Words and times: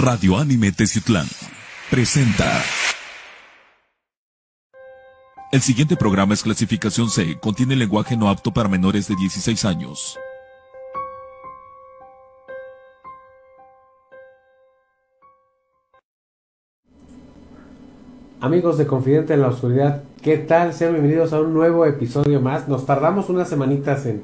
Radio 0.00 0.36
Anime 0.36 0.70
Teciutlán 0.70 1.26
presenta. 1.90 2.62
El 5.50 5.60
siguiente 5.60 5.96
programa 5.96 6.34
es 6.34 6.44
clasificación 6.44 7.10
C, 7.10 7.36
contiene 7.40 7.74
lenguaje 7.74 8.16
no 8.16 8.28
apto 8.30 8.54
para 8.54 8.68
menores 8.68 9.08
de 9.08 9.16
16 9.16 9.64
años. 9.64 10.16
Amigos 18.40 18.78
de 18.78 18.86
Confidente 18.86 19.34
en 19.34 19.42
la 19.42 19.48
Oscuridad, 19.48 20.04
¿qué 20.22 20.38
tal? 20.38 20.74
Sean 20.74 20.92
bienvenidos 20.92 21.32
a 21.32 21.40
un 21.40 21.52
nuevo 21.52 21.84
episodio 21.86 22.40
más. 22.40 22.68
Nos 22.68 22.86
tardamos 22.86 23.30
unas 23.30 23.48
semanitas 23.48 24.06
en, 24.06 24.22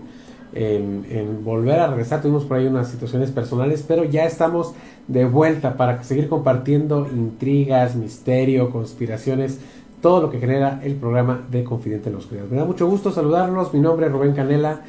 en, 0.54 1.44
volver 1.44 1.80
a 1.80 1.88
regresar, 1.88 2.22
tuvimos 2.22 2.44
por 2.44 2.58
ahí 2.58 2.66
unas 2.66 2.88
situaciones 2.88 3.30
personales, 3.30 3.84
pero 3.86 4.04
ya 4.04 4.24
estamos 4.24 4.72
de 5.08 5.24
vuelta 5.24 5.76
para 5.76 6.02
seguir 6.04 6.28
compartiendo 6.28 7.08
intrigas, 7.12 7.96
misterio, 7.96 8.70
conspiraciones, 8.70 9.58
todo 10.00 10.20
lo 10.20 10.30
que 10.30 10.38
genera 10.38 10.80
el 10.84 10.94
programa 10.94 11.40
de 11.50 11.64
Confidente 11.64 12.08
en 12.08 12.14
la 12.14 12.18
Oscuridad. 12.18 12.46
Me 12.50 12.56
da 12.56 12.64
mucho 12.64 12.86
gusto 12.86 13.10
saludarlos, 13.10 13.72
mi 13.74 13.80
nombre 13.80 14.06
es 14.06 14.12
Rubén 14.12 14.32
Canela 14.32 14.82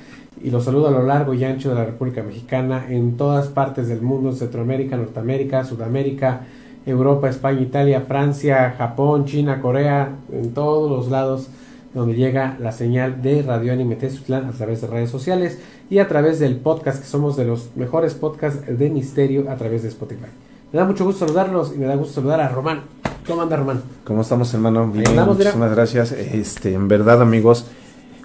y 0.44 0.50
los 0.50 0.66
saludo 0.66 0.90
a 0.90 0.92
lo 0.92 1.04
largo 1.04 1.34
y 1.34 1.44
ancho 1.44 1.70
de 1.70 1.76
la 1.76 1.86
República 1.86 2.22
Mexicana, 2.22 2.86
en 2.90 3.16
todas 3.18 3.48
partes 3.48 3.88
del 3.88 4.02
mundo, 4.02 4.30
en 4.30 4.36
Centroamérica, 4.36 4.98
Norteamérica, 4.98 5.64
Sudamérica, 5.64 6.42
Europa, 6.86 7.30
España, 7.30 7.62
Italia, 7.62 8.02
Francia, 8.02 8.76
Japón, 8.78 9.26
China, 9.26 9.62
Corea, 9.62 10.10
en 10.32 10.54
todos 10.54 10.92
los 10.92 11.10
lados 11.10 11.50
donde 11.96 12.14
llega 12.14 12.58
la 12.60 12.74
señal 12.74 13.22
de 13.22 13.42
Radio 13.42 13.72
Anime 13.72 13.96
Tezclan 13.96 14.46
a 14.46 14.52
través 14.52 14.82
de 14.82 14.88
redes 14.88 15.10
sociales 15.10 15.60
y 15.90 16.00
a 16.00 16.08
través 16.08 16.40
del 16.40 16.58
podcast, 16.58 17.00
que 17.00 17.08
somos 17.08 17.38
de 17.38 17.46
los 17.46 17.70
mejores 17.76 18.14
podcasts 18.14 18.62
de 18.68 18.90
misterio 18.90 19.50
a 19.50 19.56
través 19.56 19.82
de 19.82 19.90
Spotify. 19.90 20.28
Me 20.74 20.80
da 20.80 20.86
mucho 20.86 21.06
gusto 21.06 21.26
saludarlos 21.26 21.72
y 21.74 21.80
me 21.80 21.86
da 21.86 21.96
gusto 21.96 22.16
saludar 22.16 22.42
a 22.42 22.50
Román. 22.50 22.82
¿Cómo 23.26 23.42
anda 23.42 23.56
Román? 23.56 23.82
¿Cómo 24.04 24.22
estamos, 24.22 24.54
hermano? 24.54 24.92
Bien, 24.92 25.08
andamos, 25.08 25.38
mira. 25.38 25.52
muchísimas 25.52 25.72
gracias. 25.72 26.12
Este, 26.12 26.74
en 26.74 26.90
verdad, 26.90 27.22
amigos, 27.22 27.66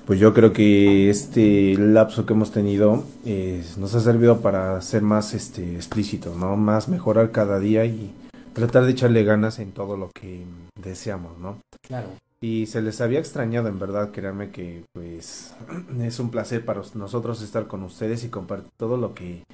pues 0.05 0.19
yo 0.19 0.35
creo 0.35 0.53
que 0.53 1.09
este 1.09 1.77
lapso 1.79 2.27
que 2.27 2.33
hemos 2.33 2.51
tenido 2.51 3.05
eh, 3.25 3.63
nos 3.79 3.95
ha 3.95 4.01
servido 4.01 4.41
para 4.41 4.81
ser 4.83 5.03
más 5.03 5.33
este 5.33 5.77
explícitos, 5.77 6.37
¿no? 6.37 6.57
Más 6.57 6.89
mejorar 6.89 7.31
cada 7.31 7.61
día 7.61 7.85
y 7.85 8.13
tratar 8.53 8.85
de 8.85 8.91
echarle 8.91 9.23
ganas 9.23 9.61
en 9.61 9.71
todo 9.71 9.97
lo 9.97 10.11
que 10.11 10.45
deseamos, 10.83 11.39
¿no? 11.39 11.59
Claro. 11.87 12.09
Y 12.43 12.67
se 12.67 12.81
les 12.81 13.01
había 13.03 13.19
extrañado, 13.19 13.69
en 13.69 13.79
verdad, 13.79 14.13
créanme 14.13 14.51
que 14.51 14.85
pues 14.93 15.55
es 16.01 16.19
un 16.19 16.31
placer 16.31 16.65
para 16.65 16.83
nosotros 16.95 17.43
estar 17.43 17.67
con 17.67 17.83
ustedes 17.83 18.25
y 18.25 18.29
compartir 18.31 18.71
todo 18.77 18.97
lo 18.97 19.15
que 19.15 19.45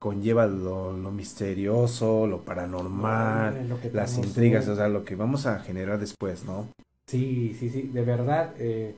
conlleva 0.00 0.46
lo, 0.46 0.92
lo 0.96 1.12
misterioso, 1.12 2.26
lo 2.26 2.40
paranormal, 2.40 3.56
Ay, 3.56 3.68
lo 3.68 3.80
que 3.80 3.92
las 3.92 4.18
intrigas, 4.18 4.66
o 4.66 4.74
sea, 4.74 4.88
lo 4.88 5.04
que 5.04 5.14
vamos 5.14 5.46
a 5.46 5.60
generar 5.60 6.00
después, 6.00 6.44
¿no? 6.44 6.66
Sí, 7.06 7.56
sí, 7.58 7.70
sí, 7.70 7.82
de 7.82 8.02
verdad, 8.02 8.52
eh, 8.58 8.96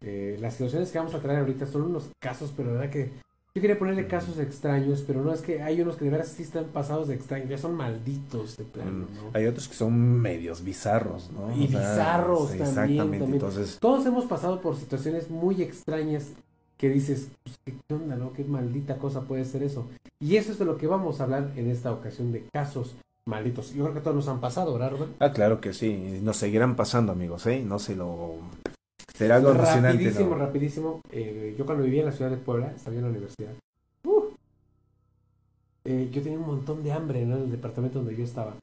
eh, 0.00 0.36
las 0.40 0.54
situaciones 0.54 0.90
que 0.90 0.98
vamos 0.98 1.14
a 1.14 1.20
traer 1.20 1.38
ahorita 1.38 1.66
son 1.66 1.82
unos 1.82 2.10
casos, 2.18 2.52
pero 2.56 2.70
de 2.70 2.74
verdad 2.74 2.90
que 2.90 3.12
yo 3.54 3.60
quería 3.60 3.78
ponerle 3.78 4.06
casos 4.06 4.38
extraños, 4.38 5.04
pero 5.06 5.22
no 5.22 5.32
es 5.32 5.42
que 5.42 5.62
hay 5.62 5.80
unos 5.80 5.96
que 5.96 6.06
de 6.06 6.10
verdad 6.12 6.26
sí 6.26 6.42
están 6.42 6.64
pasados 6.66 7.08
de 7.08 7.14
extraños, 7.14 7.48
ya 7.50 7.58
son 7.58 7.74
malditos 7.74 8.56
de 8.56 8.64
plano, 8.64 8.90
¿no? 8.90 9.30
Mm, 9.30 9.36
Hay 9.36 9.46
otros 9.46 9.68
que 9.68 9.74
son 9.74 9.92
medios 10.20 10.64
bizarros, 10.64 11.30
¿no? 11.32 11.54
Y 11.54 11.66
bizarros 11.66 12.50
sí, 12.50 12.58
también, 12.58 12.68
Exactamente, 12.68 13.18
también. 13.18 13.32
entonces, 13.34 13.78
Todos 13.78 14.06
hemos 14.06 14.24
pasado 14.24 14.60
por 14.60 14.76
situaciones 14.76 15.28
muy 15.30 15.60
extrañas 15.62 16.28
que 16.78 16.88
dices, 16.88 17.28
pues, 17.44 17.58
¿qué 17.64 17.94
onda, 17.94 18.16
no? 18.16 18.32
¿Qué 18.32 18.42
maldita 18.44 18.96
cosa 18.96 19.20
puede 19.22 19.44
ser 19.44 19.62
eso? 19.62 19.86
Y 20.18 20.36
eso 20.36 20.52
es 20.52 20.58
de 20.58 20.64
lo 20.64 20.78
que 20.78 20.86
vamos 20.86 21.20
a 21.20 21.24
hablar 21.24 21.52
en 21.56 21.70
esta 21.70 21.92
ocasión 21.92 22.32
de 22.32 22.44
casos 22.52 22.94
malditos. 23.26 23.72
Yo 23.74 23.84
creo 23.84 23.94
que 23.94 24.00
todos 24.00 24.16
nos 24.16 24.28
han 24.28 24.40
pasado, 24.40 24.72
¿verdad, 24.72 24.92
Rubén? 24.92 25.10
ah, 25.20 25.30
claro 25.32 25.60
que 25.60 25.72
sí, 25.74 26.20
nos 26.22 26.38
seguirán 26.38 26.74
pasando, 26.74 27.12
amigos, 27.12 27.46
¿eh? 27.46 27.62
No 27.64 27.78
se 27.78 27.94
lo... 27.96 28.36
Será 29.22 29.36
algo 29.36 29.50
emocionante, 29.50 30.04
rapidísimo, 30.04 30.30
¿no? 30.30 30.36
rapidísimo. 30.36 31.00
eh, 31.10 31.54
yo 31.58 31.64
cuando 31.66 31.84
vivía 31.84 32.00
en 32.00 32.06
la 32.06 32.12
ciudad 32.12 32.30
de 32.30 32.36
Puebla, 32.36 32.72
estaba 32.74 32.96
en 32.96 33.02
la 33.02 33.08
universidad. 33.08 33.52
¡uh! 34.04 34.22
eh, 35.84 36.08
yo 36.12 36.22
tenía 36.22 36.38
un 36.38 36.46
montón 36.46 36.82
de 36.82 36.92
hambre 36.92 37.24
¿no? 37.24 37.36
en 37.36 37.42
el 37.44 37.50
departamento 37.50 37.98
donde 37.98 38.16
yo 38.16 38.24
estaba. 38.24 38.56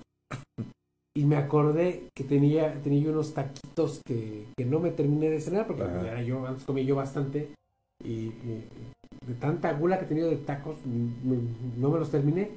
Y 1.16 1.26
me 1.26 1.36
acordé 1.38 2.04
que 2.14 2.24
tenía, 2.24 2.74
tenía 2.82 3.10
unos 3.10 3.34
taquitos 3.34 4.02
que, 4.06 4.46
que 4.56 4.66
no 4.66 4.80
me 4.80 4.92
terminé 4.92 5.30
de 5.30 5.42
cenar 5.42 5.68
porque 5.68 5.84
ya 5.84 6.22
yo 6.22 6.46
antes 6.46 6.64
comía 6.64 6.84
yo 6.84 6.96
bastante. 6.96 7.50
Y, 8.04 8.10
y 8.10 8.68
de 9.26 9.34
tanta 9.34 9.74
gula 9.74 10.00
que 10.00 10.06
he 10.06 10.08
tenido 10.08 10.30
de 10.30 10.38
tacos, 10.38 10.78
no 10.86 11.90
me 11.90 12.00
los 12.00 12.10
terminé. 12.12 12.52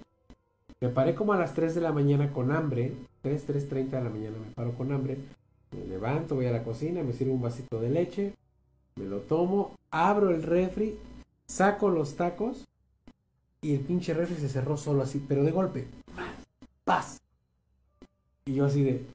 Me 0.81 0.89
paré 0.91 1.15
como 1.15 1.33
a 1.33 1.39
las 1.39 1.55
3 1.55 1.75
de 1.75 1.81
la 1.81 1.93
mañana 1.93 2.33
con 2.33 2.53
hambre. 2.53 2.93
3, 3.23 3.49
3.30 3.49 3.91
de 3.91 4.03
la 4.05 4.11
mañana 4.11 4.37
me 4.39 4.53
paro 4.55 4.73
con 4.73 4.93
hambre. 4.93 5.19
Me 5.73 5.87
levanto, 5.87 6.35
voy 6.35 6.47
a 6.47 6.53
la 6.53 6.63
cocina, 6.63 7.03
me 7.03 7.13
sirvo 7.13 7.35
un 7.35 7.43
vasito 7.43 7.81
de 7.81 7.89
leche, 7.91 8.35
me 8.97 9.07
lo 9.07 9.21
tomo, 9.21 9.73
abro 9.91 10.31
el 10.31 10.43
refri, 10.43 10.99
saco 11.47 11.89
los 11.89 12.15
tacos 12.17 12.65
y 13.63 13.75
el 13.75 13.81
pinche 13.81 14.13
refri 14.13 14.37
se 14.37 14.49
cerró 14.49 14.77
solo 14.77 15.03
así, 15.03 15.25
pero 15.27 15.45
de 15.45 15.51
golpe. 15.51 15.87
¡Paz! 16.85 17.21
Y 18.45 18.55
yo 18.55 18.67
así 18.67 18.83
de... 18.83 19.07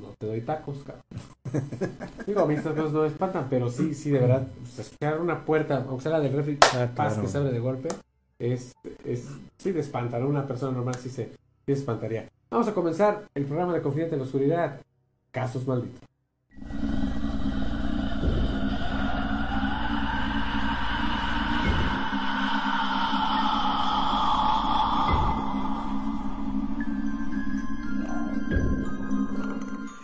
No 0.00 0.14
te 0.18 0.26
doy 0.26 0.40
tacos, 0.40 0.78
cabrón. 0.82 1.04
Digo, 2.26 2.40
a 2.40 2.46
mí 2.46 2.54
estas 2.54 2.74
cosas 2.74 2.92
no 2.92 3.02
me 3.02 3.08
espantan, 3.08 3.46
pero 3.50 3.70
sí, 3.70 3.94
sí, 3.94 4.10
de 4.10 4.18
verdad, 4.20 4.48
escuchar 4.78 5.20
una 5.20 5.44
puerta, 5.44 5.84
aunque 5.86 6.02
sea 6.04 6.12
la 6.12 6.20
del 6.20 6.32
refri, 6.32 6.58
Ah, 6.74 6.88
paz 6.94 7.12
claro. 7.14 7.22
que 7.22 7.28
se 7.28 7.38
abre 7.38 7.52
de 7.52 7.58
golpe, 7.60 7.88
es, 8.38 8.72
es 9.04 9.28
sí 9.58 9.72
de 9.72 9.80
espantar. 9.80 10.22
¿no? 10.22 10.28
Una 10.28 10.46
persona 10.46 10.72
normal 10.72 10.94
sí 10.94 11.10
se, 11.10 11.26
sí 11.26 11.32
se 11.66 11.72
espantaría. 11.72 12.28
Vamos 12.50 12.66
a 12.66 12.74
comenzar 12.74 13.24
el 13.34 13.44
programa 13.44 13.74
de 13.74 13.82
Confidente 13.82 14.14
en 14.14 14.20
la 14.20 14.26
Oscuridad. 14.26 14.80
Casos 15.34 15.66
malditos. 15.66 16.00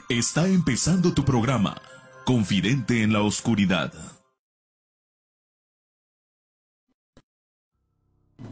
Está 0.09 0.49
empezando 0.49 1.15
tu 1.15 1.25
programa, 1.25 1.81
Confidente 2.25 3.05
en 3.05 3.13
la 3.13 3.23
Oscuridad. 3.23 3.93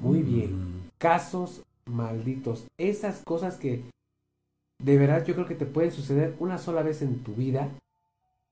Muy 0.00 0.22
bien. 0.22 0.88
Casos 0.98 1.62
malditos. 1.86 2.68
Esas 2.78 3.24
cosas 3.24 3.56
que 3.56 3.82
de 4.82 4.96
verdad 4.98 5.24
yo 5.26 5.34
creo 5.34 5.46
que 5.46 5.54
te 5.54 5.66
pueden 5.66 5.92
suceder 5.92 6.34
una 6.38 6.58
sola 6.58 6.82
vez 6.82 7.02
en 7.02 7.18
tu 7.22 7.34
vida. 7.34 7.68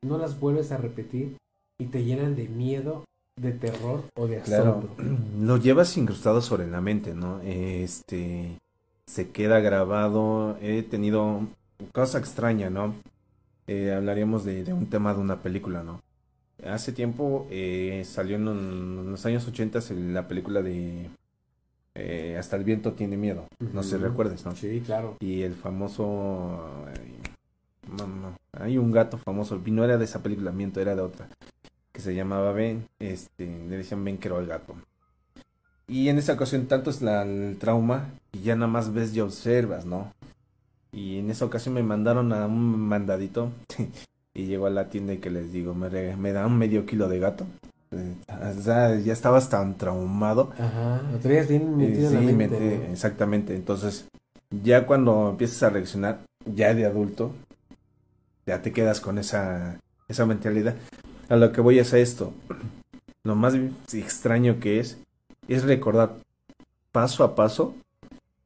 No 0.05 0.19
las 0.19 0.39
vuelves 0.39 0.73
a 0.73 0.77
repetir 0.77 1.37
y 1.79 1.87
te 1.87 2.05
llenan 2.05 2.37
de 2.37 2.49
miedo, 2.49 3.05
de 3.41 3.53
terror 3.53 4.05
o 4.17 4.27
de 4.27 4.41
Claro, 4.41 4.79
asombro. 4.79 5.19
lo 5.41 5.57
llevas 5.57 5.97
incrustado 5.97 6.41
sobre 6.43 6.67
la 6.67 6.81
mente, 6.81 7.15
¿no? 7.15 7.41
Este, 7.43 8.59
se 9.07 9.31
queda 9.31 9.61
grabado. 9.61 10.57
He 10.61 10.83
tenido 10.83 11.41
cosa 11.93 12.19
extraña, 12.19 12.71
¿no? 12.71 12.95
Eh, 13.67 13.93
hablaríamos 13.93 14.45
de, 14.45 14.65
de 14.65 14.73
un 14.73 14.87
tema 14.87 15.13
de 15.15 15.21
una 15.21 15.43
película, 15.43 15.83
¿no? 15.83 16.01
Hace 16.65 16.93
tiempo 16.93 17.47
eh, 17.51 18.03
salió 18.07 18.37
en, 18.37 18.49
un- 18.49 18.99
en 19.05 19.11
los 19.11 19.27
años 19.27 19.47
80 19.47 19.81
la 19.91 20.27
película 20.29 20.63
de 20.63 21.11
eh, 21.97 22.37
Hasta 22.39 22.57
el 22.57 22.65
viento 22.65 22.93
tiene 22.93 23.17
miedo. 23.17 23.47
No 23.73 23.83
sé, 23.83 23.99
recuerdes, 23.99 24.45
¿no? 24.45 24.55
Sí, 24.55 24.83
claro. 24.85 25.17
Y 25.21 25.43
el 25.43 25.55
famoso... 25.55 26.61
ay, 26.87 27.17
hay 28.53 28.79
un 28.79 28.93
gato 28.93 29.19
famoso, 29.19 29.61
no 29.67 29.85
era 29.85 29.97
de 29.97 30.05
esa 30.05 30.23
película, 30.23 30.51
miento, 30.51 30.81
era 30.81 30.95
de 30.95 31.03
otra, 31.03 31.29
que 31.93 32.01
se 32.01 32.15
llamaba 32.15 32.53
Ben, 32.53 32.87
este, 32.99 33.47
le 33.47 33.77
decían 33.77 34.05
Ben 34.05 34.19
que 34.19 34.29
era 34.29 34.39
el 34.39 34.47
gato. 34.47 34.75
Y 35.89 36.09
en 36.09 36.19
esa 36.19 36.33
ocasión 36.33 36.67
tanto 36.67 36.91
es 36.91 37.01
la, 37.01 37.23
el 37.23 37.59
trauma 37.59 38.11
y 38.33 38.41
ya 38.41 38.57
nada 38.57 38.67
más 38.67 38.93
ves 38.93 39.15
y 39.15 39.21
observas, 39.21 39.87
¿no? 39.87 40.13
Y 40.93 41.19
en 41.19 41.31
esa 41.31 41.45
ocasión 41.45 41.75
me 41.75 41.83
mandaron 41.83 42.33
a 42.33 42.47
un 42.47 42.81
mandadito 42.81 43.53
y 44.35 44.47
llego 44.47 44.67
a 44.67 44.71
la 44.71 44.89
tienda 44.89 45.13
y 45.13 45.19
que 45.19 45.31
les 45.31 45.53
digo, 45.53 45.75
me, 45.75 46.17
me 46.17 46.33
da 46.33 46.47
un 46.47 46.59
medio 46.59 46.87
kilo 46.87 47.09
de 47.09 47.21
gato. 47.21 47.47
O 47.93 48.63
sea, 48.63 48.99
ya 48.99 49.13
estabas 49.13 49.49
tan 49.49 49.79
traumado 49.79 50.53
Ajá. 50.59 51.03
Lo 51.13 51.19
traías 51.19 51.49
bien 51.49 51.63
eh, 51.63 51.87
metido 51.87 52.11
sí, 52.11 52.17
en 52.17 52.41
exactamente. 52.91 53.55
Entonces, 53.55 54.07
ya 54.51 54.87
cuando 54.87 55.31
empiezas 55.31 55.63
a 55.63 55.71
reaccionar, 55.71 56.21
ya 56.45 56.75
de 56.75 56.87
adulto, 56.87 57.33
ya 58.47 58.63
te 58.63 58.73
quedas 58.73 59.01
con 59.01 59.19
esa, 59.19 59.81
esa 60.09 60.27
mentalidad. 60.27 60.75
A 61.29 61.37
lo 61.37 61.53
que 61.53 61.61
voy 61.61 61.79
es 61.79 61.93
a 61.93 61.99
esto. 61.99 62.33
Lo 63.25 63.35
más 63.35 63.55
extraño 63.93 64.61
que 64.61 64.79
es, 64.79 64.99
es 65.49 65.65
recordar 65.65 66.17
paso 66.93 67.25
a 67.25 67.35
paso 67.35 67.75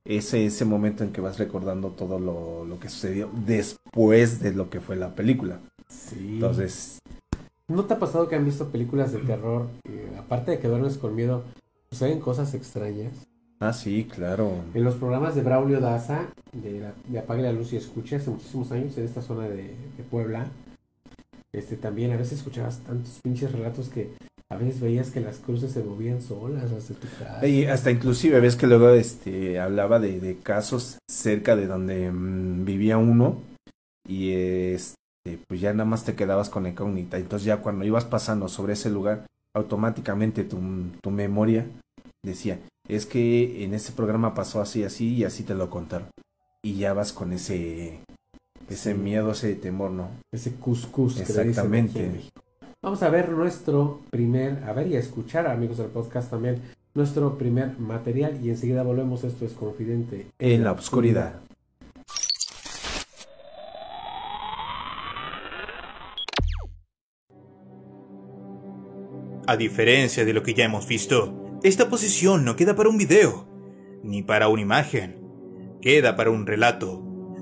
ese, 0.04 0.46
ese 0.46 0.64
momento 0.64 1.04
en 1.04 1.12
que 1.12 1.20
vas 1.20 1.38
recordando 1.38 1.90
todo 1.90 2.18
lo, 2.18 2.64
lo 2.64 2.80
que 2.80 2.88
sucedió 2.88 3.30
después 3.46 4.40
de 4.40 4.52
lo 4.52 4.70
que 4.70 4.80
fue 4.80 4.96
la 4.96 5.14
película. 5.14 5.60
Sí. 5.88 6.34
Entonces, 6.34 6.98
¿No 7.70 7.84
te 7.84 7.94
ha 7.94 7.98
pasado 8.00 8.28
que 8.28 8.34
han 8.34 8.44
visto 8.44 8.68
películas 8.70 9.12
de 9.12 9.20
terror? 9.20 9.68
y 9.84 10.16
aparte 10.18 10.50
de 10.50 10.58
que 10.58 10.66
duermes 10.66 10.98
con 10.98 11.14
miedo, 11.14 11.44
suceden 11.88 12.18
cosas 12.18 12.52
extrañas. 12.54 13.12
Ah, 13.60 13.72
sí, 13.72 14.08
claro. 14.12 14.50
En 14.74 14.82
los 14.82 14.96
programas 14.96 15.36
de 15.36 15.42
Braulio 15.42 15.80
Daza, 15.80 16.26
de, 16.52 16.80
la, 16.80 16.94
de 17.06 17.18
Apague 17.20 17.42
la 17.42 17.52
Luz 17.52 17.72
y 17.72 17.76
Escuche, 17.76 18.16
hace 18.16 18.28
muchísimos 18.28 18.72
años, 18.72 18.98
en 18.98 19.04
esta 19.04 19.22
zona 19.22 19.48
de, 19.48 19.76
de 19.96 20.02
Puebla, 20.10 20.50
este 21.52 21.76
también 21.76 22.10
a 22.10 22.16
veces 22.16 22.38
escuchabas 22.38 22.80
tantos 22.80 23.20
pinches 23.22 23.52
relatos 23.52 23.88
que 23.88 24.14
a 24.48 24.56
veces 24.56 24.80
veías 24.80 25.10
que 25.10 25.20
las 25.20 25.38
cruces 25.38 25.70
se 25.70 25.84
movían 25.84 26.20
solas 26.20 26.72
hacia 26.72 26.96
tu 26.96 27.06
casa. 27.18 27.46
Y 27.46 27.66
hasta 27.66 27.92
inclusive 27.92 28.40
ves 28.40 28.56
que 28.56 28.66
luego 28.66 28.88
este 28.90 29.60
hablaba 29.60 30.00
de, 30.00 30.18
de 30.18 30.38
casos 30.38 30.98
cerca 31.08 31.54
de 31.54 31.68
donde 31.68 32.10
mm, 32.10 32.64
vivía 32.64 32.98
uno 32.98 33.42
y 34.08 34.32
este 34.32 34.96
pues 35.46 35.60
ya 35.60 35.72
nada 35.72 35.84
más 35.84 36.04
te 36.04 36.14
quedabas 36.14 36.50
con 36.50 36.62
la 36.62 36.70
incógnita. 36.70 37.18
Entonces 37.18 37.46
ya 37.46 37.58
cuando 37.58 37.84
ibas 37.84 38.04
pasando 38.04 38.48
sobre 38.48 38.72
ese 38.72 38.90
lugar, 38.90 39.26
automáticamente 39.54 40.44
tu, 40.44 40.58
tu 41.02 41.10
memoria 41.10 41.66
decía, 42.22 42.58
es 42.88 43.06
que 43.06 43.64
en 43.64 43.74
ese 43.74 43.92
programa 43.92 44.34
pasó 44.34 44.60
así, 44.60 44.84
así 44.84 45.14
y 45.14 45.24
así 45.24 45.42
te 45.42 45.54
lo 45.54 45.70
contaron. 45.70 46.08
Y 46.62 46.74
ya 46.74 46.92
vas 46.92 47.12
con 47.12 47.32
ese 47.32 48.00
ese 48.68 48.94
miedo, 48.94 49.32
ese 49.32 49.54
temor, 49.54 49.90
¿no? 49.90 50.10
Ese 50.32 50.52
cuscús. 50.54 51.14
que 51.14 51.20
le 51.20 51.24
dicen 51.24 51.48
Exactamente. 51.48 52.30
Vamos 52.82 53.02
a 53.02 53.10
ver 53.10 53.30
nuestro 53.30 54.00
primer, 54.10 54.64
a 54.64 54.72
ver 54.72 54.86
y 54.86 54.96
a 54.96 55.00
escuchar, 55.00 55.46
amigos 55.46 55.78
del 55.78 55.88
podcast 55.88 56.30
también, 56.30 56.62
nuestro 56.94 57.36
primer 57.36 57.78
material 57.78 58.38
y 58.42 58.48
enseguida 58.48 58.82
volvemos. 58.82 59.24
Esto 59.24 59.44
es 59.44 59.52
Confidente 59.52 60.28
En 60.38 60.64
la 60.64 60.72
oscuridad. 60.72 61.40
A 69.50 69.56
diferencia 69.56 70.24
de 70.24 70.32
lo 70.32 70.44
que 70.44 70.54
ya 70.54 70.64
hemos 70.64 70.86
visto, 70.86 71.58
esta 71.64 71.88
posición 71.88 72.44
no 72.44 72.54
queda 72.54 72.76
para 72.76 72.88
un 72.88 72.96
video, 72.96 73.48
ni 74.04 74.22
para 74.22 74.46
una 74.46 74.62
imagen. 74.62 75.20
Queda 75.82 76.14
para 76.14 76.30
un 76.30 76.46
relato, 76.46 77.00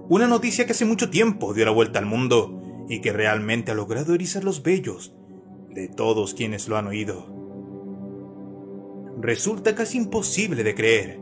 una 0.08 0.26
noticia 0.26 0.64
que 0.64 0.72
hace 0.72 0.86
mucho 0.86 1.10
tiempo 1.10 1.52
dio 1.52 1.66
la 1.66 1.70
vuelta 1.70 1.98
al 1.98 2.06
mundo 2.06 2.86
y 2.88 3.02
que 3.02 3.12
realmente 3.12 3.72
ha 3.72 3.74
logrado 3.74 4.14
erizar 4.14 4.42
los 4.42 4.62
vellos 4.62 5.14
de 5.68 5.88
todos 5.88 6.32
quienes 6.32 6.66
lo 6.66 6.78
han 6.78 6.86
oído. 6.86 7.30
Resulta 9.20 9.74
casi 9.74 9.98
imposible 9.98 10.64
de 10.64 10.74
creer, 10.74 11.20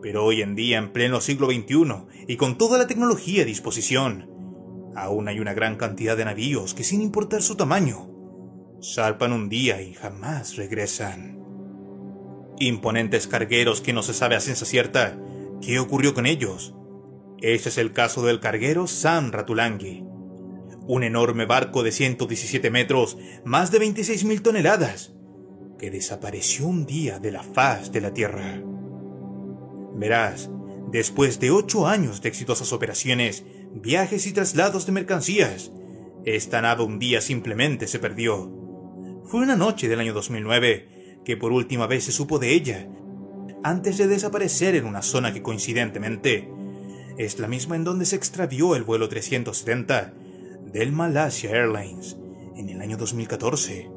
pero 0.00 0.24
hoy 0.24 0.42
en 0.42 0.54
día, 0.54 0.78
en 0.78 0.92
pleno 0.92 1.20
siglo 1.20 1.48
XXI 1.48 2.04
y 2.28 2.36
con 2.36 2.56
toda 2.56 2.78
la 2.78 2.86
tecnología 2.86 3.42
a 3.42 3.46
disposición, 3.46 4.30
aún 4.94 5.26
hay 5.26 5.40
una 5.40 5.54
gran 5.54 5.74
cantidad 5.74 6.16
de 6.16 6.24
navíos 6.24 6.72
que 6.72 6.84
sin 6.84 7.02
importar 7.02 7.42
su 7.42 7.56
tamaño, 7.56 8.19
zarpan 8.82 9.32
un 9.32 9.48
día 9.48 9.82
y 9.82 9.94
jamás 9.94 10.56
regresan. 10.56 11.38
Imponentes 12.58 13.26
cargueros 13.26 13.80
que 13.80 13.92
no 13.92 14.02
se 14.02 14.14
sabe 14.14 14.36
a 14.36 14.40
ciencia 14.40 14.66
cierta 14.66 15.18
qué 15.60 15.78
ocurrió 15.78 16.14
con 16.14 16.26
ellos. 16.26 16.74
Este 17.40 17.70
es 17.70 17.78
el 17.78 17.92
caso 17.92 18.22
del 18.22 18.40
carguero 18.40 18.86
San 18.86 19.32
Ratulangi, 19.32 20.04
un 20.86 21.04
enorme 21.04 21.46
barco 21.46 21.82
de 21.82 21.92
117 21.92 22.70
metros, 22.70 23.16
más 23.44 23.70
de 23.70 23.80
26.000 23.80 24.42
toneladas, 24.42 25.12
que 25.78 25.90
desapareció 25.90 26.66
un 26.66 26.84
día 26.84 27.18
de 27.18 27.32
la 27.32 27.42
faz 27.42 27.92
de 27.92 28.00
la 28.00 28.12
Tierra. 28.12 28.62
Verás, 29.94 30.50
después 30.90 31.40
de 31.40 31.50
ocho 31.50 31.86
años 31.86 32.20
de 32.20 32.28
exitosas 32.28 32.72
operaciones, 32.72 33.44
viajes 33.72 34.26
y 34.26 34.32
traslados 34.32 34.84
de 34.84 34.92
mercancías, 34.92 35.72
esta 36.24 36.60
nave 36.60 36.82
un 36.82 36.98
día 36.98 37.22
simplemente 37.22 37.86
se 37.86 37.98
perdió. 37.98 38.59
Fue 39.30 39.42
una 39.42 39.54
noche 39.54 39.88
del 39.88 40.00
año 40.00 40.12
2009 40.12 41.20
que 41.24 41.36
por 41.36 41.52
última 41.52 41.86
vez 41.86 42.02
se 42.02 42.10
supo 42.10 42.40
de 42.40 42.52
ella, 42.52 42.88
antes 43.62 43.96
de 43.96 44.08
desaparecer 44.08 44.74
en 44.74 44.86
una 44.86 45.02
zona 45.02 45.32
que 45.32 45.40
coincidentemente 45.40 46.50
es 47.16 47.38
la 47.38 47.46
misma 47.46 47.76
en 47.76 47.84
donde 47.84 48.06
se 48.06 48.16
extravió 48.16 48.74
el 48.74 48.82
vuelo 48.82 49.08
370 49.08 50.14
del 50.72 50.90
Malaysia 50.90 51.50
Airlines 51.50 52.16
en 52.56 52.70
el 52.70 52.80
año 52.80 52.96
2014. 52.96 53.88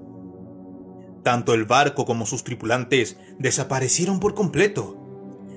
Tanto 1.23 1.55
el 1.55 1.65
barco 1.65 2.05
como 2.05 2.27
sus 2.27 2.43
tripulantes 2.43 3.17
desaparecieron 3.39 4.19
por 4.19 4.35
completo. 4.35 4.99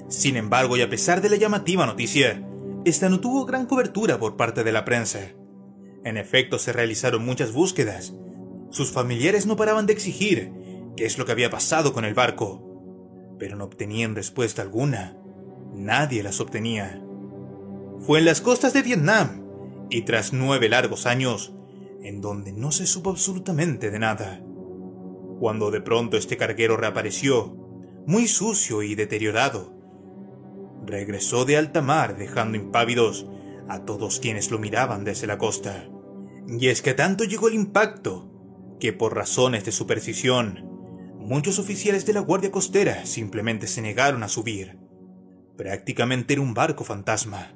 Sin 0.09 0.39
embargo, 0.39 0.79
y 0.79 0.81
a 0.81 0.89
pesar 0.89 1.21
de 1.21 1.29
la 1.29 1.37
llamativa 1.37 1.85
noticia, 1.85 2.43
esta 2.87 3.11
no 3.11 3.21
tuvo 3.21 3.45
gran 3.45 3.67
cobertura 3.67 4.19
por 4.19 4.37
parte 4.37 4.65
de 4.65 4.73
la 4.73 4.87
prensa. 4.87 5.21
En 6.03 6.17
efecto, 6.17 6.59
se 6.59 6.73
realizaron 6.73 7.27
muchas 7.27 7.53
búsquedas. 7.53 8.15
Sus 8.77 8.93
familiares 8.93 9.47
no 9.47 9.57
paraban 9.57 9.87
de 9.87 9.95
exigir 9.95 10.53
qué 10.99 11.07
es 11.07 11.17
lo 11.17 11.25
que 11.25 11.33
había 11.33 11.49
pasado 11.49 11.95
con 11.95 12.05
el 12.05 12.13
barco, 12.13 13.35
pero 13.39 13.57
no 13.57 13.65
obtenían 13.65 14.15
respuesta 14.15 14.61
alguna. 14.61 15.17
Nadie 15.73 16.23
las 16.23 16.41
obtenía. 16.41 17.03
Fue 18.01 18.19
en 18.19 18.27
las 18.27 18.43
costas 18.43 18.75
de 18.75 18.83
Vietnam, 18.83 19.47
y 19.89 20.03
tras 20.03 20.35
nueve 20.35 20.69
largos 20.69 21.07
años, 21.07 21.55
en 22.03 22.21
donde 22.21 22.53
no 22.53 22.71
se 22.71 22.87
supo 22.87 23.09
absolutamente 23.09 23.91
de 23.91 23.99
nada. 23.99 24.45
Cuando 25.41 25.71
de 25.71 25.81
pronto 25.81 26.19
este 26.19 26.37
carguero 26.37 26.77
reapareció, 26.77 27.57
muy 28.05 28.29
sucio 28.29 28.83
y 28.83 28.95
deteriorado, 28.95 29.73
regresó 30.85 31.47
de 31.47 31.57
alta 31.57 31.81
mar 31.81 32.19
dejando 32.19 32.59
impávidos 32.59 33.27
a 33.71 33.87
todos 33.87 34.21
quienes 34.21 34.51
lo 34.51 34.59
miraban 34.59 35.03
desde 35.03 35.27
la 35.27 35.39
costa. 35.39 35.89
Y 36.47 36.69
es 36.69 36.83
que 36.83 36.93
tanto 36.93 37.25
llegó 37.25 37.49
el 37.49 37.55
impacto 37.55 38.36
que 38.81 38.93
por 38.93 39.15
razones 39.15 39.65
de 39.65 39.73
superstición, 39.73 40.69
muchos 41.19 41.59
oficiales 41.59 42.07
de 42.07 42.13
la 42.13 42.21
Guardia 42.21 42.51
Costera 42.51 43.07
simplemente 43.07 43.67
se 43.67 43.83
negaron 43.83 44.23
a 44.23 44.29
subir. 44.29 44.79
Prácticamente 45.57 46.35
era 46.35 46.43
un 46.43 46.55
barco 46.55 46.85
fantasma. 46.85 47.55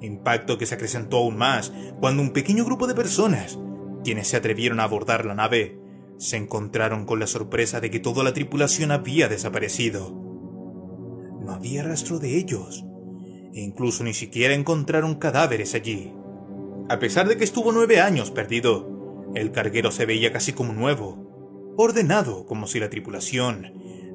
Impacto 0.00 0.58
que 0.58 0.66
se 0.66 0.74
acrecentó 0.74 1.18
aún 1.18 1.36
más 1.36 1.72
cuando 2.00 2.22
un 2.22 2.32
pequeño 2.32 2.64
grupo 2.64 2.86
de 2.86 2.94
personas, 2.94 3.58
quienes 4.02 4.28
se 4.28 4.36
atrevieron 4.36 4.80
a 4.80 4.84
abordar 4.84 5.24
la 5.24 5.34
nave, 5.34 5.78
se 6.18 6.36
encontraron 6.36 7.06
con 7.06 7.20
la 7.20 7.26
sorpresa 7.26 7.80
de 7.80 7.90
que 7.90 8.00
toda 8.00 8.24
la 8.24 8.32
tripulación 8.32 8.90
había 8.90 9.28
desaparecido. 9.28 10.10
No 11.40 11.52
había 11.52 11.82
rastro 11.82 12.18
de 12.18 12.36
ellos, 12.36 12.84
e 13.54 13.60
incluso 13.60 14.04
ni 14.04 14.14
siquiera 14.14 14.54
encontraron 14.54 15.16
cadáveres 15.16 15.74
allí. 15.74 16.12
A 16.88 16.98
pesar 16.98 17.28
de 17.28 17.36
que 17.36 17.44
estuvo 17.44 17.72
nueve 17.72 18.00
años 18.00 18.30
perdido, 18.30 18.91
el 19.34 19.52
carguero 19.52 19.90
se 19.90 20.06
veía 20.06 20.32
casi 20.32 20.52
como 20.52 20.72
nuevo, 20.72 21.74
ordenado 21.76 22.44
como 22.46 22.66
si 22.66 22.80
la 22.80 22.90
tripulación 22.90 23.72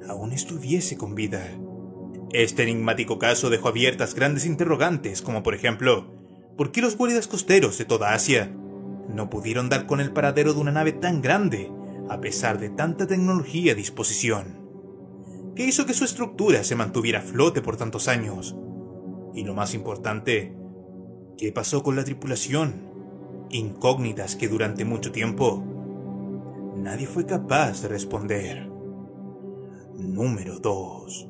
aún 0.07 0.31
estuviese 0.31 0.97
con 0.97 1.15
vida. 1.15 1.43
Este 2.31 2.63
enigmático 2.63 3.19
caso 3.19 3.50
dejó 3.50 3.69
abiertas 3.69 4.13
grandes 4.13 4.45
interrogantes, 4.45 5.21
como 5.21 5.43
por 5.43 5.55
ejemplo, 5.55 6.13
¿por 6.57 6.71
qué 6.71 6.81
los 6.81 6.97
guardias 6.97 7.27
costeros 7.27 7.77
de 7.77 7.86
toda 7.86 8.13
Asia 8.13 8.53
no 9.09 9.29
pudieron 9.29 9.69
dar 9.69 9.86
con 9.86 10.01
el 10.01 10.12
paradero 10.12 10.53
de 10.53 10.59
una 10.59 10.71
nave 10.71 10.91
tan 10.91 11.21
grande, 11.21 11.71
a 12.09 12.19
pesar 12.19 12.59
de 12.59 12.69
tanta 12.69 13.07
tecnología 13.07 13.71
a 13.71 13.75
disposición? 13.75 14.67
¿Qué 15.55 15.65
hizo 15.65 15.86
que 15.86 15.93
su 15.93 16.05
estructura 16.05 16.63
se 16.63 16.75
mantuviera 16.75 17.19
a 17.19 17.24
flote 17.24 17.62
por 17.62 17.77
tantos 17.77 18.07
años? 18.07 18.55
Y 19.33 19.43
lo 19.43 19.55
más 19.55 19.74
importante, 19.74 20.55
¿qué 21.38 21.51
pasó 21.51 21.81
con 21.81 21.95
la 21.95 22.03
tripulación? 22.03 22.87
Incógnitas 23.50 24.36
que 24.36 24.50
durante 24.50 24.84
mucho 24.84 25.13
tiempo 25.13 25.63
nadie 26.75 27.08
fue 27.08 27.25
capaz 27.25 27.82
de 27.82 27.88
responder. 27.88 28.68
Número 29.96 30.60
2. 30.60 31.30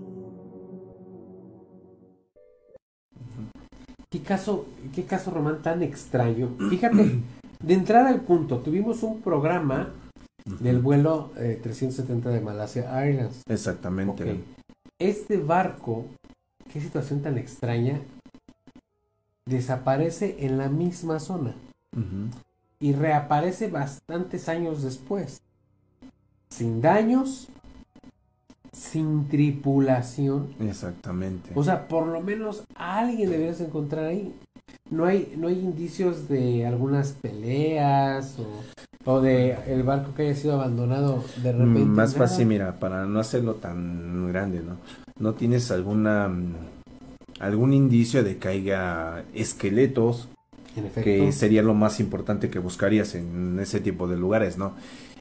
¿Qué 4.10 4.22
caso, 4.22 4.66
qué 4.96 5.04
caso, 5.04 5.30
Román, 5.30 5.62
tan 5.62 5.84
extraño? 5.84 6.56
Fíjate, 6.70 7.20
de 7.64 7.74
entrada 7.74 8.10
al 8.10 8.22
punto, 8.22 8.60
tuvimos 8.60 9.04
un 9.04 9.22
programa 9.22 9.94
del 10.60 10.80
vuelo 10.80 11.32
eh, 11.38 11.60
370 11.62 12.32
de 12.32 12.42
Malasia 12.42 13.00
Airlines. 13.00 13.44
Exactamente. 13.48 14.44
Este 14.98 15.38
barco, 15.38 16.06
qué 16.74 16.82
situación 16.82 17.22
tan 17.22 17.38
extraña, 17.38 18.02
desaparece 19.46 20.38
en 20.40 20.58
la 20.58 20.68
misma 20.68 21.20
zona 21.20 21.54
Y 22.80 22.94
reaparece 22.94 23.70
bastantes 23.70 24.50
años 24.50 24.84
después. 24.84 25.42
Sin 26.50 26.82
daños, 26.82 27.48
sin 28.72 29.28
tripulación. 29.28 30.54
Exactamente. 30.60 31.52
O 31.56 31.64
sea, 31.64 31.88
por 31.88 32.08
lo 32.08 32.22
menos 32.22 32.64
alguien 32.76 33.32
deberías 33.32 33.60
encontrar 33.62 34.06
ahí. 34.06 34.34
No 34.90 35.06
hay, 35.06 35.34
no 35.38 35.48
hay 35.48 35.60
indicios 35.60 36.30
de 36.30 36.66
algunas 36.66 37.12
peleas 37.12 38.38
o, 38.40 39.12
o 39.12 39.22
de 39.22 39.58
el 39.68 39.84
barco 39.84 40.14
que 40.14 40.24
haya 40.24 40.36
sido 40.36 40.54
abandonado 40.54 41.24
de 41.44 41.52
repente. 41.52 41.80
Mm, 41.80 41.88
Más 41.90 42.14
nada. 42.14 42.28
fácil, 42.28 42.46
mira, 42.48 42.80
para 42.80 43.06
no 43.06 43.20
hacerlo 43.20 43.56
tan 43.56 44.28
grande, 44.30 44.62
¿no? 44.62 44.78
¿No 45.20 45.34
tienes 45.34 45.72
alguna 45.72 46.30
mm, 46.30 46.54
algún 47.40 47.74
indicio 47.74 48.24
de 48.24 48.38
que 48.38 48.48
haya 48.48 49.26
esqueletos? 49.34 50.30
Que 51.04 51.32
sería 51.32 51.64
lo 51.64 51.74
más 51.74 52.00
importante 52.00 52.50
que 52.50 52.60
buscarías 52.60 53.16
en 53.16 53.60
ese 53.60 53.80
tipo 53.80 54.08
de 54.08 54.18
lugares, 54.18 54.58
¿no? 54.58 54.74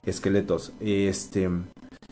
Esqueletos. 0.05 0.73
Este, 0.81 1.49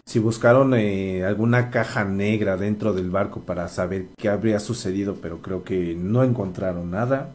si 0.06 0.18
buscaron 0.18 0.74
eh, 0.74 1.24
alguna 1.24 1.70
caja 1.70 2.04
negra 2.04 2.56
dentro 2.56 2.92
del 2.92 3.10
barco 3.10 3.40
para 3.40 3.68
saber 3.68 4.06
qué 4.16 4.28
habría 4.28 4.60
sucedido, 4.60 5.16
pero 5.20 5.40
creo 5.40 5.64
que 5.64 5.94
no 5.94 6.22
encontraron 6.24 6.90
nada. 6.90 7.32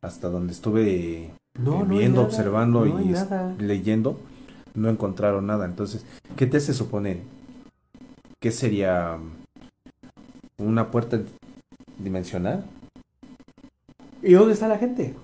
Hasta 0.00 0.28
donde 0.28 0.52
estuve 0.52 1.30
No, 1.58 1.80
hay 1.80 1.86
viendo, 1.98 2.22
observando 2.22 2.84
no 2.84 3.00
y 3.00 3.14
leyendo, 3.58 4.20
no 4.74 4.88
encontraron 4.88 5.46
nada. 5.46 5.64
Entonces, 5.64 6.04
¿qué 6.36 6.46
te 6.46 6.60
se 6.60 6.72
supone? 6.72 7.22
¿Qué 8.40 8.52
sería 8.52 9.18
una 10.58 10.90
puerta 10.90 11.20
dimensional 11.98 12.64
¿Y 14.22 14.32
dónde 14.32 14.54
está 14.54 14.68
la 14.68 14.78
gente? 14.78 15.14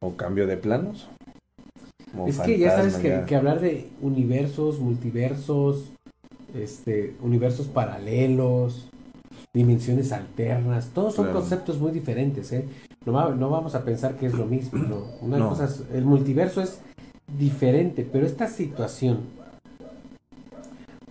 o 0.00 0.16
cambio 0.16 0.46
de 0.46 0.58
planos? 0.58 1.08
Es 2.26 2.38
que 2.38 2.58
ya 2.58 2.76
sabes 2.76 2.96
que, 2.96 3.34
hablar 3.34 3.60
de 3.60 3.88
universos, 4.02 4.78
multiversos, 4.78 5.92
este, 6.54 7.16
universos 7.22 7.68
paralelos, 7.68 8.90
dimensiones 9.54 10.12
alternas, 10.12 10.90
todos 10.92 11.14
son 11.14 11.24
Claro. 11.26 11.40
conceptos 11.40 11.78
muy 11.78 11.90
diferentes, 11.90 12.52
¿eh? 12.52 12.68
No, 13.06 13.12
va- 13.14 13.34
no 13.34 13.48
vamos 13.48 13.74
a 13.74 13.82
pensar 13.82 14.16
que 14.16 14.26
es 14.26 14.34
lo 14.34 14.44
mismo, 14.44 14.78
no. 14.78 15.06
Una 15.22 15.38
No. 15.38 15.48
cosa 15.48 15.64
es- 15.64 15.82
el 15.94 16.04
multiverso 16.04 16.60
es 16.60 16.80
diferente, 17.38 18.06
pero 18.10 18.26
esta 18.26 18.46
situación 18.46 19.20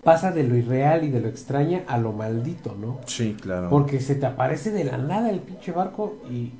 pasa 0.04 0.32
de 0.32 0.44
lo 0.44 0.56
irreal 0.56 1.04
y 1.04 1.10
de 1.10 1.22
lo 1.22 1.28
extraña 1.28 1.84
a 1.88 1.98
lo 1.98 2.12
maldito, 2.12 2.76
¿no? 2.80 3.00
Sí, 3.06 3.36
claro. 3.40 3.70
Porque 3.70 4.00
se 4.02 4.16
te 4.16 4.26
aparece 4.26 4.72
de 4.72 4.84
la 4.84 4.98
nada 4.98 5.30
el 5.30 5.40
pinche 5.40 5.72
barco 5.72 6.18
y, 6.30 6.52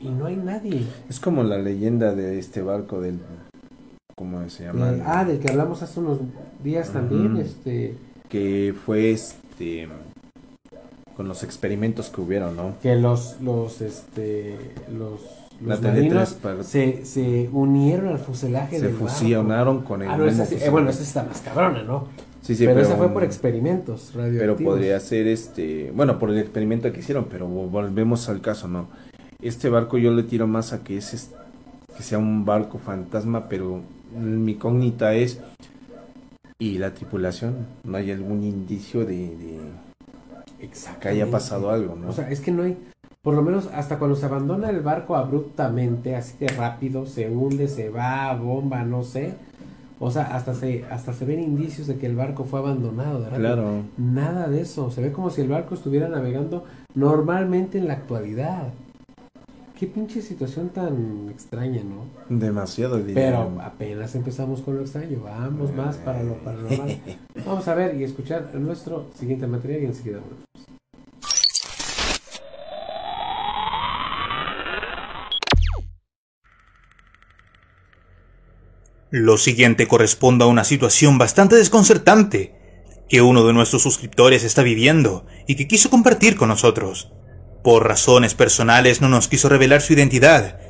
y 0.00 0.08
no 0.10 0.26
hay 0.26 0.36
nadie. 0.36 0.86
Es 1.08 1.18
como 1.20 1.42
la 1.42 1.58
leyenda 1.58 2.14
de 2.14 2.38
este 2.38 2.62
barco 2.62 3.00
del 3.00 3.18
¿cómo 4.16 4.48
se 4.48 4.64
llama? 4.64 4.90
Eh, 4.92 5.02
ah, 5.04 5.24
del 5.24 5.38
que 5.40 5.50
hablamos 5.50 5.82
hace 5.82 6.00
unos 6.00 6.18
días 6.62 6.90
también, 6.90 7.36
este, 7.36 7.96
que 8.28 8.74
fue 8.86 9.10
este 9.10 9.88
con 11.16 11.28
los 11.28 11.42
experimentos 11.42 12.10
que 12.10 12.20
hubieron, 12.20 12.56
¿no? 12.56 12.74
que 12.82 12.94
los, 12.94 13.40
los, 13.40 13.80
este, 13.80 14.54
los, 14.92 15.20
los 15.62 15.80
TD3 15.80 15.82
marinos 15.82 16.36
se, 16.66 17.06
se 17.06 17.48
unieron 17.52 18.08
al 18.08 18.18
fuselaje 18.18 18.78
se 18.78 18.84
del 18.86 18.92
barco. 18.96 19.08
fusionaron 19.08 19.82
con 19.82 20.02
el 20.02 20.10
Ah, 20.10 20.16
no, 20.18 20.24
mismo 20.26 20.42
esa 20.42 20.54
sí- 20.58 20.62
eh, 20.62 20.68
bueno, 20.68 20.90
esa 20.90 21.02
está 21.02 21.22
más 21.22 21.40
cabrona, 21.40 21.82
¿no? 21.84 22.08
Sí, 22.46 22.54
sí, 22.54 22.64
pero, 22.64 22.80
esa 22.80 22.94
fue 22.94 23.12
por 23.12 23.24
experimentos 23.24 24.10
pero 24.12 24.24
radioactivos. 24.24 24.74
podría 24.74 25.00
ser 25.00 25.26
este, 25.26 25.90
bueno, 25.92 26.20
por 26.20 26.30
el 26.30 26.38
experimento 26.38 26.92
que 26.92 27.00
hicieron, 27.00 27.26
pero 27.28 27.48
volvemos 27.48 28.28
al 28.28 28.40
caso, 28.40 28.68
¿no? 28.68 28.86
Este 29.42 29.68
barco 29.68 29.98
yo 29.98 30.12
le 30.12 30.22
tiro 30.22 30.46
más 30.46 30.72
a 30.72 30.84
que 30.84 30.96
es 30.96 31.32
que 31.96 32.02
sea 32.04 32.18
un 32.18 32.44
barco 32.44 32.78
fantasma, 32.78 33.48
pero 33.48 33.80
mi 34.16 34.52
incógnita 34.52 35.14
es 35.14 35.40
y 36.60 36.78
la 36.78 36.94
tripulación, 36.94 37.66
no 37.82 37.96
hay 37.96 38.12
algún 38.12 38.44
indicio 38.44 39.00
de, 39.04 39.36
de 39.36 39.58
que 41.00 41.08
haya 41.08 41.28
pasado 41.28 41.70
algo, 41.70 41.96
¿no? 41.96 42.10
O 42.10 42.12
sea, 42.12 42.30
es 42.30 42.40
que 42.40 42.52
no 42.52 42.62
hay, 42.62 42.78
por 43.22 43.34
lo 43.34 43.42
menos 43.42 43.68
hasta 43.74 43.98
cuando 43.98 44.16
se 44.16 44.26
abandona 44.26 44.70
el 44.70 44.82
barco 44.82 45.16
abruptamente, 45.16 46.14
así 46.14 46.36
de 46.38 46.46
rápido, 46.46 47.06
se 47.06 47.28
hunde, 47.28 47.66
se 47.66 47.88
va, 47.88 48.32
bomba, 48.36 48.84
no 48.84 49.02
sé. 49.02 49.34
O 49.98 50.10
sea, 50.10 50.24
hasta 50.36 50.54
se, 50.54 50.84
hasta 50.90 51.12
se 51.14 51.24
ven 51.24 51.40
indicios 51.40 51.86
de 51.86 51.96
que 51.96 52.06
el 52.06 52.16
barco 52.16 52.44
fue 52.44 52.58
abandonado. 52.58 53.20
Rápido. 53.24 53.38
claro. 53.38 53.82
Nada 53.96 54.48
de 54.48 54.60
eso. 54.60 54.90
Se 54.90 55.00
ve 55.00 55.12
como 55.12 55.30
si 55.30 55.40
el 55.40 55.48
barco 55.48 55.74
estuviera 55.74 56.08
navegando 56.08 56.64
normalmente 56.94 57.78
en 57.78 57.88
la 57.88 57.94
actualidad. 57.94 58.72
Qué 59.78 59.86
pinche 59.86 60.22
situación 60.22 60.70
tan 60.70 61.28
extraña, 61.30 61.82
¿no? 61.82 62.06
Demasiado 62.34 62.96
diría 62.96 63.14
Pero 63.14 63.60
apenas 63.62 64.14
empezamos 64.14 64.62
con 64.62 64.76
lo 64.76 64.80
extraño. 64.82 65.20
Vamos 65.22 65.74
más 65.74 65.96
para 65.96 66.22
lo 66.22 66.34
paranormal. 66.36 66.98
Vamos 67.46 67.68
a 67.68 67.74
ver 67.74 67.94
y 67.94 68.04
escuchar 68.04 68.54
nuestro 68.54 69.06
siguiente 69.14 69.46
material 69.46 69.82
y 69.82 69.86
enseguida 69.86 70.18
volvemos. 70.20 70.75
Lo 79.18 79.38
siguiente 79.38 79.88
corresponde 79.88 80.44
a 80.44 80.46
una 80.46 80.62
situación 80.62 81.16
bastante 81.16 81.56
desconcertante 81.56 82.52
que 83.08 83.22
uno 83.22 83.46
de 83.46 83.54
nuestros 83.54 83.80
suscriptores 83.80 84.44
está 84.44 84.62
viviendo 84.62 85.24
y 85.46 85.54
que 85.54 85.66
quiso 85.66 85.88
compartir 85.88 86.36
con 86.36 86.50
nosotros. 86.50 87.14
Por 87.64 87.88
razones 87.88 88.34
personales 88.34 89.00
no 89.00 89.08
nos 89.08 89.26
quiso 89.26 89.48
revelar 89.48 89.80
su 89.80 89.94
identidad, 89.94 90.60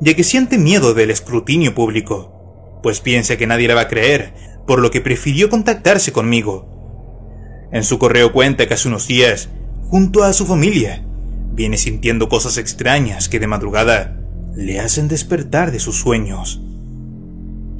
ya 0.00 0.14
que 0.14 0.24
siente 0.24 0.56
miedo 0.56 0.94
del 0.94 1.10
escrutinio 1.10 1.74
público, 1.74 2.80
pues 2.82 3.00
piensa 3.00 3.36
que 3.36 3.46
nadie 3.46 3.68
le 3.68 3.74
va 3.74 3.82
a 3.82 3.88
creer, 3.88 4.32
por 4.66 4.80
lo 4.80 4.90
que 4.90 5.02
prefirió 5.02 5.50
contactarse 5.50 6.12
conmigo. 6.12 7.68
En 7.72 7.84
su 7.84 7.98
correo 7.98 8.32
cuenta 8.32 8.66
que 8.66 8.72
hace 8.72 8.88
unos 8.88 9.06
días, 9.06 9.50
junto 9.90 10.24
a 10.24 10.32
su 10.32 10.46
familia, 10.46 11.04
viene 11.52 11.76
sintiendo 11.76 12.30
cosas 12.30 12.56
extrañas 12.56 13.28
que 13.28 13.38
de 13.38 13.48
madrugada 13.48 14.18
le 14.56 14.80
hacen 14.80 15.08
despertar 15.08 15.72
de 15.72 15.78
sus 15.78 15.96
sueños 15.96 16.62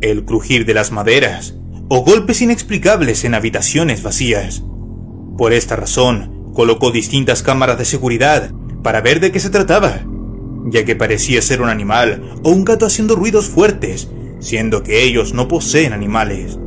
el 0.02 0.24
crujir 0.24 0.66
de 0.66 0.74
las 0.74 0.92
maderas 0.92 1.54
o 1.88 2.04
golpes 2.04 2.42
inexplicables 2.42 3.24
en 3.24 3.34
habitaciones 3.34 4.02
vacías. 4.02 4.62
Por 5.38 5.52
esta 5.52 5.76
razón, 5.76 6.50
colocó 6.52 6.90
distintas 6.90 7.42
cámaras 7.42 7.78
de 7.78 7.84
seguridad 7.84 8.50
para 8.82 9.00
ver 9.00 9.20
de 9.20 9.32
qué 9.32 9.40
se 9.40 9.50
trataba, 9.50 10.00
ya 10.66 10.84
que 10.84 10.96
parecía 10.96 11.40
ser 11.40 11.62
un 11.62 11.68
animal 11.68 12.34
o 12.42 12.50
un 12.50 12.64
gato 12.64 12.86
haciendo 12.86 13.14
ruidos 13.14 13.48
fuertes, 13.48 14.08
siendo 14.40 14.82
que 14.82 15.02
ellos 15.02 15.32
no 15.34 15.48
poseen 15.48 15.92
animales. 15.92 16.58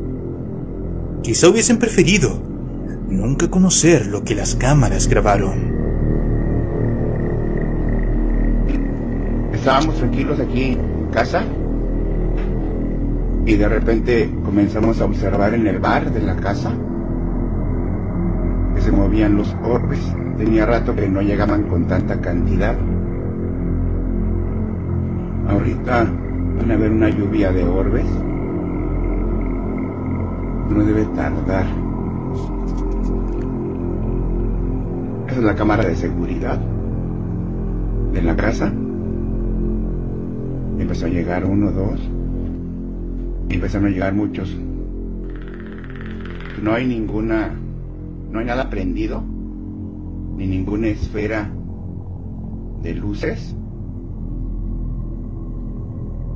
Quizá 1.22 1.48
hubiesen 1.48 1.78
preferido 1.78 2.42
nunca 3.08 3.48
conocer 3.50 4.06
lo 4.06 4.24
que 4.24 4.34
las 4.34 4.54
cámaras 4.54 5.08
grabaron. 5.08 5.76
Estábamos 9.52 9.96
tranquilos 9.96 10.40
aquí 10.40 10.72
en 10.72 11.10
casa 11.12 11.44
y 13.46 13.54
de 13.54 13.68
repente 13.68 14.28
comenzamos 14.44 15.00
a 15.00 15.04
observar 15.04 15.54
en 15.54 15.68
el 15.68 15.78
bar 15.78 16.10
de 16.10 16.20
la 16.20 16.34
casa 16.34 16.72
que 18.74 18.80
se 18.80 18.90
movían 18.90 19.36
los 19.36 19.56
orbes. 19.62 20.00
Tenía 20.36 20.66
rato 20.66 20.94
que 20.94 21.08
no 21.08 21.22
llegaban 21.22 21.62
con 21.62 21.86
tanta 21.86 22.20
cantidad. 22.20 22.74
Ahorita 25.48 26.06
van 26.58 26.70
a 26.70 26.74
haber 26.74 26.90
una 26.90 27.08
lluvia 27.08 27.52
de 27.52 27.64
orbes. 27.64 28.06
No 30.68 30.84
debe 30.84 31.04
tardar. 31.14 31.66
Esa 35.28 35.38
es 35.38 35.44
la 35.44 35.54
cámara 35.54 35.84
de 35.84 35.94
seguridad 35.94 36.58
de 38.12 38.22
la 38.22 38.36
casa. 38.36 38.72
Empezó 40.78 41.06
a 41.06 41.10
llegar 41.10 41.44
uno, 41.44 41.70
dos. 41.70 42.15
Empezaron 43.48 43.86
a 43.86 43.90
llegar 43.90 44.14
muchos. 44.14 44.56
No 46.62 46.72
hay 46.72 46.86
ninguna, 46.86 47.54
no 48.30 48.38
hay 48.38 48.44
nada 48.44 48.68
prendido, 48.70 49.22
ni 50.36 50.46
ninguna 50.46 50.88
esfera 50.88 51.50
de 52.82 52.94
luces. 52.94 53.54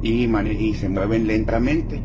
Y, 0.03 0.25
y 0.25 0.75
se 0.75 0.89
mueven 0.89 1.27
lentamente. 1.27 2.03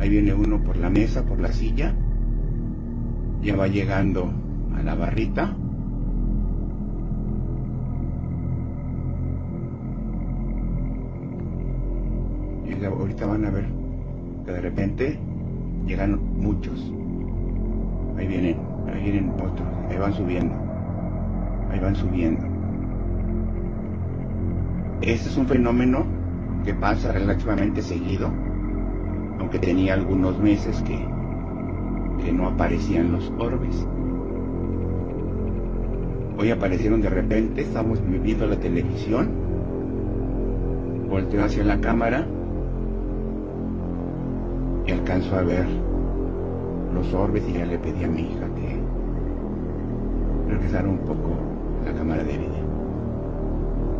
Ahí 0.00 0.08
viene 0.08 0.32
uno 0.32 0.62
por 0.62 0.76
la 0.76 0.90
mesa, 0.90 1.24
por 1.24 1.40
la 1.40 1.52
silla. 1.52 1.94
Ya 3.42 3.56
va 3.56 3.68
llegando 3.68 4.32
a 4.74 4.82
la 4.82 4.94
barrita. 4.94 5.56
Ahorita 12.86 13.26
van 13.26 13.44
a 13.44 13.50
ver 13.50 13.64
que 14.44 14.52
de 14.52 14.60
repente 14.60 15.18
llegan 15.86 16.20
muchos. 16.36 16.92
Ahí 18.16 18.26
vienen, 18.26 18.56
ahí 18.92 19.02
vienen 19.02 19.30
otros, 19.30 19.68
ahí 19.90 19.98
van 19.98 20.14
subiendo. 20.14 20.54
Ahí 21.70 21.80
van 21.80 21.96
subiendo. 21.96 22.46
Este 25.02 25.28
es 25.28 25.36
un 25.36 25.46
fenómeno 25.46 26.04
que 26.64 26.74
pasa 26.74 27.12
relativamente 27.12 27.82
seguido, 27.82 28.30
aunque 29.38 29.58
tenía 29.58 29.94
algunos 29.94 30.38
meses 30.38 30.82
que, 30.82 30.98
que 32.24 32.32
no 32.32 32.48
aparecían 32.48 33.12
los 33.12 33.32
orbes. 33.38 33.86
Hoy 36.38 36.50
aparecieron 36.50 37.00
de 37.00 37.10
repente, 37.10 37.62
estamos 37.62 38.00
viendo 38.22 38.46
la 38.46 38.56
televisión, 38.56 39.28
volteo 41.08 41.44
hacia 41.44 41.64
la 41.64 41.80
cámara 41.80 42.26
y 44.88 44.92
alcanzo 44.92 45.36
a 45.36 45.42
ver 45.42 45.66
los 46.94 47.12
orbes 47.12 47.44
y 47.46 47.52
ya 47.52 47.66
le 47.66 47.78
pedí 47.78 48.04
a 48.04 48.08
mi 48.08 48.22
hija 48.22 48.46
que 48.56 48.80
regresara 50.50 50.88
un 50.88 50.98
poco 50.98 51.36
la 51.84 51.92
cámara 51.92 52.24
de 52.24 52.38
video. 52.38 52.68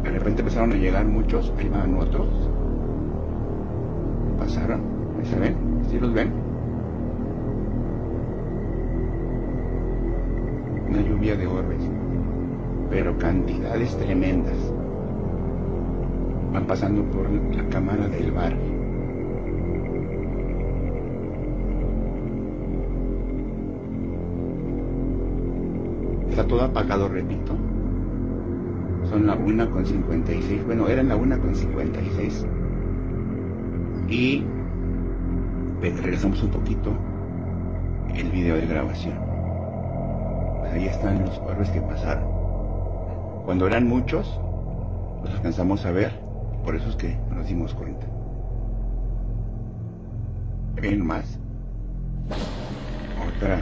De 0.03 0.11
repente 0.11 0.41
empezaron 0.41 0.73
a 0.73 0.77
llegar 0.77 1.05
muchos, 1.05 1.53
ahí 1.59 1.69
van 1.69 1.95
otros, 1.95 2.29
pasaron 4.39 4.99
¿Se 5.25 5.39
ven? 5.39 5.57
¿Sí 5.91 5.99
los 5.99 6.15
ven? 6.15 6.33
Una 10.89 11.01
lluvia 11.03 11.37
de 11.37 11.47
orbes, 11.47 11.83
pero 12.89 13.19
cantidades 13.19 13.97
tremendas. 13.99 14.57
Van 16.53 16.67
pasando 16.67 17.03
por 17.11 17.29
la 17.29 17.69
cámara 17.69 18.09
del 18.09 18.33
bar. 18.33 18.78
Está 26.39 26.51
todo 26.51 26.63
apagado, 26.63 27.09
repito. 27.09 27.53
Son 29.11 29.27
la 29.27 29.35
una 29.35 29.69
con 29.69 29.85
56. 29.85 30.65
Bueno, 30.67 30.87
eran 30.87 31.09
la 31.09 31.17
una 31.17 31.37
con 31.37 31.53
56. 31.53 32.47
Y 34.09 34.45
regresamos 35.81 36.41
un 36.45 36.51
poquito 36.51 36.93
el 38.15 38.31
video 38.31 38.55
de 38.55 38.69
grabación. 38.69 39.19
Pues 40.61 40.75
ahí 40.75 40.87
están 40.87 41.25
los 41.25 41.37
orbes 41.39 41.71
que 41.71 41.81
pasaron. 41.81 42.23
Cuando 43.45 43.67
eran 43.67 43.89
muchos, 43.89 44.41
los 45.25 45.35
alcanzamos 45.35 45.85
a 45.87 45.91
ver. 45.91 46.13
Por 46.63 46.77
eso 46.77 46.89
es 46.89 46.95
que 46.95 47.19
nos 47.35 47.49
dimos 47.49 47.75
cuenta. 47.75 48.07
Ven 50.81 51.05
más. 51.05 51.41
Otra. 53.27 53.61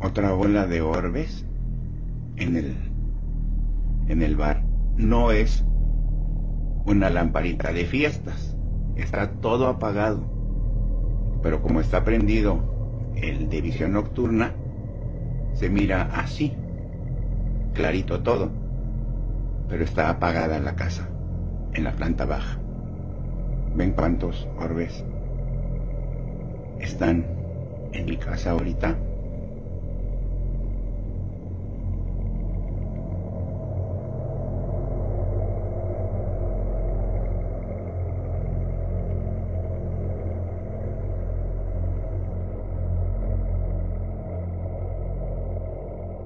Otra 0.00 0.32
bola 0.32 0.66
de 0.66 0.82
orbes 0.82 1.46
en 2.36 2.56
el 2.56 2.74
en 4.08 4.22
el 4.22 4.36
bar. 4.36 4.62
No 4.96 5.32
es 5.32 5.64
una 6.84 7.10
lamparita 7.10 7.72
de 7.72 7.84
fiestas. 7.84 8.56
Está 8.94 9.30
todo 9.40 9.68
apagado. 9.68 10.22
Pero 11.42 11.62
como 11.62 11.80
está 11.80 12.04
prendido 12.04 13.12
el 13.16 13.48
de 13.48 13.60
visión 13.60 13.92
nocturna, 13.92 14.52
se 15.54 15.70
mira 15.70 16.10
así. 16.14 16.54
Clarito 17.72 18.22
todo. 18.22 18.50
Pero 19.68 19.82
está 19.82 20.10
apagada 20.10 20.60
la 20.60 20.76
casa, 20.76 21.08
en 21.72 21.84
la 21.84 21.92
planta 21.92 22.24
baja. 22.24 22.58
¿Ven 23.74 23.92
cuántos 23.92 24.48
orbes 24.58 25.04
están 26.80 27.26
en 27.92 28.06
mi 28.06 28.16
casa 28.16 28.52
ahorita? 28.52 28.96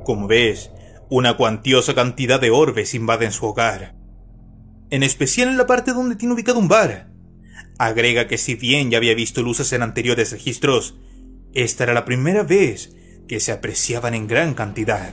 Como 0.04 0.26
ves, 0.26 0.71
una 1.11 1.37
cuantiosa 1.37 1.95
cantidad 1.95 2.40
de 2.40 2.50
orbes 2.50 2.95
invaden 2.95 3.33
su 3.33 3.47
hogar. 3.47 3.97
En 4.90 5.02
especial 5.02 5.49
en 5.49 5.59
la 5.59 5.66
parte 5.66 5.92
donde 5.92 6.16
tiene 6.16 6.35
ubicado 6.35 6.59
un 6.59 6.69
bar. 6.69 7.11
Agrega 7.78 8.26
que 8.26 8.39
si 8.39 8.54
bien 8.54 8.91
ya 8.91 8.99
había 8.99 9.15
visto 9.15 9.43
luces 9.43 9.73
en 9.73 9.82
anteriores 9.82 10.32
registros, 10.32 10.99
esta 11.52 11.84
era 11.84 11.95
la 11.95 12.04
primera 12.04 12.43
vez 12.43 12.95
que 13.28 13.41
se 13.41 13.52
apreciaban 13.52 14.15
en 14.15 14.26
gran 14.26 14.54
cantidad. 14.54 15.13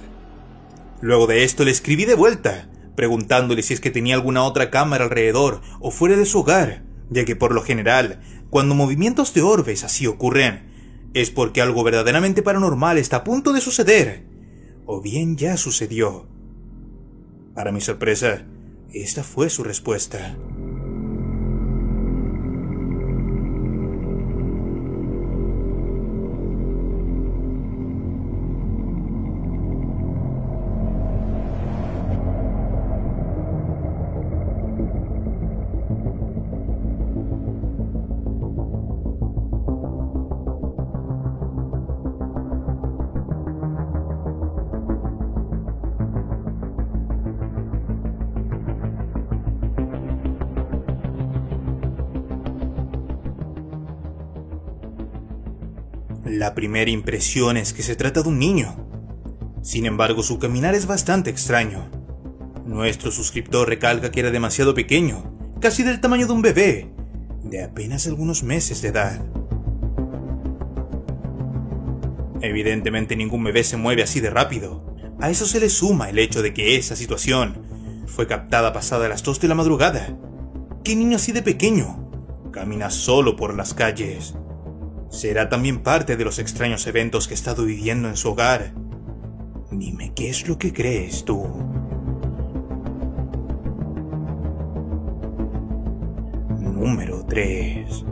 Luego 1.01 1.27
de 1.27 1.43
esto 1.43 1.65
le 1.65 1.71
escribí 1.71 2.05
de 2.05 2.15
vuelta, 2.15 2.69
preguntándole 2.95 3.61
si 3.61 3.73
es 3.73 3.79
que 3.79 3.91
tenía 3.91 4.15
alguna 4.15 4.43
otra 4.43 4.69
cámara 4.69 5.05
alrededor 5.05 5.61
o 5.79 5.91
fuera 5.91 6.15
de 6.15 6.25
su 6.25 6.39
hogar, 6.39 6.83
ya 7.09 7.25
que 7.25 7.35
por 7.35 7.53
lo 7.53 7.61
general, 7.61 8.21
cuando 8.49 8.75
movimientos 8.75 9.33
de 9.33 9.41
orbes 9.41 9.83
así 9.83 10.07
ocurren, 10.07 11.09
es 11.13 11.29
porque 11.29 11.61
algo 11.61 11.83
verdaderamente 11.83 12.41
paranormal 12.41 12.97
está 12.97 13.17
a 13.17 13.23
punto 13.23 13.53
de 13.53 13.61
suceder 13.61 14.36
o 14.87 15.01
bien 15.01 15.37
ya 15.37 15.57
sucedió. 15.57 16.25
Para 17.53 17.71
mi 17.71 17.81
sorpresa, 17.81 18.47
esta 18.91 19.23
fue 19.23 19.49
su 19.49 19.63
respuesta. 19.63 20.35
Primera 56.57 56.89
impresión 56.89 57.55
es 57.55 57.71
que 57.71 57.83
se 57.83 57.95
trata 57.95 58.23
de 58.23 58.29
un 58.29 58.39
niño. 58.39 58.75
Sin 59.61 59.85
embargo, 59.85 60.23
su 60.23 60.39
caminar 60.39 60.73
es 60.73 60.87
bastante 60.87 61.29
extraño. 61.29 61.87
Nuestro 62.65 63.11
suscriptor 63.11 63.69
recalca 63.69 64.09
que 64.09 64.21
era 64.21 64.31
demasiado 64.31 64.73
pequeño, 64.73 65.37
casi 65.61 65.83
del 65.83 66.01
tamaño 66.01 66.25
de 66.25 66.33
un 66.33 66.41
bebé, 66.41 66.89
de 67.43 67.63
apenas 67.63 68.07
algunos 68.07 68.41
meses 68.41 68.81
de 68.81 68.87
edad. 68.87 69.23
Evidentemente 72.41 73.15
ningún 73.15 73.43
bebé 73.43 73.63
se 73.63 73.77
mueve 73.77 74.01
así 74.01 74.19
de 74.19 74.31
rápido. 74.31 74.95
A 75.21 75.29
eso 75.29 75.45
se 75.45 75.59
le 75.59 75.69
suma 75.69 76.09
el 76.09 76.17
hecho 76.17 76.41
de 76.41 76.55
que 76.55 76.75
esa 76.75 76.95
situación 76.95 77.61
fue 78.07 78.25
captada 78.25 78.73
pasada 78.73 79.07
las 79.07 79.21
2 79.21 79.41
de 79.41 79.47
la 79.47 79.53
madrugada. 79.53 80.17
¿Qué 80.83 80.95
niño 80.95 81.17
así 81.17 81.33
de 81.33 81.43
pequeño 81.43 82.09
camina 82.51 82.89
solo 82.89 83.35
por 83.35 83.53
las 83.53 83.75
calles? 83.75 84.33
Será 85.09 85.49
también 85.49 85.83
parte 85.83 86.17
de 86.17 86.25
los 86.25 86.39
extraños 86.39 86.85
eventos 86.87 87.27
que 87.27 87.33
he 87.33 87.35
estado 87.35 87.65
viviendo 87.65 88.07
en 88.07 88.17
su 88.17 88.29
hogar. 88.29 88.73
Dime 89.71 90.13
qué 90.15 90.29
es 90.29 90.47
lo 90.47 90.57
que 90.57 90.73
crees 90.73 91.25
tú. 91.25 91.45
Número 96.59 97.25
3. 97.25 98.05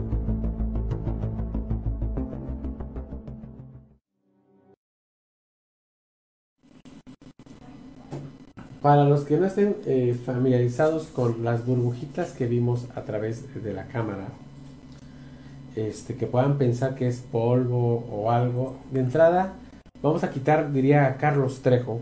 Para 8.82 9.04
los 9.04 9.24
que 9.24 9.36
no 9.36 9.46
estén 9.46 9.76
eh, 9.86 10.16
familiarizados 10.24 11.08
con 11.08 11.42
las 11.42 11.66
burbujitas 11.66 12.30
que 12.30 12.46
vimos 12.46 12.86
a 12.94 13.02
través 13.02 13.62
de 13.64 13.72
la 13.72 13.88
cámara, 13.88 14.28
este, 15.76 16.16
que 16.16 16.26
puedan 16.26 16.58
pensar 16.58 16.94
que 16.94 17.06
es 17.06 17.20
polvo 17.20 18.04
o 18.10 18.30
algo. 18.30 18.76
De 18.90 19.00
entrada, 19.00 19.54
vamos 20.02 20.24
a 20.24 20.30
quitar, 20.30 20.72
diría 20.72 21.16
Carlos 21.18 21.60
Trejo, 21.60 22.00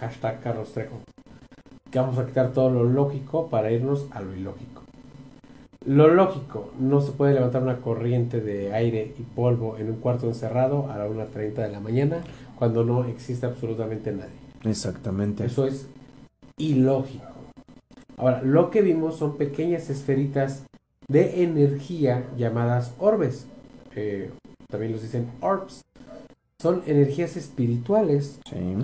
hashtag 0.00 0.40
Carlos 0.40 0.72
Trejo, 0.72 0.98
que 1.90 1.98
vamos 1.98 2.18
a 2.18 2.26
quitar 2.26 2.52
todo 2.52 2.70
lo 2.70 2.84
lógico 2.84 3.48
para 3.48 3.70
irnos 3.70 4.06
a 4.10 4.20
lo 4.20 4.34
ilógico. 4.34 4.82
Lo 5.86 6.08
lógico, 6.08 6.72
no 6.78 7.00
se 7.00 7.12
puede 7.12 7.34
levantar 7.34 7.62
una 7.62 7.78
corriente 7.78 8.40
de 8.40 8.74
aire 8.74 9.14
y 9.18 9.22
polvo 9.22 9.78
en 9.78 9.88
un 9.88 9.96
cuarto 9.96 10.26
encerrado 10.26 10.90
a 10.90 10.98
la 10.98 11.08
1.30 11.08 11.54
de 11.54 11.68
la 11.70 11.80
mañana 11.80 12.18
cuando 12.56 12.84
no 12.84 13.04
existe 13.04 13.46
absolutamente 13.46 14.12
nadie. 14.12 14.32
Exactamente. 14.64 15.46
Eso 15.46 15.66
es 15.66 15.88
ilógico. 16.58 17.24
Ahora, 18.16 18.42
lo 18.42 18.70
que 18.70 18.82
vimos 18.82 19.16
son 19.16 19.36
pequeñas 19.36 19.88
esferitas 19.88 20.64
de 21.08 21.42
energía 21.42 22.26
llamadas 22.36 22.92
orbes. 22.98 23.46
también 24.70 24.92
los 24.92 25.02
dicen 25.02 25.30
orbs. 25.40 25.82
Son 26.60 26.82
energías 26.86 27.36
espirituales. 27.36 28.40
Sí. 28.48 28.76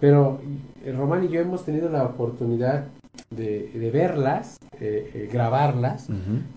Pero 0.00 0.40
eh, 0.84 0.92
Román 0.92 1.24
y 1.24 1.28
yo 1.28 1.40
hemos 1.40 1.64
tenido 1.64 1.88
la 1.88 2.04
oportunidad 2.04 2.88
de, 3.30 3.90
verlas, 3.92 4.56
eh, 4.80 5.10
eh, 5.14 5.28
grabarlas, 5.32 6.08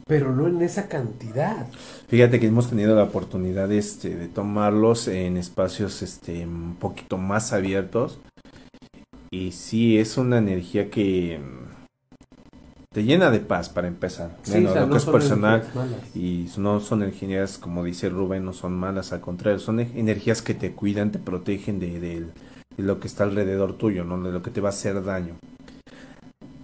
pero 0.08 0.34
no 0.36 0.48
en 0.48 0.62
esa 0.62 0.88
cantidad. 0.88 1.68
Fíjate 2.08 2.40
que 2.40 2.48
hemos 2.48 2.70
tenido 2.70 2.96
la 2.96 3.04
oportunidad 3.04 3.72
este, 3.72 4.16
de 4.16 4.28
tomarlos 4.28 5.08
en 5.08 5.38
espacios 5.38 6.02
este, 6.02 6.46
un 6.46 6.76
poquito 6.80 7.18
más 7.18 7.54
abiertos. 7.54 8.20
Y 9.32 9.52
sí, 9.52 9.98
es 10.00 10.18
una 10.18 10.38
energía 10.38 10.90
que 10.90 11.40
te 12.96 13.04
llena 13.04 13.30
de 13.30 13.42
paz 13.42 13.68
para 13.68 13.90
empezar. 13.90 14.38
bueno, 14.48 14.74
lo 14.74 14.90
que 14.90 14.96
es 14.96 15.06
personal 15.06 15.64
y 16.16 16.48
no 16.56 16.80
son 16.80 17.04
energías, 17.04 17.58
como 17.58 17.84
dice 17.84 18.08
Rubén, 18.08 18.46
no 18.46 18.54
son 18.54 18.72
malas, 18.72 19.12
al 19.12 19.20
contrario, 19.20 19.60
son 19.60 19.82
energías 19.82 20.42
que 20.42 20.54
te 20.54 20.72
cuidan, 20.72 21.12
te 21.12 21.20
protegen 21.20 21.78
de, 21.78 22.26
lo 22.78 23.02
que 23.02 23.08
está 23.08 23.26
alrededor 23.26 23.78
tuyo, 23.78 24.06
¿no? 24.06 24.24
de 24.24 24.32
lo 24.32 24.42
que 24.42 24.50
te 24.50 24.62
va 24.62 24.70
a 24.70 24.72
hacer 24.72 25.04
daño. 25.04 25.36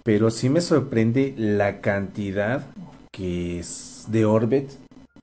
Pero 0.04 0.30
sí 0.30 0.48
me 0.48 0.62
sorprende 0.62 1.34
la 1.36 1.82
cantidad 1.82 2.64
que 3.10 3.58
es 3.58 4.06
de 4.08 4.24
Orbit 4.24 4.70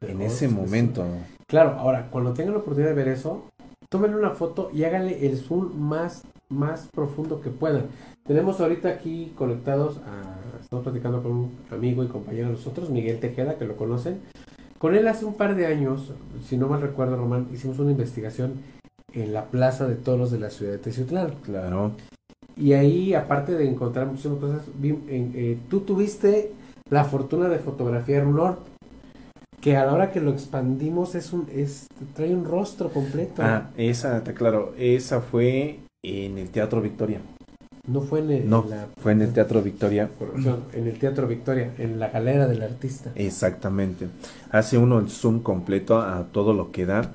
en 0.02 0.22
ese 0.22 0.48
sí, 0.48 0.54
momento. 0.54 1.08
Claro, 1.48 1.72
ahora, 1.80 2.10
cuando 2.12 2.34
tengan 2.34 2.54
la 2.54 2.60
oportunidad 2.60 2.92
de 2.92 3.04
ver 3.04 3.08
eso, 3.08 3.46
tomen 3.90 4.14
una 4.14 4.30
foto 4.30 4.70
y 4.72 4.84
háganle 4.84 5.26
el 5.26 5.40
zoom 5.40 5.76
más, 5.76 6.22
más 6.50 6.88
profundo 6.94 7.42
que 7.42 7.50
puedan. 7.50 7.84
Tenemos 8.26 8.60
ahorita 8.60 8.90
aquí 8.90 9.34
conectados 9.38 9.98
a, 10.00 10.60
estamos 10.60 10.84
platicando 10.84 11.22
con 11.24 11.32
un 11.32 11.52
amigo 11.72 12.04
y 12.04 12.08
compañero 12.08 12.48
de 12.48 12.54
nosotros, 12.54 12.90
Miguel 12.90 13.20
Tejeda, 13.20 13.58
que 13.58 13.66
lo 13.66 13.76
conocen. 13.78 14.20
Con 14.78 14.96
él 14.96 15.08
hace 15.08 15.26
un 15.26 15.34
par 15.34 15.56
de 15.56 15.68
años, 15.68 16.12
si 16.48 16.58
no 16.58 16.68
mal 16.68 16.82
recuerdo, 16.82 17.18
Román, 17.18 17.48
hicimos 17.54 17.80
una 17.80 17.92
investigación 17.92 18.54
en 19.14 19.34
la 19.34 19.46
plaza 19.46 19.88
de 19.88 19.96
toros 19.96 20.32
de 20.32 20.40
la 20.40 20.50
ciudad 20.50 20.72
de 20.72 20.78
Teciutlán. 20.78 21.34
Claro. 21.44 21.92
Y 22.56 22.74
ahí, 22.74 23.14
aparte 23.14 23.54
de 23.56 23.68
encontrar 23.70 24.08
muchísimas 24.08 24.40
cosas, 24.40 24.62
vi- 24.80 25.00
en- 25.08 25.32
eh, 25.36 25.58
tú 25.70 25.82
tuviste 25.82 26.52
la 26.90 27.04
fortuna 27.06 27.50
de 27.50 27.60
fotografiar 27.60 28.26
un 28.26 28.40
orb 28.40 28.58
que 29.62 29.76
a 29.76 29.86
la 29.86 29.94
hora 29.94 30.12
que 30.12 30.22
lo 30.22 30.32
expandimos 30.32 31.16
es 31.16 31.34
un 31.34 31.48
es 31.54 31.88
trae 32.16 32.34
un 32.34 32.46
rostro 32.46 32.90
completo. 32.90 33.42
Ah, 33.44 33.70
esa, 33.76 34.18
está 34.18 34.34
claro, 34.34 34.74
esa 34.78 35.20
fue 35.22 35.80
en 36.04 36.38
el 36.38 36.50
Teatro 36.50 36.82
Victoria. 36.82 37.20
no 37.88 38.02
fue 38.02 38.20
en, 38.20 38.32
el, 38.32 38.50
No, 38.50 38.66
la 38.70 38.88
fue 39.02 39.12
en 39.14 39.22
el 39.22 39.34
Teatro 39.34 39.62
Victoria. 39.62 40.10
en 40.74 40.88
el 40.88 41.00
Teatro 41.00 41.28
Victoria, 41.28 41.74
en 41.78 42.00
la 42.00 42.10
galera 42.10 42.48
del 42.48 42.62
artista. 42.62 43.12
Exactamente. 43.16 44.08
Hace 44.52 44.78
uno 44.78 45.00
el 45.00 45.10
zoom 45.10 45.42
completo 45.42 46.00
a 46.00 46.28
todo 46.32 46.54
lo 46.54 46.72
que 46.72 46.86
da 46.86 47.12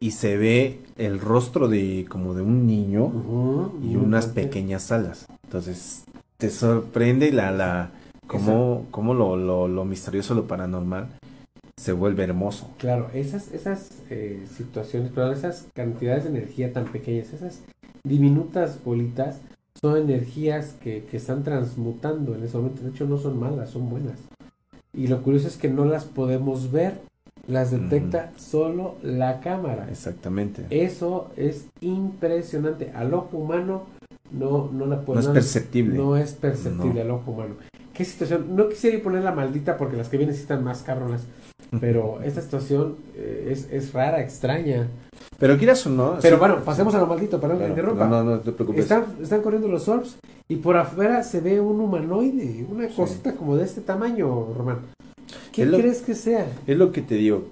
y 0.00 0.10
se 0.12 0.36
ve 0.36 0.80
el 0.98 1.20
rostro 1.20 1.68
de 1.68 2.06
como 2.08 2.34
de 2.34 2.42
un 2.42 2.66
niño 2.66 3.72
y 3.82 3.96
unas 3.96 4.26
pequeñas 4.26 4.90
alas. 4.90 5.26
Entonces, 5.44 6.04
te 6.38 6.50
sorprende 6.50 7.30
la 7.30 7.52
la 7.52 7.90
cómo, 8.26 8.86
cómo 8.90 9.14
lo, 9.14 9.36
lo, 9.36 9.68
lo 9.68 9.84
misterioso, 9.84 10.34
lo 10.34 10.46
paranormal 10.46 11.08
se 11.76 11.92
vuelve 11.92 12.24
hermoso. 12.24 12.70
Claro, 12.78 13.10
esas, 13.14 13.52
esas 13.52 13.90
eh, 14.10 14.44
situaciones, 14.56 15.10
perdón, 15.12 15.34
esas 15.34 15.66
cantidades 15.74 16.24
de 16.24 16.30
energía 16.30 16.72
tan 16.72 16.84
pequeñas, 16.86 17.32
esas 17.32 17.60
diminutas 18.04 18.82
bolitas, 18.84 19.40
son 19.80 19.96
energías 19.96 20.74
que, 20.82 21.04
que 21.10 21.16
están 21.16 21.42
transmutando 21.44 22.34
en 22.34 22.44
ese 22.44 22.56
momento. 22.56 22.82
De 22.82 22.90
hecho, 22.90 23.06
no 23.06 23.18
son 23.18 23.38
malas, 23.38 23.70
son 23.70 23.88
buenas. 23.88 24.18
Y 24.94 25.06
lo 25.06 25.22
curioso 25.22 25.48
es 25.48 25.56
que 25.56 25.68
no 25.68 25.84
las 25.84 26.04
podemos 26.04 26.70
ver, 26.70 27.00
las 27.46 27.70
detecta 27.70 28.32
solo 28.36 28.96
la 29.02 29.40
cámara. 29.40 29.88
Exactamente. 29.90 30.66
Eso 30.70 31.30
es 31.36 31.66
impresionante. 31.80 32.92
Al 32.94 33.14
ojo 33.14 33.38
humano 33.38 33.84
no, 34.30 34.70
no 34.72 34.86
la 34.86 34.96
no 34.96 35.04
podemos 35.04 35.26
es 35.28 35.32
perceptible. 35.32 35.96
no 35.96 36.16
es 36.16 36.32
perceptible 36.34 36.94
No. 36.94 37.00
al 37.00 37.10
ojo 37.10 37.30
humano. 37.32 37.54
¿Qué 37.94 38.04
situación? 38.04 38.54
No 38.56 38.68
quisiera 38.68 38.96
ir 38.96 39.02
poner 39.02 39.22
la 39.22 39.32
maldita 39.32 39.76
porque 39.76 39.96
las 39.96 40.08
que 40.08 40.16
vienen 40.18 40.34
sí 40.34 40.42
están 40.42 40.62
más 40.62 40.82
cabronas. 40.82 41.22
Pero 41.80 42.20
esta 42.22 42.42
situación 42.42 42.96
eh, 43.16 43.48
es, 43.50 43.68
es 43.72 43.92
rara, 43.94 44.20
extraña. 44.20 44.88
Pero 45.42 45.58
quieras 45.58 45.84
o 45.88 45.90
no. 45.90 46.18
Pero 46.22 46.36
sí. 46.36 46.38
bueno, 46.38 46.58
pasemos 46.64 46.94
a 46.94 47.00
lo 47.00 47.08
maldito, 47.08 47.40
que 47.40 47.46
Claro, 47.48 47.66
interrumpa. 47.66 48.06
No, 48.06 48.22
no, 48.22 48.30
no 48.36 48.38
te 48.38 48.52
preocupes. 48.52 48.82
Están, 48.82 49.06
están 49.20 49.42
corriendo 49.42 49.66
los 49.66 49.88
orbs 49.88 50.14
y 50.48 50.54
por 50.54 50.76
afuera 50.76 51.20
se 51.24 51.40
ve 51.40 51.60
un 51.60 51.80
humanoide, 51.80 52.64
una 52.70 52.86
cosita 52.86 53.34
como 53.34 53.56
de 53.56 53.64
este 53.64 53.80
tamaño, 53.80 54.54
Román. 54.56 54.78
¿Qué 55.50 55.62
Es 55.64 55.68
lo- 55.68 55.78
crees 55.78 56.02
que 56.02 56.14
sea? 56.14 56.46
Es 56.64 56.78
lo 56.78 56.92
que 56.92 57.02
te 57.02 57.16
digo. 57.16 57.48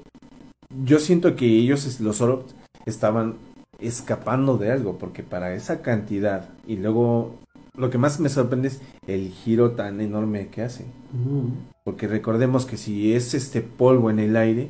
Yo 0.84 1.00
siento 1.00 1.34
que 1.34 1.46
ellos, 1.46 1.98
los 2.00 2.20
Orbs, 2.20 2.54
estaban 2.86 3.34
escapando 3.80 4.56
de 4.56 4.70
algo, 4.70 4.96
porque 4.96 5.24
para 5.24 5.52
esa 5.54 5.82
cantidad, 5.82 6.48
y 6.68 6.76
luego 6.76 7.34
lo 7.76 7.90
que 7.90 7.98
más 7.98 8.20
me 8.20 8.28
sorprende 8.28 8.68
es 8.68 8.80
el 9.08 9.30
giro 9.30 9.72
tan 9.72 10.00
enorme 10.00 10.46
que 10.46 10.62
hace. 10.62 10.84
Porque 11.82 12.06
recordemos 12.06 12.66
que 12.66 12.76
si 12.76 13.14
es 13.14 13.34
este 13.34 13.62
polvo 13.62 14.10
en 14.10 14.20
el 14.20 14.36
aire, 14.36 14.68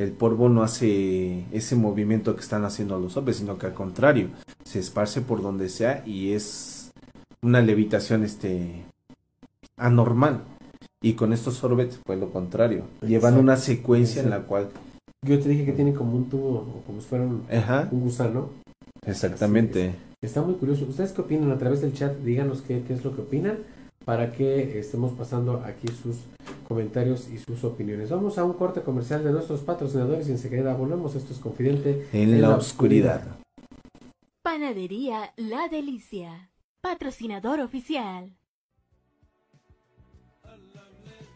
el 0.00 0.12
polvo 0.12 0.48
no 0.48 0.62
hace 0.62 1.44
ese 1.52 1.76
movimiento 1.76 2.34
que 2.34 2.40
están 2.40 2.64
haciendo 2.64 2.98
los 2.98 3.18
hombres, 3.18 3.36
sino 3.36 3.58
que 3.58 3.66
al 3.66 3.74
contrario, 3.74 4.30
se 4.64 4.78
esparce 4.78 5.20
por 5.20 5.42
donde 5.42 5.68
sea 5.68 6.02
y 6.06 6.32
es 6.32 6.90
una 7.42 7.60
levitación 7.60 8.24
este 8.24 8.86
anormal. 9.76 10.40
Y 11.02 11.14
con 11.14 11.34
estos 11.34 11.62
orbes 11.64 12.00
fue 12.06 12.16
lo 12.16 12.30
contrario. 12.30 12.84
Llevan 13.02 13.34
Exacto. 13.34 13.40
una 13.40 13.56
secuencia 13.58 14.22
en 14.22 14.30
la 14.30 14.40
cual... 14.40 14.70
Yo 15.22 15.38
te 15.38 15.50
dije 15.50 15.66
que 15.66 15.72
tiene 15.72 15.92
como 15.92 16.16
un 16.16 16.30
tubo, 16.30 16.60
o 16.60 16.82
como 16.86 17.02
si 17.02 17.06
fuera 17.06 17.24
un, 17.24 17.44
gusano. 18.00 18.48
exactamente. 19.06 19.94
Está 20.22 20.40
muy 20.40 20.54
curioso. 20.54 20.86
¿Ustedes 20.88 21.12
qué 21.12 21.20
opinan 21.20 21.50
a 21.50 21.58
través 21.58 21.82
del 21.82 21.92
chat? 21.92 22.16
Díganos 22.20 22.62
qué, 22.62 22.82
qué 22.86 22.94
es 22.94 23.04
lo 23.04 23.14
que 23.14 23.20
opinan 23.20 23.58
para 24.04 24.32
que 24.32 24.78
estemos 24.78 25.12
pasando 25.12 25.62
aquí 25.64 25.88
sus 25.88 26.16
comentarios 26.66 27.28
y 27.28 27.38
sus 27.38 27.64
opiniones. 27.64 28.10
Vamos 28.10 28.38
a 28.38 28.44
un 28.44 28.54
corte 28.54 28.82
comercial 28.82 29.24
de 29.24 29.32
nuestros 29.32 29.60
patrocinadores 29.60 30.28
y 30.28 30.32
enseguida 30.32 30.74
volvemos. 30.74 31.14
Esto 31.14 31.32
es 31.32 31.38
Confidente. 31.38 32.08
En 32.12 32.40
la 32.40 32.56
oscuridad. 32.56 33.22
Panadería 34.42 35.32
La 35.36 35.68
Delicia, 35.68 36.50
patrocinador 36.80 37.60
oficial. 37.60 38.39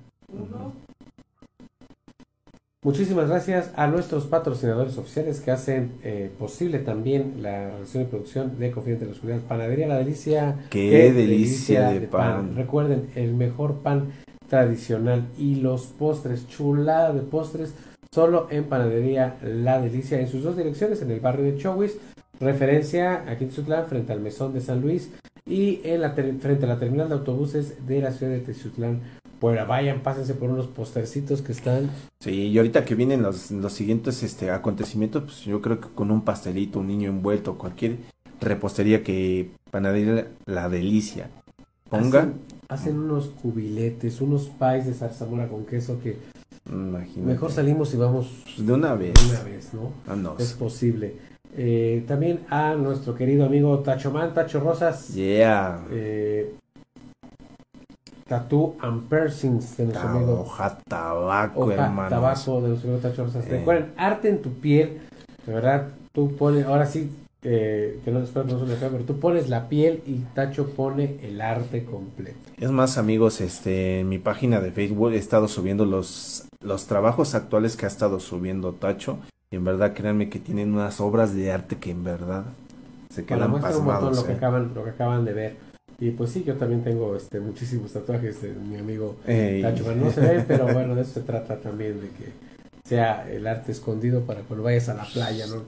Muchísimas 2.82 3.28
gracias 3.28 3.70
a 3.74 3.88
nuestros 3.88 4.26
patrocinadores 4.26 4.96
oficiales 4.96 5.40
que 5.40 5.50
hacen 5.50 5.98
eh, 6.04 6.30
posible 6.38 6.78
también 6.78 7.42
la 7.42 7.70
realización 7.70 8.04
y 8.04 8.06
producción 8.06 8.58
de 8.60 8.70
Confidente 8.70 9.04
de 9.04 9.10
la 9.10 9.16
Oscuridad. 9.16 9.40
Panadería 9.40 9.88
La 9.88 9.98
Delicia. 9.98 10.68
Qué 10.70 11.12
delicia 11.12 11.90
de 11.90 12.02
pan. 12.02 12.54
Recuerden, 12.54 13.10
el 13.16 13.34
mejor 13.34 13.82
pan 13.82 14.12
tradicional. 14.48 15.26
Y 15.38 15.56
los 15.56 15.86
postres, 15.86 16.48
chulada 16.48 17.12
de 17.12 17.22
postres, 17.22 17.74
solo 18.12 18.48
en 18.50 18.64
Panadería 18.64 19.36
La 19.42 19.80
Delicia, 19.80 20.20
en 20.20 20.28
sus 20.28 20.42
dos 20.42 20.56
direcciones, 20.56 21.02
en 21.02 21.10
el 21.10 21.20
barrio 21.20 21.44
de 21.44 21.56
Chowis, 21.56 21.96
referencia 22.40 23.24
aquí 23.28 23.44
en 23.44 23.50
Teciutlán, 23.50 23.86
frente 23.86 24.12
al 24.12 24.20
Mesón 24.20 24.52
de 24.52 24.60
San 24.60 24.80
Luis, 24.80 25.10
y 25.44 25.80
en 25.84 26.00
la 26.00 26.10
frente 26.12 26.64
a 26.64 26.68
la 26.68 26.78
terminal 26.78 27.08
de 27.08 27.14
autobuses 27.14 27.86
de 27.86 28.00
la 28.00 28.12
ciudad 28.12 28.32
de 28.32 28.40
Teciutlán. 28.40 29.00
Puebla, 29.38 29.64
vayan, 29.64 30.00
pásense 30.00 30.32
por 30.32 30.48
unos 30.48 30.66
postercitos 30.66 31.42
que 31.42 31.52
están. 31.52 31.90
Sí, 32.20 32.48
y 32.48 32.56
ahorita 32.56 32.86
que 32.86 32.94
vienen 32.94 33.22
los, 33.22 33.50
los 33.50 33.74
siguientes 33.74 34.22
este, 34.22 34.50
acontecimientos, 34.50 35.24
pues 35.24 35.44
yo 35.44 35.60
creo 35.60 35.78
que 35.78 35.88
con 35.94 36.10
un 36.10 36.22
pastelito, 36.22 36.80
un 36.80 36.86
niño 36.86 37.10
envuelto, 37.10 37.58
cualquier 37.58 37.98
repostería 38.40 39.02
que 39.02 39.50
panadería 39.70 40.28
la 40.46 40.68
delicia 40.70 41.28
ponga, 41.88 42.32
hacen 42.68 42.98
unos 42.98 43.28
cubiletes, 43.28 44.20
unos 44.20 44.48
pies 44.58 44.86
de 44.86 44.94
zarzamora 44.94 45.48
con 45.48 45.64
queso 45.64 46.00
que 46.02 46.18
imagínate. 46.70 47.20
mejor 47.32 47.52
salimos 47.52 47.94
y 47.94 47.96
vamos 47.96 48.42
Pues 48.44 48.66
de 48.66 48.72
una 48.72 48.94
vez. 48.94 49.14
de 49.14 49.30
una 49.34 49.42
vez, 49.44 49.74
¿no? 49.74 49.92
Vámonos. 50.06 50.40
Es 50.40 50.52
posible. 50.54 51.14
Eh, 51.56 52.04
también 52.06 52.40
a 52.50 52.74
nuestro 52.74 53.14
querido 53.14 53.46
amigo 53.46 53.78
Tacho 53.78 54.10
Man, 54.10 54.34
Tacho 54.34 54.60
Rosas, 54.60 55.08
Yeah. 55.14 55.84
eh, 55.90 56.54
Tattoo 58.28 58.76
and 58.80 59.08
Piercings 59.08 59.76
de 59.76 59.84
nuestro 59.84 60.08
amigo 60.08 60.40
Hoja 60.40 60.78
tabaco, 60.88 61.60
Hoja 61.60 61.86
hermano. 61.86 62.10
Tabaco 62.10 62.60
de 62.60 62.68
nuestro 62.70 62.90
amigo 62.90 63.08
Tacho 63.08 63.24
Rosas. 63.24 63.46
Eh. 63.46 63.50
Recuerden, 63.50 63.92
arte 63.96 64.28
en 64.28 64.42
tu 64.42 64.50
piel, 64.54 65.00
de 65.46 65.52
verdad, 65.54 65.88
tú 66.12 66.34
pones, 66.36 66.66
ahora 66.66 66.86
sí, 66.86 67.10
eh, 67.48 68.00
que 68.04 68.10
no 68.10 68.18
espero 68.18 68.44
que 68.44 68.52
no 68.54 68.66
feo, 68.66 68.90
pero 68.90 69.04
tú 69.04 69.20
pones 69.20 69.48
la 69.48 69.68
piel 69.68 70.02
y 70.04 70.16
Tacho 70.34 70.70
pone 70.70 71.16
el 71.22 71.40
arte 71.40 71.84
completo. 71.84 72.38
Es 72.58 72.72
más, 72.72 72.98
amigos, 72.98 73.40
este, 73.40 74.00
en 74.00 74.08
mi 74.08 74.18
página 74.18 74.60
de 74.60 74.72
Facebook 74.72 75.12
he 75.12 75.16
estado 75.16 75.46
subiendo 75.46 75.84
los, 75.84 76.48
los 76.60 76.86
trabajos 76.86 77.36
actuales 77.36 77.76
que 77.76 77.86
ha 77.86 77.88
estado 77.88 78.18
subiendo 78.18 78.72
Tacho. 78.72 79.18
Y 79.52 79.56
en 79.56 79.64
verdad, 79.64 79.94
créanme 79.94 80.28
que 80.28 80.40
tienen 80.40 80.74
unas 80.74 81.00
obras 81.00 81.34
de 81.36 81.52
arte 81.52 81.76
que 81.76 81.92
en 81.92 82.02
verdad 82.02 82.46
se 83.10 83.22
Bueno, 83.22 83.46
quedan 83.46 83.50
muestra 83.52 83.76
un 83.78 83.84
montón 83.84 84.10
pasmados. 84.10 84.16
lo 84.16 84.26
que 84.26 84.32
eh. 84.32 84.36
acaban, 84.36 84.72
lo 84.74 84.82
que 84.84 84.90
acaban 84.90 85.24
de 85.24 85.32
ver. 85.32 85.56
Y 86.00 86.10
pues 86.10 86.30
sí, 86.30 86.42
yo 86.44 86.56
también 86.56 86.82
tengo 86.82 87.14
este 87.14 87.38
muchísimos 87.38 87.92
tatuajes 87.92 88.42
de 88.42 88.52
mi 88.54 88.76
amigo 88.76 89.16
Ey. 89.24 89.62
Tacho 89.62 89.84
Man. 89.84 90.00
No 90.00 90.10
se 90.10 90.20
ve, 90.20 90.44
pero 90.48 90.64
bueno, 90.66 90.96
de 90.96 91.02
eso 91.02 91.12
se 91.14 91.20
trata 91.20 91.60
también, 91.60 92.00
de 92.00 92.08
que 92.08 92.32
sea 92.86 93.28
el 93.30 93.46
arte 93.46 93.72
escondido 93.72 94.22
para 94.22 94.42
cuando 94.42 94.64
vayas 94.64 94.88
a 94.88 94.94
la 94.94 95.04
playa, 95.04 95.46
¿no? 95.46 95.64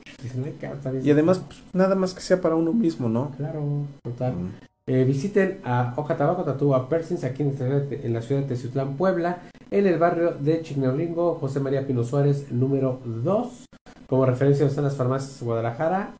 Y 1.02 1.10
además, 1.10 1.42
pues, 1.46 1.60
nada 1.72 1.94
más 1.94 2.14
que 2.14 2.20
sea 2.20 2.40
para 2.40 2.54
uno 2.54 2.72
mismo, 2.72 3.08
¿no? 3.08 3.32
Claro, 3.36 3.86
total. 4.02 4.34
Mm. 4.34 4.50
Eh, 4.86 5.04
visiten 5.04 5.60
a 5.64 5.92
Hoja 5.96 6.16
Tabaco 6.16 6.44
Tatúa 6.44 6.88
Persins 6.88 7.22
aquí 7.24 7.42
en, 7.42 7.54
en 8.02 8.14
la 8.14 8.22
ciudad 8.22 8.42
de 8.42 8.48
Teciutlán, 8.48 8.96
Puebla, 8.96 9.42
en 9.70 9.86
el 9.86 9.98
barrio 9.98 10.32
de 10.32 10.62
Chignalingo, 10.62 11.34
José 11.34 11.60
María 11.60 11.86
Pino 11.86 12.04
Suárez, 12.04 12.50
número 12.50 13.00
2. 13.04 13.66
Como 14.06 14.24
referencia 14.24 14.64
están 14.64 14.84
las 14.84 14.96
farmacias 14.96 15.38
de 15.38 15.44
Guadalajara. 15.44 16.14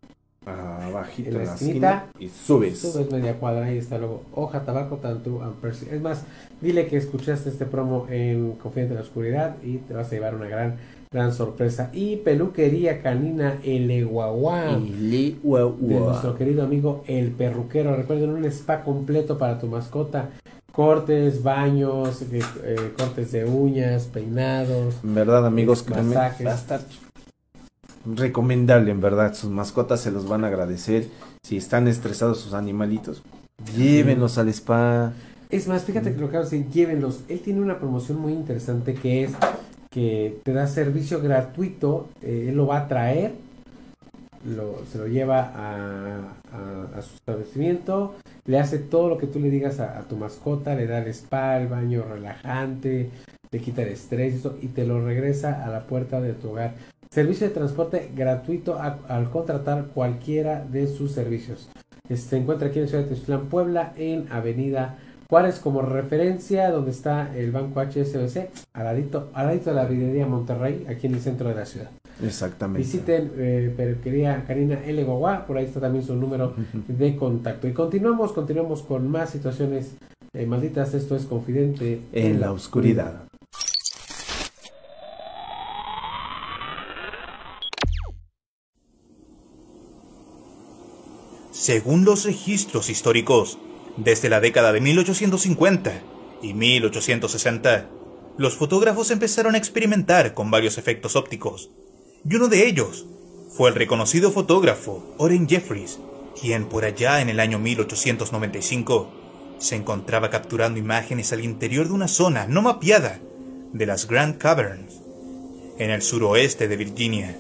Abajito 0.49 1.29
En 1.31 1.37
en 1.37 1.43
la 1.43 1.45
la 1.49 1.55
esquinita, 1.55 1.91
esquina 1.93 2.13
y 2.19 2.29
subes. 2.29 2.79
Subes 2.81 3.11
media 3.11 3.35
cuadra, 3.39 3.67
ahí 3.67 3.79
está 3.79 3.99
luego 3.99 4.23
Hoja 4.35 4.65
Tabaco 4.65 4.97
Tatú 4.97 5.43
and 5.43 5.55
Persins. 5.57 5.93
Es 5.93 6.01
más, 6.01 6.23
dile 6.61 6.87
que 6.87 6.97
escuchaste 6.97 7.49
este 7.51 7.67
promo 7.67 8.07
en 8.09 8.53
Confidente 8.53 8.95
de 8.95 9.01
la 9.01 9.07
Oscuridad 9.07 9.57
y 9.63 9.79
te 9.79 9.95
vas 9.95 10.07
a 10.09 10.11
llevar 10.11 10.35
una 10.35 10.47
gran, 10.49 10.77
gran 11.13 11.33
sorpresa. 11.33 11.91
Y 11.93 12.17
peluquería 12.17 13.03
canina 13.03 13.59
El. 13.65 13.91
Y 13.91 14.05
ua- 14.05 15.75
de 15.79 16.01
nuestro 16.01 16.37
querido 16.37 16.63
amigo 16.65 17.03
el 17.07 17.31
perruquero. 17.33 17.95
Recuerden 17.97 18.31
un 18.31 18.45
spa 18.47 18.83
completo 18.85 19.39
para 19.39 19.59
tu 19.59 19.67
mascota. 19.67 20.31
Cortes, 20.73 21.43
baños, 21.43 22.23
eh, 22.23 22.41
eh, 22.65 22.93
cortes 22.97 23.33
de 23.33 23.45
uñas, 23.45 24.05
peinados. 24.07 24.95
En 25.03 25.13
verdad, 25.15 25.45
amigos, 25.45 25.85
Masajes. 25.89 26.47
va 26.47 26.53
a 26.53 26.55
estar 26.55 26.81
recomendable, 28.05 28.91
en 28.91 29.01
verdad. 29.01 29.35
Sus 29.35 29.51
mascotas 29.51 30.01
se 30.01 30.11
los 30.11 30.29
van 30.29 30.45
a 30.45 30.49
agradecer. 30.49 31.07
Si 31.43 31.57
están 31.57 31.89
estresados 31.89 32.41
sus 32.41 32.55
animalitos, 32.55 33.23
llévenlos 33.77 34.39
al 34.39 34.49
spa. 34.49 35.13
Es 35.51 35.67
más, 35.67 35.85
fíjate 35.85 36.15
que 36.15 36.21
lo 36.21 36.31
que 36.31 36.37
de 36.37 36.43
decir, 36.45 36.69
llévenlos. 36.69 37.21
Él 37.29 37.41
tiene 37.41 37.61
una 37.61 37.79
promoción 37.79 38.19
muy 38.21 38.33
interesante 38.33 38.95
que 38.95 39.25
es 39.25 39.33
que 39.91 40.39
te 40.45 40.53
da 40.53 40.67
servicio 40.67 41.23
gratuito. 41.23 42.09
eh, 42.21 42.47
él 42.51 42.57
lo 42.57 42.67
va 42.67 42.81
a 42.81 42.89
traer, 42.89 43.33
lo, 44.45 44.83
se 44.93 44.99
lo 44.99 45.07
lleva 45.07 45.41
a, 45.55 46.19
a- 46.97 47.03
su 47.03 47.15
establecimiento, 47.15 48.15
le 48.47 48.59
hace 48.59 48.79
todo 48.79 49.09
lo 49.09 49.19
que 49.19 49.27
tú 49.27 49.41
le 49.41 49.51
digas 49.51 49.81
a, 49.81 50.03
tu 50.03 50.17
mascota, 50.17 50.75
le 50.75 50.87
da 50.87 50.99
el 50.99 51.09
spa, 51.09 51.59
el 51.59 51.69
baño 51.69 52.05
relajante, 52.09 53.11
te 53.51 53.61
quita 53.61 53.83
el 53.83 53.89
estrés 53.89 54.43
y 54.61 54.67
te 54.69 54.85
lo 54.85 55.05
regresa 55.05 55.65
a 55.65 55.69
la 55.71 55.87
puerta 55.87 56.21
de 56.21 56.35
tu 56.35 56.51
hogar. 56.51 56.75
Servicio 57.11 57.49
de 57.49 57.55
transporte 57.55 58.11
gratuito 58.15 58.75
a- 58.75 58.99
al 59.09 59.31
contratar 59.31 59.87
cualquiera 59.95 60.65
de 60.65 60.87
sus 60.87 61.13
servicios. 61.13 61.69
Se 62.15 62.37
encuentra 62.37 62.69
aquí 62.69 62.79
en 62.79 62.89
ciudad 62.89 63.05
de 63.05 63.11
Teciutlán, 63.11 63.47
Puebla, 63.49 63.93
en 63.97 64.27
Avenida 64.31 64.99
Juárez 65.31 65.59
como 65.59 65.83
referencia, 65.83 66.71
donde 66.71 66.91
está 66.91 67.35
el 67.37 67.51
banco 67.53 67.81
HSBC, 67.81 68.51
al 68.73 68.85
ladito, 68.85 69.29
al 69.35 69.47
ladito 69.49 69.71
de 69.71 69.77
la 69.77 69.85
vidrería 69.85 70.27
Monterrey, 70.27 70.87
aquí 70.89 71.07
en 71.07 71.15
el 71.15 71.21
centro 71.21 71.49
de 71.51 71.55
la 71.55 71.67
ciudad. 71.67 71.91
Exactamente. 72.23 72.79
Visiten 72.79 73.31
eh, 73.37 73.97
Karina 74.47 74.83
L. 74.85 75.05
Guagua, 75.05 75.47
por 75.47 75.59
ahí 75.59 75.67
está 75.67 75.81
también 75.81 76.05
su 76.05 76.15
número 76.17 76.55
de 76.89 77.15
contacto. 77.17 77.69
Y 77.69 77.73
continuamos, 77.73 78.33
continuamos 78.33 78.83
con 78.83 79.09
más 79.11 79.31
situaciones 79.31 79.93
eh, 80.33 80.47
malditas. 80.47 80.95
Esto 80.95 81.15
es 81.15 81.25
Confidente 81.27 82.01
En 82.13 82.41
la 82.41 82.51
oscuridad. 82.53 83.28
Según 91.69 92.07
los 92.07 92.25
registros 92.25 92.89
históricos, 92.89 93.59
desde 93.99 94.31
la 94.31 94.41
década 94.41 94.73
de 94.73 94.81
1850 94.81 96.01
y 96.41 96.55
1860, 96.55 97.91
los 98.39 98.57
fotógrafos 98.57 99.11
empezaron 99.11 99.55
a 99.55 99.59
experimentar 99.59 100.33
con 100.33 100.51
varios 100.51 100.79
efectos 100.79 101.15
ópticos, 101.15 101.69
y 102.27 102.37
uno 102.37 102.49
de 102.49 102.67
ellos 102.67 103.05
fue 103.51 103.69
el 103.69 103.75
reconocido 103.75 104.33
fotógrafo 104.33 105.15
Oren 105.19 105.47
Jeffries, 105.47 105.99
quien 106.41 106.71
por 106.71 106.87
allá 106.87 107.21
en 107.21 107.29
el 107.29 107.39
año 107.39 107.59
1895 107.59 109.11
se 109.59 109.77
encontraba 109.77 110.31
capturando 110.31 110.79
imágenes 110.79 111.35
al 111.35 111.45
interior 111.45 111.89
de 111.89 111.93
una 111.93 112.09
zona 112.09 112.47
no 112.47 112.63
mapeada 112.63 113.21
de 113.75 113.85
las 113.85 114.09
Grand 114.09 114.39
Caverns, 114.39 115.03
en 115.77 115.91
el 115.91 116.01
suroeste 116.01 116.67
de 116.67 116.79
Virginia. 116.79 117.39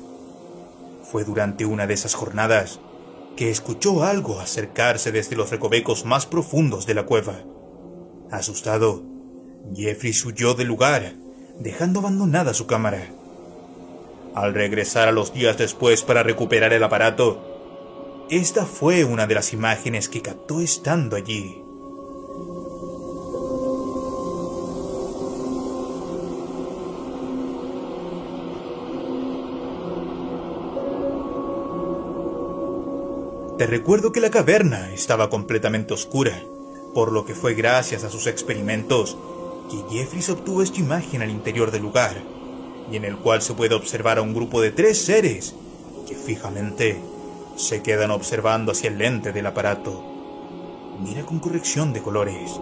Fue 1.11 1.25
durante 1.25 1.65
una 1.65 1.87
de 1.87 1.95
esas 1.95 2.15
jornadas 2.15 2.79
que 3.39 3.51
escuchó 3.51 4.03
algo 4.03 4.41
acercarse 4.41 5.13
desde 5.13 5.37
los 5.37 5.51
recovecos 5.51 6.05
más 6.05 6.27
profundos 6.27 6.87
de 6.87 6.95
la 6.95 7.05
cueva. 7.05 7.45
Asustado, 8.33 9.05
Jeffries 9.73 10.25
huyó 10.25 10.55
del 10.55 10.67
lugar, 10.67 11.13
dejando 11.61 12.01
abandonada 12.01 12.53
su 12.53 12.67
cámara. 12.67 13.07
Al 14.35 14.55
regresar 14.55 15.07
a 15.07 15.13
los 15.13 15.33
días 15.33 15.57
después 15.57 16.03
para 16.03 16.25
recuperar 16.25 16.73
el 16.73 16.83
aparato, 16.83 18.27
esta 18.29 18.67
fue 18.67 19.05
una 19.05 19.29
de 19.29 19.37
las 19.37 19.53
imágenes 19.53 20.09
que 20.09 20.21
captó 20.21 20.61
estando 20.61 21.15
allí. 21.15 21.63
Te 33.59 33.67
recuerdo 33.67 34.13
que 34.13 34.21
la 34.21 34.31
caverna 34.31 34.93
estaba 34.93 35.31
completamente 35.31 35.93
oscura, 35.93 36.41
por 36.95 37.11
lo 37.11 37.25
que 37.25 37.35
fue 37.35 37.55
gracias 37.55 38.05
a 38.05 38.09
sus 38.09 38.29
experimentos 38.29 39.19
que 39.69 39.83
Jeffries 39.91 40.31
obtuvo 40.31 40.63
esta 40.63 40.79
imagen 40.79 41.23
al 41.23 41.31
interior 41.31 41.73
del 41.73 41.83
lugar, 41.83 42.23
y 42.89 42.95
en 42.95 43.05
el 43.05 43.17
cual 43.17 43.43
se 43.43 43.55
puede 43.55 43.75
observar 43.75 44.19
a 44.19 44.23
un 44.23 44.33
grupo 44.33 44.61
de 44.61 44.71
tres 44.71 44.99
seres 44.99 45.57
que 46.07 46.15
fijamente 46.15 47.01
se 47.57 47.83
quedan 47.83 48.13
observando 48.13 48.71
hacia 48.71 48.91
el 48.91 48.99
lente 48.99 49.33
del 49.33 49.47
aparato. 49.47 50.05
Mira 51.01 51.27
con 51.27 51.41
corrección 51.41 51.93
de 51.93 52.01
colores. 52.01 52.61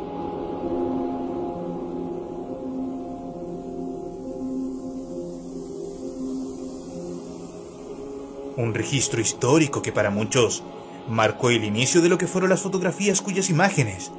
Un 8.57 8.73
registro 8.73 9.21
histórico 9.21 9.83
que 9.83 9.93
para 9.93 10.09
muchos 10.09 10.65
marcó 11.09 11.51
el 11.51 11.65
inicio 11.65 12.01
de 12.01 12.09
lo 12.09 12.19
que 12.19 12.27
fueron 12.27 12.51
las 12.51 12.63
fotografías 12.63 13.21
cuyas 13.21 13.51
imágenes 13.51 14.11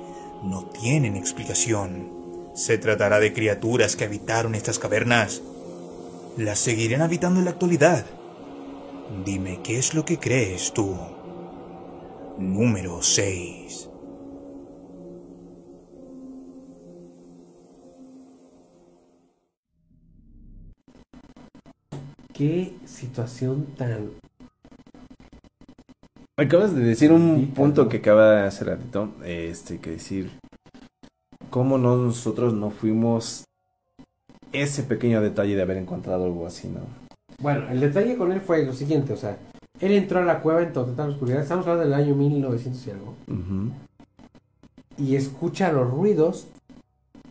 no 0.43 0.65
tienen 0.65 1.15
explicación. 1.15 2.11
¿Se 2.53 2.77
tratará 2.77 3.19
de 3.19 3.33
criaturas 3.33 3.95
que 3.95 4.05
habitaron 4.05 4.55
estas 4.55 4.79
cavernas? 4.79 5.41
¿Las 6.37 6.59
seguirán 6.59 7.01
habitando 7.01 7.39
en 7.39 7.45
la 7.45 7.51
actualidad? 7.51 8.05
Dime 9.25 9.61
qué 9.63 9.77
es 9.77 9.93
lo 9.93 10.05
que 10.05 10.19
crees 10.19 10.73
tú. 10.73 10.97
Número 12.37 13.01
6. 13.01 13.89
Qué 22.33 22.75
situación 22.85 23.73
tan... 23.75 24.11
Acabas 26.39 26.75
de 26.75 26.81
decir 26.83 27.11
un 27.11 27.47
punto 27.55 27.89
que 27.89 27.97
acaba 27.97 28.33
de 28.35 28.47
hacer 28.47 28.67
ratito, 28.67 29.09
este, 29.25 29.79
que 29.79 29.91
decir, 29.91 30.29
cómo 31.49 31.79
no 31.79 31.97
nosotros 31.97 32.53
no 32.53 32.69
fuimos 32.69 33.43
ese 34.51 34.83
pequeño 34.83 35.19
detalle 35.21 35.55
de 35.55 35.61
haber 35.63 35.77
encontrado 35.77 36.25
algo 36.25 36.45
así, 36.45 36.67
¿no? 36.67 36.81
Bueno, 37.41 37.67
el 37.71 37.79
detalle 37.79 38.17
con 38.17 38.31
él 38.31 38.39
fue 38.41 38.63
lo 38.63 38.73
siguiente, 38.73 39.13
o 39.13 39.17
sea, 39.17 39.37
él 39.79 39.93
entró 39.93 40.19
a 40.19 40.25
la 40.25 40.39
cueva 40.41 40.61
en 40.61 40.73
total 40.73 41.09
oscuridad, 41.09 41.41
estamos 41.41 41.65
hablando 41.65 41.89
del 41.89 41.99
año 42.05 42.15
1900 42.15 42.85
y 42.85 42.91
algo, 42.91 43.15
y 44.99 45.15
escucha 45.15 45.71
los 45.71 45.89
ruidos 45.89 46.47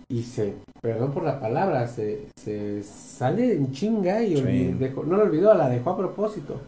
y 0.09 0.25
se, 0.25 0.55
perdón 0.81 1.13
por 1.13 1.23
la 1.23 1.39
palabra, 1.41 1.87
se, 1.87 2.27
se 2.37 2.83
sale 2.83 3.55
en 3.55 3.71
chinga 3.71 4.21
y 4.23 4.37
Sí. 4.37 4.43
olvi- 4.43 4.77
dejó- 4.79 5.05
no 5.05 5.17
lo 5.17 5.23
olvidó, 5.23 5.55
la 5.55 5.69
dejó 5.69 5.91
a 5.91 5.97
propósito. 5.97 6.61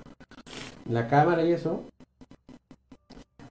La 0.88 1.06
cámara 1.08 1.44
y 1.44 1.52
eso. 1.52 1.82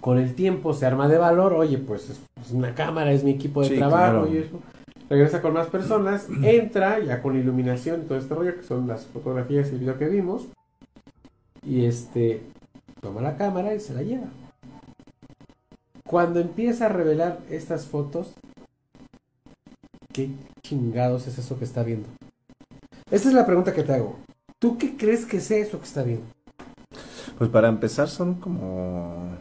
Con 0.02 0.18
el 0.18 0.36
tiempo 0.36 0.74
se 0.74 0.86
arma 0.86 1.08
de 1.08 1.18
valor, 1.18 1.54
oye, 1.54 1.78
pues 1.78 2.10
es 2.10 2.20
es 2.48 2.52
una 2.54 2.74
cámara, 2.74 3.12
es 3.12 3.24
mi 3.26 3.32
equipo 3.32 3.62
de 3.62 3.70
Sí, 3.70 3.76
trabajo 3.76 4.22
claro. 4.24 4.34
y 4.34 4.38
eso. 4.38 4.60
Regresa 5.10 5.42
con 5.42 5.54
más 5.54 5.68
personas, 5.68 6.28
entra 6.44 7.00
ya 7.00 7.22
con 7.22 7.38
iluminación 7.38 8.02
y 8.04 8.06
todo 8.06 8.18
este 8.18 8.34
rollo, 8.34 8.56
que 8.56 8.64
son 8.64 8.88
las 8.88 9.06
fotografías 9.08 9.70
y 9.70 9.74
el 9.74 9.80
video 9.80 9.98
que 9.98 10.08
vimos. 10.08 10.48
Y 11.64 11.86
este, 11.86 12.42
toma 13.02 13.22
la 13.22 13.36
cámara 13.36 13.74
y 13.76 13.80
se 13.82 13.94
la 13.94 14.02
lleva. 14.04 14.28
Cuando 16.08 16.40
empieza 16.40 16.86
a 16.86 16.90
revelar 16.90 17.40
estas 17.50 17.86
fotos, 17.86 18.34
¿qué 20.14 20.30
chingados 20.64 21.28
es 21.28 21.38
eso 21.38 21.58
que 21.60 21.66
está 21.66 21.84
viendo? 21.84 22.08
Esa 23.12 23.28
es 23.28 23.34
la 23.34 23.46
pregunta 23.46 23.74
que 23.74 23.84
te 23.84 23.94
hago. 23.94 24.18
¿Tú 24.60 24.78
qué 24.78 24.96
crees 24.96 25.26
que 25.26 25.42
sea 25.42 25.58
eso 25.58 25.80
que 25.80 25.86
está 25.86 26.04
viendo? 26.04 26.26
Pues 27.38 27.50
para 27.50 27.68
empezar 27.68 28.08
son 28.08 28.36
como... 28.36 29.36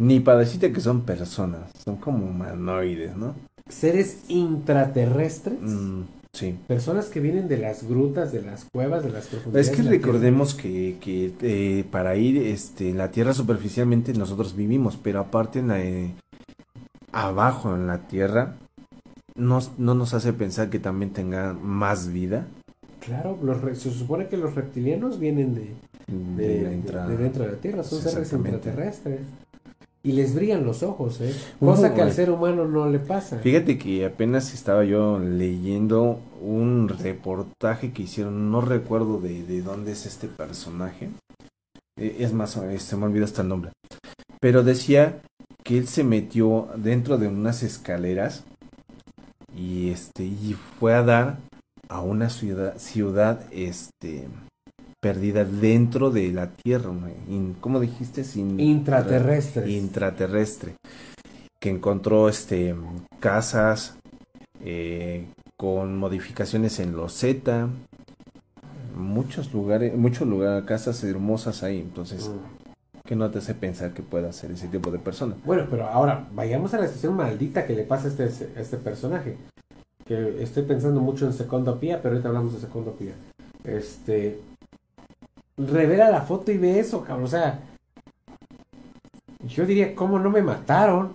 Ni 0.00 0.18
para 0.20 0.38
decirte 0.38 0.72
que 0.72 0.80
son 0.80 1.02
personas, 1.02 1.70
son 1.84 1.96
como 1.96 2.26
humanoides, 2.26 3.14
¿no? 3.16 3.34
¿Seres 3.68 4.22
intraterrestres? 4.28 5.60
Mm, 5.60 6.00
sí. 6.32 6.58
Personas 6.66 7.06
que 7.10 7.20
vienen 7.20 7.48
de 7.48 7.58
las 7.58 7.82
grutas, 7.86 8.32
de 8.32 8.40
las 8.40 8.64
cuevas, 8.64 9.04
de 9.04 9.10
las 9.10 9.26
profundidades. 9.26 9.68
Es 9.68 9.76
que 9.76 9.82
Tierra. 9.82 9.96
recordemos 9.98 10.54
que, 10.54 10.96
que, 11.02 11.34
eh, 11.42 11.84
para 11.90 12.16
ir 12.16 12.38
este, 12.38 12.88
en 12.88 12.96
la 12.96 13.10
Tierra 13.10 13.34
superficialmente 13.34 14.14
nosotros 14.14 14.56
vivimos, 14.56 14.96
pero 14.96 15.20
aparte 15.20 15.58
en 15.58 15.68
la, 15.68 15.80
eh, 15.80 16.14
abajo 17.12 17.74
en 17.74 17.86
la 17.86 17.98
Tierra 18.08 18.56
nos- 19.34 19.78
no 19.78 19.94
nos 19.94 20.14
hace 20.14 20.32
pensar 20.32 20.70
que 20.70 20.78
también 20.78 21.12
tenga 21.12 21.52
más 21.52 22.10
vida 22.12 22.46
Claro, 23.00 23.38
los 23.42 23.60
re- 23.60 23.76
se 23.76 23.90
supone 23.90 24.28
que 24.28 24.36
los 24.36 24.54
reptilianos 24.54 25.18
vienen 25.18 25.54
de, 25.54 25.74
de, 26.36 26.64
dentro 26.68 27.44
de 27.44 27.52
la 27.52 27.56
Tierra, 27.58 27.82
son 27.82 28.00
seres 28.02 28.32
intraterrestres. 28.32 29.20
Y 30.02 30.12
les 30.12 30.34
brillan 30.34 30.64
los 30.64 30.82
ojos, 30.82 31.20
¿eh? 31.20 31.34
Cosa 31.58 31.94
que 31.94 32.00
al 32.00 32.12
ser 32.12 32.30
humano 32.30 32.64
no 32.64 32.88
le 32.88 32.98
pasa. 32.98 33.38
Fíjate 33.38 33.76
que 33.76 34.06
apenas 34.06 34.54
estaba 34.54 34.84
yo 34.84 35.18
leyendo 35.18 36.20
un 36.40 36.88
reportaje 36.88 37.92
que 37.92 38.04
hicieron, 38.04 38.50
no 38.50 38.62
recuerdo 38.62 39.20
de, 39.20 39.42
de 39.44 39.60
dónde 39.60 39.92
es 39.92 40.06
este 40.06 40.26
personaje. 40.26 41.10
Eh, 41.98 42.16
Es 42.20 42.32
más, 42.32 42.56
eh, 42.56 42.78
se 42.78 42.96
me 42.96 43.04
olvidó 43.06 43.26
hasta 43.26 43.42
el 43.42 43.48
nombre. 43.48 43.72
Pero 44.40 44.62
decía 44.62 45.20
que 45.62 45.76
él 45.76 45.86
se 45.86 46.02
metió 46.02 46.68
dentro 46.76 47.18
de 47.18 47.28
unas 47.28 47.62
escaleras 47.62 48.44
y 49.54 49.90
este 49.90 50.24
y 50.24 50.56
fue 50.78 50.94
a 50.94 51.02
dar 51.02 51.36
a 51.90 52.00
una 52.00 52.30
ciudad 52.30 52.78
ciudad 52.78 53.42
este 53.50 54.28
perdida 55.00 55.44
dentro 55.44 56.10
de 56.10 56.30
la 56.32 56.50
tierra. 56.50 56.90
In- 57.28 57.56
¿cómo 57.60 57.80
dijiste? 57.80 58.24
Sin 58.24 58.60
Intraterrestres. 58.60 59.68
intraterrestre 59.68 60.74
que 61.60 61.70
encontró 61.70 62.28
este 62.28 62.74
casas 63.18 63.96
eh, 64.64 65.26
con 65.56 65.96
modificaciones 65.98 66.78
en 66.80 66.92
loseta 66.96 67.68
muchos 68.96 69.52
lugares 69.52 69.94
muchos 69.96 70.26
lugares 70.28 70.64
casas 70.64 71.02
hermosas 71.04 71.62
ahí 71.62 71.78
entonces 71.80 72.28
Mm. 72.28 73.06
que 73.08 73.16
no 73.16 73.30
te 73.30 73.38
hace 73.38 73.54
pensar 73.54 73.92
que 73.92 74.02
pueda 74.02 74.32
ser 74.32 74.50
ese 74.52 74.68
tipo 74.68 74.90
de 74.90 74.98
persona 74.98 75.34
Bueno, 75.44 75.66
pero 75.70 75.86
ahora 75.86 76.28
vayamos 76.34 76.72
a 76.74 76.78
la 76.78 76.86
situación 76.86 77.14
maldita 77.16 77.66
que 77.66 77.74
le 77.74 77.82
pasa 77.84 78.08
a 78.08 78.10
este, 78.10 78.24
a 78.56 78.60
este 78.60 78.76
personaje. 78.76 79.36
Que 80.06 80.42
estoy 80.42 80.64
pensando 80.64 81.00
mucho 81.00 81.24
en 81.26 81.32
Secondopía, 81.32 82.00
pero 82.02 82.14
ahorita 82.14 82.28
hablamos 82.28 82.52
de 82.54 82.60
Secondopía. 82.60 83.12
Este. 83.64 84.40
Revela 85.66 86.10
la 86.10 86.22
foto 86.22 86.50
y 86.52 86.58
ve 86.58 86.78
eso, 86.78 87.02
cabrón. 87.02 87.24
O 87.24 87.28
sea. 87.28 87.60
Yo 89.48 89.64
diría, 89.66 89.94
¿cómo 89.94 90.18
no 90.18 90.30
me 90.30 90.42
mataron? 90.42 91.12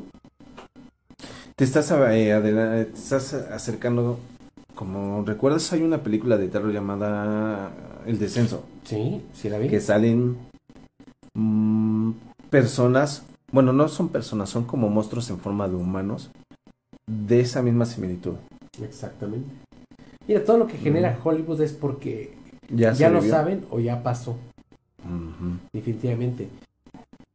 te 1.56 1.64
estás 1.64 1.90
eh, 1.92 2.34
adela- 2.34 2.84
te 2.86 2.92
estás 2.98 3.34
acercando 3.34 4.20
como 4.74 5.24
recuerdas 5.26 5.72
hay 5.72 5.84
una 5.84 6.00
película 6.00 6.36
de 6.38 6.50
terror 6.50 6.70
llamada 6.74 7.72
El 8.06 8.20
descenso 8.20 8.66
Sí, 8.84 9.22
sí 9.32 9.48
la 9.48 9.58
vi. 9.58 9.70
que 9.70 9.80
salen 9.80 10.38
mm, 11.34 12.12
personas, 12.50 13.24
bueno, 13.54 13.72
no 13.72 13.88
son 13.88 14.10
personas, 14.10 14.50
son 14.50 14.66
como 14.66 14.90
monstruos 14.90 15.30
en 15.30 15.40
forma 15.40 15.70
de 15.70 15.76
humanos 15.76 16.30
de 17.08 17.40
esa 17.40 17.62
misma 17.62 17.86
similitud. 17.86 18.34
Exactamente. 18.84 19.48
Mira, 20.28 20.44
todo 20.44 20.58
lo 20.58 20.68
que 20.68 20.78
genera 20.78 21.18
Hollywood 21.24 21.62
es 21.62 21.72
porque 21.72 22.38
Ya, 22.70 22.94
ya, 22.94 23.10
lo 23.10 23.22
saben 23.22 23.66
o 23.70 23.80
ya 23.80 24.02
pasó. 24.04 24.38
Definitivamente. 25.74 26.50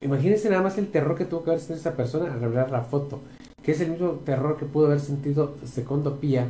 Imagínense 0.01 0.49
nada 0.49 0.63
más 0.63 0.79
el 0.79 0.89
terror 0.89 1.17
que 1.17 1.25
tuvo 1.25 1.45
que 1.45 1.51
haber 1.51 1.61
sentido 1.61 1.81
esa 1.81 1.97
persona 1.97 2.33
al 2.33 2.41
revelar 2.41 2.71
la 2.71 2.81
foto. 2.81 3.21
Que 3.63 3.73
es 3.73 3.81
el 3.81 3.91
mismo 3.91 4.13
terror 4.25 4.57
que 4.57 4.65
pudo 4.65 4.87
haber 4.87 5.01
sentido 5.01 5.55
Secondo 5.65 6.19
Pía. 6.19 6.47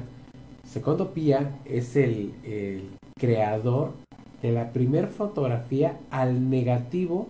Secondo 0.69 1.13
Pía 1.13 1.59
es 1.65 1.97
el, 1.97 2.35
el 2.45 2.91
creador 3.19 3.93
de 4.41 4.53
la 4.53 4.73
primer 4.73 5.09
fotografía 5.09 5.99
al 6.11 6.49
negativo 6.49 7.29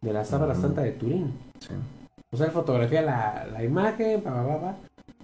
de 0.00 0.12
la 0.12 0.24
sábana 0.24 0.54
Ujú. 0.54 0.62
santa 0.62 0.80
de 0.82 0.92
Turín. 0.92 1.34
Sí. 1.60 1.74
O 2.32 2.36
sea, 2.36 2.46
él 2.46 2.52
fotografía 2.52 3.02
la, 3.02 3.46
la 3.52 3.62
imagen, 3.62 4.22
pa, 4.22 4.30
pa, 4.30 4.60
pa, 4.60 4.76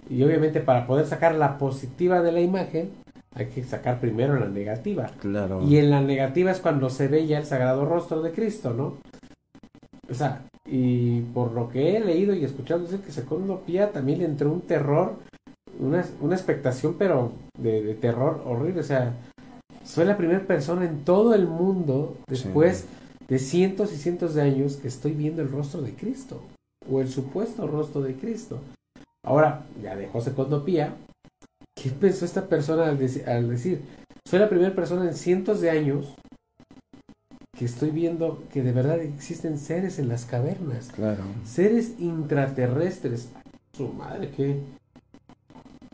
y 0.09 0.23
obviamente 0.23 0.59
para 0.61 0.85
poder 0.87 1.05
sacar 1.05 1.35
la 1.35 1.57
positiva 1.57 2.21
de 2.21 2.31
la 2.31 2.41
imagen, 2.41 2.91
hay 3.35 3.47
que 3.47 3.63
sacar 3.63 3.99
primero 3.99 4.39
la 4.39 4.47
negativa. 4.47 5.11
Claro. 5.19 5.61
Y 5.61 5.77
en 5.77 5.91
la 5.91 6.01
negativa 6.01 6.51
es 6.51 6.59
cuando 6.59 6.89
se 6.89 7.07
ve 7.07 7.27
ya 7.27 7.37
el 7.37 7.45
sagrado 7.45 7.85
rostro 7.85 8.21
de 8.21 8.31
Cristo, 8.31 8.73
¿no? 8.73 8.97
O 10.09 10.13
sea, 10.13 10.45
y 10.65 11.21
por 11.21 11.51
lo 11.51 11.69
que 11.69 11.97
he 11.97 11.99
leído 11.99 12.33
y 12.33 12.45
escuchado, 12.45 12.81
dice 12.81 13.01
que 13.01 13.11
Secondo 13.11 13.61
Pía 13.61 13.91
también 13.91 14.19
le 14.19 14.25
entró 14.25 14.51
un 14.51 14.61
terror, 14.61 15.15
una, 15.79 16.05
una 16.21 16.35
expectación, 16.35 16.95
pero 16.97 17.33
de, 17.57 17.83
de 17.83 17.93
terror 17.95 18.41
horrible. 18.45 18.79
O 18.79 18.83
sea, 18.83 19.13
soy 19.83 20.05
la 20.05 20.17
primera 20.17 20.41
persona 20.47 20.85
en 20.85 21.03
todo 21.03 21.35
el 21.35 21.45
mundo, 21.45 22.17
después 22.27 22.85
de 23.27 23.39
cientos 23.39 23.93
y 23.93 23.97
cientos 23.97 24.33
de 24.33 24.43
años, 24.43 24.77
que 24.77 24.87
estoy 24.87 25.11
viendo 25.11 25.41
el 25.41 25.51
rostro 25.51 25.81
de 25.81 25.93
Cristo, 25.93 26.41
o 26.89 27.01
el 27.01 27.09
supuesto 27.09 27.67
rostro 27.67 28.01
de 28.01 28.15
Cristo. 28.15 28.59
Ahora, 29.25 29.65
ya 29.81 29.95
dejó 29.95 30.21
Secondo 30.21 30.63
Pía. 30.63 30.95
¿Qué 31.75 31.89
pensó 31.91 32.25
esta 32.25 32.47
persona 32.47 32.87
al, 32.87 32.97
deci- 32.99 33.25
al 33.27 33.49
decir, 33.49 33.81
soy 34.27 34.39
la 34.39 34.49
primera 34.49 34.73
persona 34.73 35.05
en 35.07 35.13
cientos 35.15 35.61
de 35.61 35.69
años 35.69 36.15
que 37.57 37.65
estoy 37.65 37.91
viendo 37.91 38.43
que 38.51 38.61
de 38.63 38.71
verdad 38.71 38.99
existen 38.99 39.57
seres 39.59 39.99
en 39.99 40.09
las 40.09 40.25
cavernas. 40.25 40.89
Claro. 40.93 41.23
Seres 41.45 41.93
intraterrestres. 41.99 43.29
Su 43.77 43.89
madre, 43.89 44.29
qué, 44.35 44.59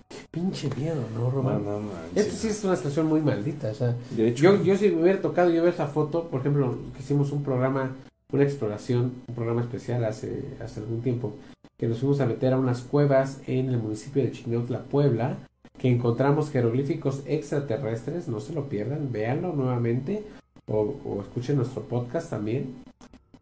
qué 0.09 0.17
pinche 0.31 0.69
miedo, 0.77 1.03
¿no, 1.15 1.21
No, 1.25 1.29
Román? 1.31 1.65
no 1.65 1.79
manches. 1.79 2.15
Esta 2.27 2.35
sí 2.35 2.47
es 2.47 2.63
una 2.63 2.75
situación 2.75 3.07
muy 3.07 3.21
maldita, 3.21 3.69
o 3.69 3.73
sea, 3.73 3.95
De 4.11 4.27
hecho, 4.27 4.43
yo, 4.43 4.63
yo 4.63 4.75
si 4.77 4.89
me 4.89 5.01
hubiera 5.01 5.21
tocado 5.21 5.49
yo 5.49 5.63
ver 5.63 5.73
esa 5.73 5.87
foto, 5.87 6.29
por 6.29 6.41
ejemplo, 6.41 6.77
que 6.95 6.99
hicimos 7.03 7.31
un 7.31 7.43
programa, 7.43 7.95
una 8.31 8.43
exploración, 8.43 9.13
un 9.27 9.35
programa 9.35 9.61
especial 9.61 10.03
hace, 10.05 10.43
hace 10.63 10.79
algún 10.79 11.01
tiempo, 11.01 11.33
que 11.77 11.87
nos 11.87 11.99
fuimos 11.99 12.19
a 12.21 12.27
meter 12.27 12.53
a 12.53 12.57
unas 12.59 12.81
cuevas 12.81 13.39
en 13.47 13.69
el 13.69 13.77
municipio 13.77 14.21
de 14.23 14.31
Chignautla, 14.31 14.83
Puebla, 14.83 15.37
que 15.81 15.89
encontramos 15.89 16.51
jeroglíficos 16.51 17.23
extraterrestres, 17.25 18.27
no 18.27 18.39
se 18.39 18.53
lo 18.53 18.69
pierdan, 18.69 19.11
véanlo 19.11 19.53
nuevamente, 19.53 20.23
o, 20.67 20.93
o 21.03 21.21
escuchen 21.21 21.57
nuestro 21.57 21.81
podcast 21.81 22.29
también. 22.29 22.75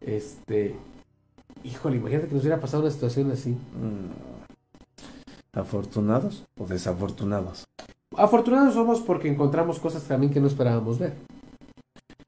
Este, 0.00 0.74
híjole, 1.62 1.98
imagínate 1.98 2.28
que 2.28 2.34
nos 2.34 2.42
hubiera 2.44 2.60
pasado 2.60 2.82
una 2.84 2.92
situación 2.92 3.30
así. 3.30 3.50
mm, 3.50 4.08
¿afortunados 5.52 6.44
o 6.58 6.66
desafortunados? 6.66 7.64
Afortunados 8.16 8.74
somos 8.74 9.00
porque 9.00 9.28
encontramos 9.28 9.78
cosas 9.78 10.02
también 10.04 10.32
que 10.32 10.40
no 10.40 10.46
esperábamos 10.46 10.98
ver. 10.98 11.14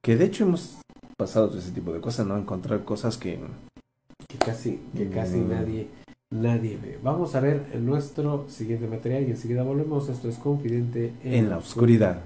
Que 0.03 0.17
de 0.17 0.25
hecho 0.27 0.45
hemos 0.45 0.79
pasado 1.17 1.57
ese 1.57 1.71
tipo 1.71 1.93
de 1.93 2.01
cosas, 2.01 2.27
¿no? 2.27 2.37
Encontrar 2.37 2.85
cosas 2.85 3.17
que... 3.17 3.39
que 4.29 4.39
casi, 4.39 4.81
que 4.97 5.09
casi 5.09 5.39
Mm. 5.39 5.51
nadie, 5.51 5.89
nadie 6.33 6.79
ve. 6.83 6.99
Vamos 7.03 7.35
a 7.35 7.41
ver 7.41 7.77
nuestro 7.79 8.47
siguiente 8.49 8.87
material 8.87 9.25
y 9.25 9.31
enseguida 9.33 9.63
volvemos. 9.63 10.09
Esto 10.09 10.29
es 10.29 10.37
Confidente 10.39 11.13
En 11.23 11.49
la 11.49 11.59
oscuridad. 11.59 12.23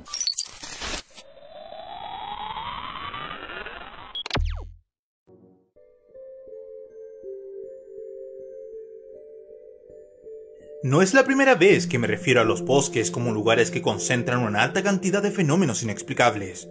No 10.82 11.02
es 11.02 11.14
la 11.14 11.24
primera 11.24 11.56
vez 11.56 11.88
que 11.88 11.98
me 11.98 12.06
refiero 12.06 12.40
a 12.40 12.44
los 12.44 12.62
bosques 12.62 13.10
como 13.10 13.32
lugares 13.32 13.72
que 13.72 13.82
concentran 13.82 14.44
una 14.44 14.62
alta 14.62 14.84
cantidad 14.84 15.20
de 15.20 15.32
fenómenos 15.32 15.82
inexplicables. 15.82 16.68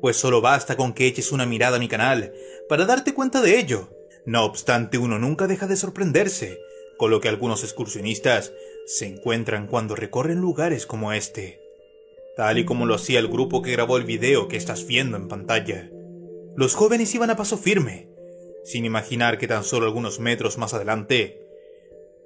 Pues 0.00 0.16
solo 0.16 0.40
basta 0.40 0.74
con 0.74 0.94
que 0.94 1.06
eches 1.06 1.30
una 1.30 1.44
mirada 1.44 1.76
a 1.76 1.80
mi 1.80 1.88
canal 1.88 2.32
para 2.66 2.86
darte 2.86 3.12
cuenta 3.12 3.42
de 3.42 3.58
ello. 3.58 3.97
No 4.28 4.44
obstante, 4.44 4.98
uno 4.98 5.18
nunca 5.18 5.46
deja 5.46 5.66
de 5.66 5.74
sorprenderse 5.74 6.60
con 6.98 7.10
lo 7.10 7.18
que 7.18 7.30
algunos 7.30 7.64
excursionistas 7.64 8.52
se 8.84 9.06
encuentran 9.06 9.66
cuando 9.66 9.96
recorren 9.96 10.38
lugares 10.38 10.84
como 10.84 11.14
este. 11.14 11.62
Tal 12.36 12.58
y 12.58 12.66
como 12.66 12.84
lo 12.84 12.94
hacía 12.94 13.20
el 13.20 13.28
grupo 13.28 13.62
que 13.62 13.72
grabó 13.72 13.96
el 13.96 14.04
video 14.04 14.46
que 14.46 14.58
estás 14.58 14.86
viendo 14.86 15.16
en 15.16 15.28
pantalla. 15.28 15.90
Los 16.56 16.74
jóvenes 16.74 17.14
iban 17.14 17.30
a 17.30 17.36
paso 17.36 17.56
firme, 17.56 18.10
sin 18.64 18.84
imaginar 18.84 19.38
que 19.38 19.48
tan 19.48 19.64
solo 19.64 19.86
algunos 19.86 20.20
metros 20.20 20.58
más 20.58 20.74
adelante 20.74 21.40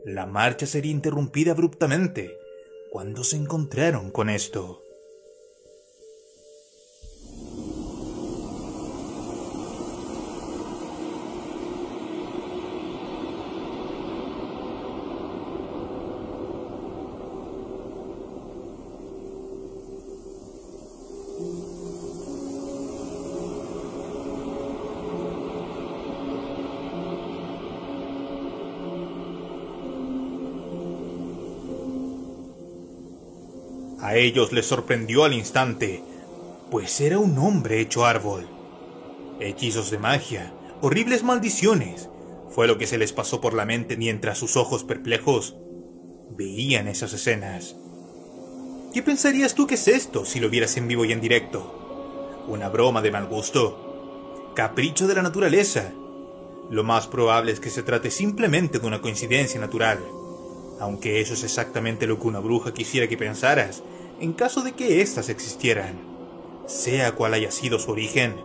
la 0.05 0.27
marcha 0.27 0.67
sería 0.67 0.91
interrumpida 0.91 1.53
abruptamente 1.53 2.37
cuando 2.91 3.23
se 3.23 3.37
encontraron 3.37 4.11
con 4.11 4.29
esto. 4.29 4.82
A 34.13 34.17
ellos 34.17 34.53
les 34.53 34.67
sorprendió 34.67 35.25
al 35.25 35.33
instante, 35.33 36.05
pues 36.71 37.01
era 37.01 37.19
un 37.19 37.39
hombre 37.39 37.81
hecho 37.81 38.05
árbol. 38.05 38.47
Hechizos 39.41 39.91
de 39.91 39.97
magia, 39.97 40.53
horribles 40.83 41.23
maldiciones, 41.23 42.11
fue 42.51 42.67
lo 42.67 42.77
que 42.77 42.87
se 42.87 42.99
les 42.99 43.15
pasó 43.15 43.41
por 43.41 43.55
la 43.55 43.65
mente 43.65 43.97
mientras 43.97 44.37
sus 44.37 44.59
ojos 44.59 44.85
perplejos 44.85 45.57
veían 46.29 46.89
esas 46.89 47.15
escenas. 47.15 47.75
¿Qué 48.93 49.03
pensarías 49.03 49.55
tú 49.55 49.67
que 49.67 49.77
es 49.77 49.89
esto 49.89 50.27
si 50.27 50.41
lo 50.41 50.51
vieras 50.51 50.77
en 50.77 50.89
vivo 50.89 51.07
y 51.07 51.13
en 51.13 51.23
directo? 51.23 52.45
¿Una 52.49 52.69
broma 52.69 53.01
de 53.01 53.13
mal 53.13 53.29
gusto? 53.29 54.53
¿Capricho 54.55 55.07
de 55.07 55.15
la 55.15 55.23
naturaleza? 55.23 55.91
Lo 56.71 56.85
más 56.85 57.07
probable 57.07 57.51
es 57.51 57.61
que 57.61 57.71
se 57.71 57.83
trate 57.83 58.11
simplemente 58.11 58.79
de 58.79 58.87
una 58.87 59.01
coincidencia 59.01 59.59
natural. 59.59 60.01
Aunque 60.81 61.23
eso 61.23 61.33
es 61.33 61.45
exactamente 61.45 62.07
lo 62.07 62.21
que 62.21 62.27
una 62.27 62.41
bruja 62.41 62.75
quisiera 62.75 63.09
que 63.09 63.17
pensaras, 63.17 63.83
en 64.23 64.35
caso 64.35 64.63
de 64.63 64.71
que 64.71 65.03
éstas 65.03 65.29
existieran. 65.29 65.99
Sea 66.69 67.11
cual 67.17 67.35
haya 67.35 67.51
sido 67.51 67.81
su 67.81 67.91
origen, 67.91 68.37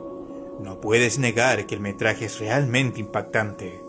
no 0.59 0.81
puedes 0.81 1.19
negar 1.19 1.67
que 1.67 1.75
el 1.75 1.81
metraje 1.81 2.25
es 2.25 2.39
realmente 2.39 2.99
impactante. 2.99 3.79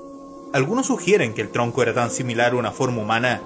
Algunos 0.53 0.89
sugieren 0.89 1.32
que 1.32 1.41
el 1.41 1.49
tronco 1.49 1.82
era 1.82 1.95
tan 1.95 2.11
similar 2.11 2.53
a 2.53 2.57
una 2.57 2.72
forma 2.72 3.01
humana 3.01 3.41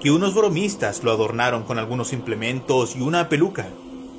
que 0.00 0.10
unos 0.10 0.34
bromistas 0.34 1.04
lo 1.04 1.12
adornaron 1.12 1.62
con 1.62 1.78
algunos 1.78 2.12
implementos 2.12 2.96
y 2.96 3.00
una 3.00 3.28
peluca. 3.28 3.68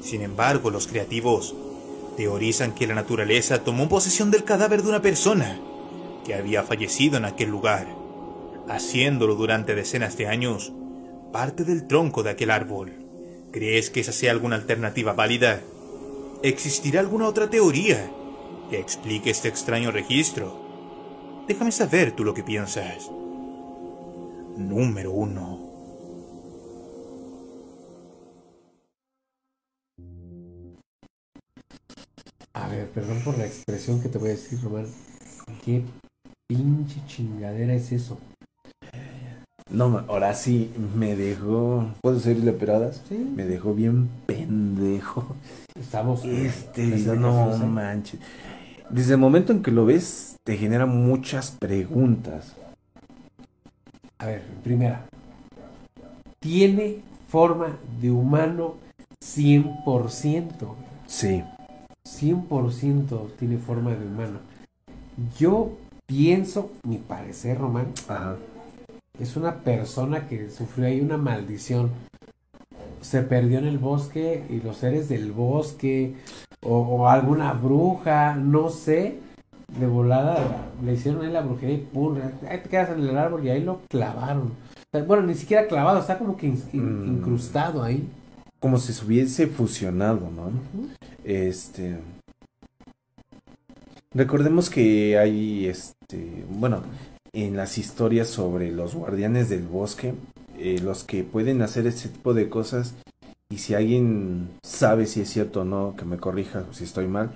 Sin 0.01 0.21
embargo, 0.21 0.69
los 0.69 0.87
creativos 0.87 1.53
teorizan 2.15 2.73
que 2.73 2.87
la 2.87 2.95
naturaleza 2.95 3.65
tomó 3.65 3.89
posesión 3.89 4.31
del 4.31 4.45
cadáver 4.45 4.83
de 4.83 4.89
una 4.89 5.01
persona 5.01 5.59
que 6.25 6.33
había 6.33 6.63
fallecido 6.63 7.17
en 7.17 7.25
aquel 7.25 7.49
lugar, 7.49 7.87
haciéndolo 8.69 9.35
durante 9.35 9.75
decenas 9.75 10.15
de 10.15 10.27
años 10.27 10.71
parte 11.33 11.65
del 11.65 11.87
tronco 11.87 12.23
de 12.23 12.29
aquel 12.29 12.51
árbol. 12.51 13.04
¿Crees 13.55 13.89
que 13.89 14.01
esa 14.01 14.11
sea 14.11 14.31
alguna 14.31 14.57
alternativa 14.57 15.13
válida? 15.13 15.61
¿Existirá 16.43 16.99
alguna 16.99 17.25
otra 17.29 17.49
teoría 17.49 18.11
que 18.69 18.77
explique 18.77 19.29
este 19.29 19.47
extraño 19.47 19.91
registro? 19.91 21.45
Déjame 21.47 21.71
saber 21.71 22.11
tú 22.11 22.25
lo 22.25 22.33
que 22.33 22.43
piensas. 22.43 23.09
Número 24.57 25.13
1. 25.13 25.71
A 32.55 32.67
ver, 32.67 32.89
perdón 32.89 33.21
por 33.23 33.37
la 33.37 33.45
expresión 33.45 34.01
que 34.01 34.09
te 34.09 34.17
voy 34.17 34.31
a 34.31 34.31
decir, 34.31 34.59
Román. 34.61 34.87
¿Qué 35.63 35.81
pinche 36.45 36.99
chingadera 37.07 37.73
es 37.73 37.89
eso? 37.93 38.19
No, 39.71 40.03
ahora 40.07 40.35
sí 40.35 40.71
me 40.95 41.15
dejó... 41.15 41.87
¿Puedo 42.01 42.19
seguirle 42.19 42.53
peradas? 42.53 43.01
Sí. 43.09 43.15
Me 43.15 43.45
dejó 43.45 43.73
bien 43.73 44.09
pendejo. 44.27 45.35
Estamos. 45.73 46.23
Este 46.23 46.85
video, 46.85 47.15
no 47.15 47.57
manches. 47.57 48.19
Desde 48.91 49.13
el 49.13 49.19
momento 49.19 49.51
en 49.51 49.63
que 49.63 49.71
lo 49.71 49.85
ves, 49.85 50.37
te 50.43 50.55
genera 50.55 50.85
muchas 50.85 51.49
preguntas. 51.51 52.53
A 54.19 54.27
ver, 54.27 54.43
primera. 54.63 55.07
Tiene 56.39 56.99
forma 57.27 57.75
de 57.99 58.11
humano 58.11 58.75
100%. 59.19 60.75
Sí. 61.07 61.43
100% 62.07 63.31
tiene 63.37 63.57
forma 63.57 63.95
de 63.95 64.05
humano. 64.05 64.39
Yo 65.39 65.71
pienso, 66.05 66.71
mi 66.83 66.97
parecer, 66.97 67.57
Román, 67.57 67.87
Ajá. 68.07 68.35
Es 69.19 69.35
una 69.37 69.55
persona 69.61 70.27
que 70.27 70.49
sufrió 70.49 70.87
ahí 70.87 71.01
una 71.01 71.17
maldición. 71.17 71.89
Se 73.01 73.21
perdió 73.21 73.59
en 73.59 73.65
el 73.65 73.77
bosque 73.77 74.43
y 74.49 74.61
los 74.61 74.77
seres 74.77 75.09
del 75.09 75.31
bosque 75.31 76.15
o, 76.63 76.77
o 76.79 77.07
alguna 77.07 77.53
bruja, 77.53 78.35
no 78.35 78.69
sé, 78.69 79.19
de 79.79 79.87
volada 79.87 80.67
le 80.83 80.93
hicieron 80.93 81.23
ahí 81.25 81.31
la 81.31 81.41
brujería 81.41 81.75
y 81.75 81.81
pum, 81.81 82.17
ahí 82.49 82.59
te 82.59 82.69
quedas 82.69 82.89
en 82.91 83.01
el 83.07 83.17
árbol 83.17 83.45
y 83.45 83.49
ahí 83.49 83.63
lo 83.63 83.81
clavaron. 83.89 84.53
Bueno, 85.07 85.23
ni 85.23 85.35
siquiera 85.35 85.67
clavado, 85.67 85.99
está 85.99 86.17
como 86.17 86.37
que 86.37 86.47
in- 86.47 86.63
in- 86.73 86.99
Mm. 87.05 87.17
incrustado 87.17 87.83
ahí. 87.83 88.07
Como 88.59 88.77
si 88.77 88.93
se 88.93 89.05
hubiese 89.05 89.47
fusionado, 89.47 90.29
¿no? 90.35 90.49
Este. 91.23 91.97
Recordemos 94.13 94.69
que 94.69 95.17
hay, 95.17 95.67
este, 95.67 96.45
bueno, 96.49 96.81
en 97.35 97.55
las 97.57 97.77
historias 97.77 98.27
sobre 98.29 98.71
los 98.71 98.95
guardianes 98.95 99.49
del 99.49 99.63
bosque, 99.63 100.13
eh, 100.57 100.79
los 100.81 101.03
que 101.03 101.23
pueden 101.23 101.61
hacer 101.61 101.85
ese 101.85 102.09
tipo 102.09 102.33
de 102.33 102.49
cosas, 102.49 102.95
y 103.49 103.57
si 103.59 103.75
alguien 103.75 104.49
sabe 104.65 105.05
si 105.05 105.21
es 105.21 105.29
cierto 105.29 105.61
o 105.61 105.65
no, 105.65 105.95
que 105.97 106.05
me 106.05 106.17
corrija 106.17 106.65
si 106.71 106.85
estoy 106.85 107.07
mal, 107.07 107.31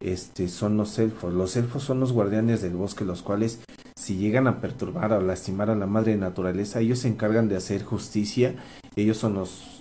este, 0.00 0.48
son 0.48 0.76
los 0.76 0.98
elfos. 0.98 1.32
Los 1.32 1.56
elfos 1.56 1.84
son 1.84 2.00
los 2.00 2.12
guardianes 2.12 2.60
del 2.62 2.72
bosque, 2.74 3.04
los 3.04 3.22
cuales, 3.22 3.60
si 3.94 4.16
llegan 4.16 4.48
a 4.48 4.60
perturbar 4.60 5.12
o 5.12 5.20
lastimar 5.20 5.70
a 5.70 5.76
la 5.76 5.86
madre 5.86 6.16
naturaleza, 6.16 6.80
ellos 6.80 6.98
se 7.00 7.08
encargan 7.08 7.48
de 7.48 7.56
hacer 7.56 7.84
justicia. 7.84 8.56
Ellos 8.96 9.18
son 9.18 9.34
los 9.34 9.80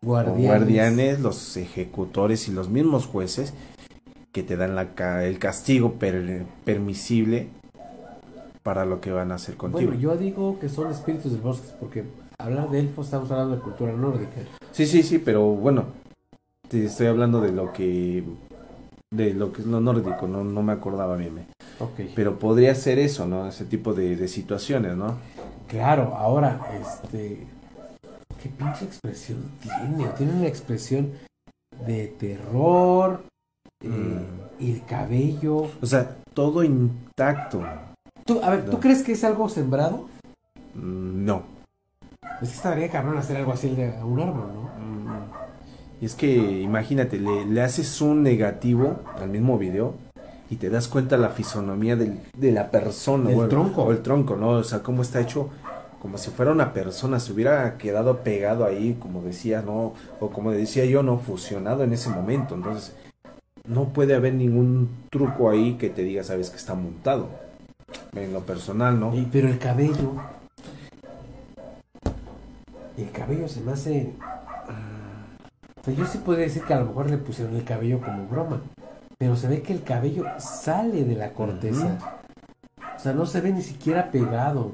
Guardianes. 0.00 0.46
guardianes, 0.46 1.20
los 1.20 1.56
ejecutores 1.56 2.46
y 2.48 2.52
los 2.52 2.68
mismos 2.68 3.06
jueces 3.06 3.54
que 4.30 4.44
te 4.44 4.56
dan 4.56 4.76
la 4.76 5.24
el 5.26 5.38
castigo 5.40 5.94
per- 5.94 6.44
permisible 6.64 7.48
para 8.68 8.84
lo 8.84 9.00
que 9.00 9.10
van 9.10 9.32
a 9.32 9.36
hacer 9.36 9.56
contigo. 9.56 9.86
Bueno, 9.88 9.98
yo 9.98 10.14
digo 10.18 10.58
que 10.60 10.68
son 10.68 10.90
espíritus 10.90 11.32
del 11.32 11.40
bosque, 11.40 11.68
porque 11.80 12.04
hablar 12.38 12.68
de 12.68 12.80
elfos 12.80 13.06
estamos 13.06 13.30
hablando 13.30 13.56
de 13.56 13.62
cultura 13.62 13.94
nórdica. 13.94 14.42
Sí, 14.72 14.84
sí, 14.84 15.02
sí, 15.02 15.18
pero 15.18 15.40
bueno, 15.46 15.86
te 16.68 16.84
estoy 16.84 17.06
hablando 17.06 17.40
de 17.40 17.50
lo 17.50 17.72
que 17.72 18.22
de 19.10 19.32
lo 19.32 19.52
que 19.52 19.62
es 19.62 19.66
lo 19.66 19.80
nórdico, 19.80 20.28
no, 20.28 20.44
no 20.44 20.62
me 20.62 20.74
acordaba 20.74 21.16
bien. 21.16 21.38
eh. 21.38 21.46
Ok. 21.80 22.10
Pero 22.14 22.38
podría 22.38 22.74
ser 22.74 22.98
eso, 22.98 23.26
¿no? 23.26 23.46
Ese 23.48 23.64
tipo 23.64 23.94
de, 23.94 24.16
de 24.16 24.28
situaciones, 24.28 24.94
¿no? 24.98 25.16
Claro, 25.66 26.14
ahora, 26.14 26.60
este. 26.78 27.46
¿Qué 28.42 28.50
pinche 28.50 28.84
expresión 28.84 29.50
tiene? 29.62 30.10
Tiene 30.18 30.32
una 30.34 30.46
expresión 30.46 31.12
de 31.86 32.08
terror. 32.18 33.22
eh, 33.82 33.88
Mm. 33.88 34.62
el 34.62 34.84
cabello. 34.84 35.70
O 35.80 35.86
sea, 35.86 36.16
todo 36.34 36.62
intacto. 36.64 37.62
¿Tú, 38.28 38.40
a 38.42 38.50
ver, 38.50 38.66
¿tú 38.70 38.78
crees 38.78 39.02
que 39.02 39.12
es 39.12 39.24
algo 39.24 39.48
sembrado? 39.48 40.06
Mm, 40.74 41.24
No. 41.24 41.42
Es 42.42 42.50
que 42.50 42.54
estaría 42.56 42.90
cabrón 42.90 43.16
hacer 43.16 43.38
algo 43.38 43.52
así 43.52 43.70
de 43.74 43.88
un 44.04 44.20
árbol, 44.20 44.48
¿no? 44.54 44.68
Y 46.00 46.04
es 46.04 46.14
que 46.14 46.60
imagínate, 46.60 47.18
le, 47.18 47.46
le 47.46 47.62
haces 47.62 48.02
un 48.02 48.22
negativo 48.22 48.98
al 49.16 49.30
mismo 49.30 49.56
video 49.56 49.94
y 50.50 50.56
te 50.56 50.68
das 50.68 50.88
cuenta 50.88 51.16
la 51.16 51.30
fisonomía 51.30 51.96
del- 51.96 52.20
de 52.36 52.52
la 52.52 52.70
persona. 52.70 53.32
El- 53.32 53.48
tronco. 53.48 53.82
O 53.84 53.92
el 53.92 54.02
tronco, 54.02 54.36
¿no? 54.36 54.50
O 54.50 54.62
sea, 54.62 54.80
cómo 54.82 55.00
está 55.00 55.20
hecho 55.20 55.48
como 56.02 56.18
si 56.18 56.30
fuera 56.30 56.52
una 56.52 56.74
persona, 56.74 57.18
se 57.18 57.32
hubiera 57.32 57.78
quedado 57.78 58.18
pegado 58.18 58.66
ahí, 58.66 58.96
como 59.00 59.22
decía, 59.22 59.62
¿no? 59.62 59.94
O 60.20 60.28
como 60.30 60.52
decía 60.52 60.84
yo, 60.84 61.02
¿no? 61.02 61.18
Fusionado 61.18 61.82
en 61.82 61.94
ese 61.94 62.10
momento. 62.10 62.54
Entonces, 62.54 62.94
no 63.66 63.86
puede 63.86 64.14
haber 64.14 64.34
ningún 64.34 64.90
truco 65.10 65.48
ahí 65.50 65.74
que 65.78 65.88
te 65.88 66.02
diga, 66.02 66.22
sabes, 66.22 66.50
que 66.50 66.56
está 66.58 66.74
montado. 66.74 67.47
En 68.14 68.32
lo 68.32 68.40
personal, 68.40 68.98
¿no? 68.98 69.14
Y- 69.14 69.28
pero 69.30 69.48
el 69.48 69.58
cabello. 69.58 70.14
El 72.96 73.10
cabello 73.12 73.48
se 73.48 73.60
me 73.60 73.72
hace. 73.72 74.12
O 75.80 75.84
sea, 75.84 75.94
yo 75.94 76.04
sí 76.06 76.18
podría 76.18 76.44
decir 76.46 76.64
que 76.64 76.74
a 76.74 76.80
lo 76.80 76.86
mejor 76.86 77.08
le 77.10 77.18
pusieron 77.18 77.54
el 77.56 77.64
cabello 77.64 78.00
como 78.00 78.26
broma. 78.26 78.60
Pero 79.18 79.36
se 79.36 79.48
ve 79.48 79.62
que 79.62 79.72
el 79.72 79.82
cabello 79.82 80.24
sale 80.38 81.04
de 81.04 81.14
la 81.16 81.32
corteza. 81.32 81.98
O 82.96 82.98
sea, 82.98 83.12
no 83.12 83.26
se 83.26 83.40
ve 83.40 83.52
ni 83.52 83.62
siquiera 83.62 84.10
pegado. 84.10 84.72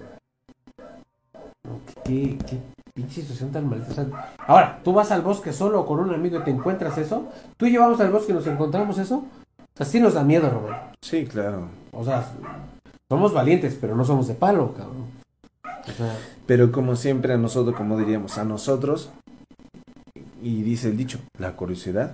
¿Qué, 2.05 2.39
qué 2.47 2.59
pinche 2.95 3.23
situación 3.23 3.51
tan 3.51 3.69
maldita. 3.69 3.91
O 3.91 3.95
sea, 3.95 4.35
ahora, 4.47 4.81
tú 4.85 4.93
vas 4.93 5.11
al 5.11 5.23
bosque 5.23 5.53
solo 5.53 5.81
o 5.81 5.87
con 5.87 5.99
un 6.01 6.15
amigo 6.15 6.39
y 6.39 6.45
te 6.45 6.51
encuentras 6.51 6.97
eso. 6.99 7.29
Tú 7.57 7.67
y 7.67 7.73
yo 7.73 7.81
vamos 7.81 8.01
al 8.01 8.11
bosque 8.11 8.33
y 8.33 8.35
nos 8.35 8.47
encontramos 8.47 8.99
eso. 8.99 9.17
O 9.17 9.77
sea, 9.77 9.85
sí 9.87 10.01
nos 10.01 10.15
da 10.15 10.23
miedo, 10.23 10.49
Román. 10.49 10.93
Sí, 11.03 11.27
claro. 11.27 11.69
O 11.93 12.05
sea, 12.05 12.25
somos 13.11 13.33
valientes, 13.33 13.77
pero 13.81 13.95
no 13.97 14.05
somos 14.05 14.29
de 14.29 14.35
palo, 14.35 14.73
cabrón. 14.75 15.07
O 15.89 15.93
sea, 15.93 16.17
Pero 16.47 16.73
como 16.73 16.97
siempre 16.97 17.35
a 17.35 17.37
nosotros, 17.39 17.77
como 17.77 17.99
diríamos, 17.99 18.39
a 18.39 18.45
nosotros, 18.45 19.11
y 20.43 20.63
dice 20.63 20.89
el 20.89 20.97
dicho, 20.97 21.19
la 21.39 21.57
curiosidad 21.57 22.13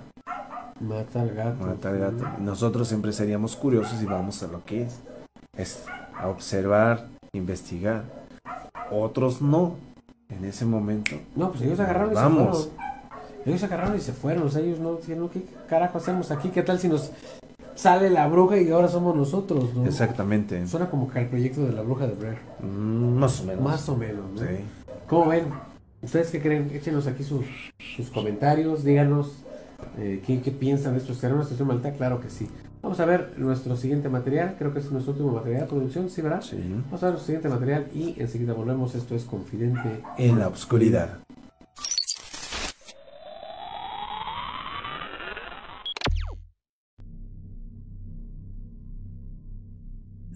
mata 0.80 1.20
al 1.20 1.30
gato. 1.34 1.64
mata 1.66 1.88
al 1.90 1.98
gato. 1.98 2.26
Nosotros 2.40 2.88
siempre 2.88 3.12
seríamos 3.12 3.56
curiosos 3.56 4.00
y 4.02 4.06
vamos 4.06 4.42
a 4.42 4.48
lo 4.48 4.64
que 4.64 4.82
es. 4.82 5.00
Es 5.56 5.84
a 6.16 6.28
observar, 6.28 7.06
investigar. 7.32 8.04
Otros 8.90 9.40
no. 9.42 9.76
En 10.28 10.44
ese 10.44 10.64
momento. 10.64 11.16
No, 11.34 11.50
pues 11.50 11.62
ellos 11.62 11.80
agarraron 11.80 12.12
y 12.12 12.14
Vamos. 12.14 12.64
se 12.64 12.70
fueron. 12.70 12.90
Ellos 13.46 13.62
agarraron 13.64 13.96
y 13.96 14.00
se 14.00 14.12
fueron. 14.12 14.42
O 14.44 14.48
sea, 14.50 14.62
ellos 14.62 14.78
no 14.78 14.94
dijeron, 14.94 15.28
¿qué 15.28 15.44
carajo 15.68 15.98
hacemos 15.98 16.30
aquí? 16.30 16.50
¿Qué 16.50 16.62
tal 16.62 16.78
si 16.78 16.88
nos 16.88 17.10
sale 17.80 18.10
la 18.10 18.28
bruja 18.28 18.58
y 18.58 18.70
ahora 18.70 18.88
somos 18.88 19.16
nosotros? 19.16 19.74
¿no? 19.74 19.86
Exactamente. 19.86 20.66
Suena 20.66 20.90
como 20.90 21.10
que 21.10 21.20
el 21.20 21.28
proyecto 21.28 21.64
de 21.64 21.72
la 21.72 21.82
bruja 21.82 22.06
de 22.06 22.14
Blair. 22.14 22.38
Mm, 22.62 23.18
más 23.18 23.40
o 23.40 23.44
menos. 23.44 23.64
Más 23.64 23.88
o 23.88 23.96
menos, 23.96 24.24
¿no? 24.34 24.40
Sí. 24.40 24.56
¿Cómo 25.08 25.28
ven? 25.28 25.44
¿Ustedes 26.02 26.30
qué 26.30 26.40
creen? 26.40 26.70
Échenos 26.72 27.06
aquí 27.06 27.24
sus, 27.24 27.44
sus 27.96 28.10
comentarios, 28.10 28.84
díganos 28.84 29.44
eh, 29.98 30.22
¿qué, 30.26 30.40
qué 30.40 30.50
piensan 30.50 30.92
de 30.92 30.98
esto. 30.98 31.14
¿Será 31.14 31.34
una 31.34 31.44
situación 31.44 31.68
malta? 31.68 31.92
Claro 31.92 32.20
que 32.20 32.28
sí. 32.28 32.48
Vamos 32.82 32.98
a 33.00 33.04
ver 33.04 33.34
nuestro 33.36 33.76
siguiente 33.76 34.08
material, 34.08 34.56
creo 34.58 34.72
que 34.72 34.78
es 34.78 34.90
nuestro 34.90 35.12
último 35.12 35.32
material 35.32 35.62
de 35.62 35.66
producción, 35.66 36.08
¿sí, 36.08 36.22
verdad? 36.22 36.40
Sí. 36.40 36.56
Vamos 36.86 37.02
a 37.02 37.06
ver 37.06 37.12
nuestro 37.14 37.26
siguiente 37.26 37.48
material 37.48 37.86
y 37.94 38.14
enseguida 38.18 38.54
volvemos. 38.54 38.94
Esto 38.94 39.14
es 39.14 39.24
Confidente 39.24 40.02
En 40.16 40.38
la 40.38 40.48
oscuridad. 40.48 41.18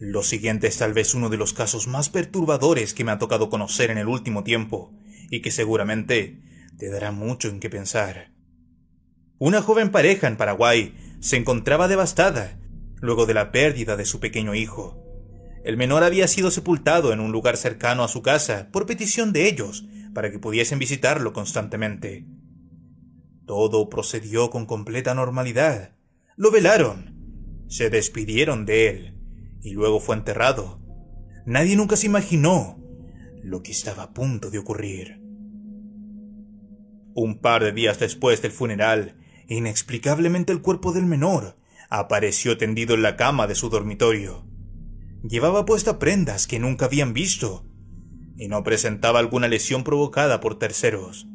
Lo 0.06 0.22
siguiente 0.22 0.66
es 0.66 0.76
tal 0.76 0.92
vez 0.92 1.14
uno 1.14 1.30
de 1.30 1.38
los 1.38 1.54
casos 1.54 1.88
más 1.88 2.10
perturbadores 2.10 2.92
que 2.92 3.04
me 3.04 3.12
ha 3.12 3.18
tocado 3.18 3.48
conocer 3.48 3.90
en 3.90 3.96
el 3.96 4.06
último 4.06 4.44
tiempo, 4.44 4.92
y 5.30 5.40
que 5.40 5.50
seguramente 5.50 6.42
te 6.76 6.90
dará 6.90 7.10
mucho 7.10 7.48
en 7.48 7.58
qué 7.58 7.70
pensar. 7.70 8.30
Una 9.38 9.62
joven 9.62 9.90
pareja 9.90 10.28
en 10.28 10.36
Paraguay 10.36 10.94
se 11.20 11.38
encontraba 11.38 11.88
devastada 11.88 12.60
luego 13.00 13.24
de 13.24 13.32
la 13.32 13.50
pérdida 13.50 13.96
de 13.96 14.04
su 14.04 14.20
pequeño 14.20 14.54
hijo. 14.54 15.02
El 15.64 15.78
menor 15.78 16.04
había 16.04 16.28
sido 16.28 16.50
sepultado 16.50 17.14
en 17.14 17.20
un 17.20 17.32
lugar 17.32 17.56
cercano 17.56 18.04
a 18.04 18.08
su 18.08 18.20
casa 18.20 18.68
por 18.72 18.84
petición 18.84 19.32
de 19.32 19.48
ellos 19.48 19.86
para 20.12 20.30
que 20.30 20.38
pudiesen 20.38 20.78
visitarlo 20.78 21.32
constantemente. 21.32 22.26
Todo 23.46 23.88
procedió 23.88 24.50
con 24.50 24.66
completa 24.66 25.14
normalidad. 25.14 25.96
Lo 26.36 26.50
velaron, 26.50 27.64
se 27.68 27.88
despidieron 27.88 28.66
de 28.66 28.88
él 28.88 29.13
y 29.64 29.72
luego 29.72 29.98
fue 29.98 30.14
enterrado. 30.14 30.78
Nadie 31.46 31.74
nunca 31.74 31.96
se 31.96 32.06
imaginó 32.06 32.78
lo 33.42 33.62
que 33.62 33.72
estaba 33.72 34.04
a 34.04 34.12
punto 34.12 34.50
de 34.50 34.58
ocurrir. 34.58 35.20
Un 37.14 37.38
par 37.40 37.64
de 37.64 37.72
días 37.72 37.98
después 37.98 38.42
del 38.42 38.52
funeral, 38.52 39.16
inexplicablemente 39.48 40.52
el 40.52 40.60
cuerpo 40.60 40.92
del 40.92 41.06
menor 41.06 41.56
apareció 41.88 42.58
tendido 42.58 42.94
en 42.94 43.02
la 43.02 43.16
cama 43.16 43.46
de 43.46 43.54
su 43.54 43.70
dormitorio. 43.70 44.46
Llevaba 45.22 45.64
puesta 45.64 45.98
prendas 45.98 46.46
que 46.46 46.58
nunca 46.58 46.84
habían 46.84 47.14
visto 47.14 47.66
y 48.36 48.48
no 48.48 48.62
presentaba 48.64 49.18
alguna 49.18 49.48
lesión 49.48 49.84
provocada 49.84 50.40
por 50.40 50.58
terceros. 50.58 51.26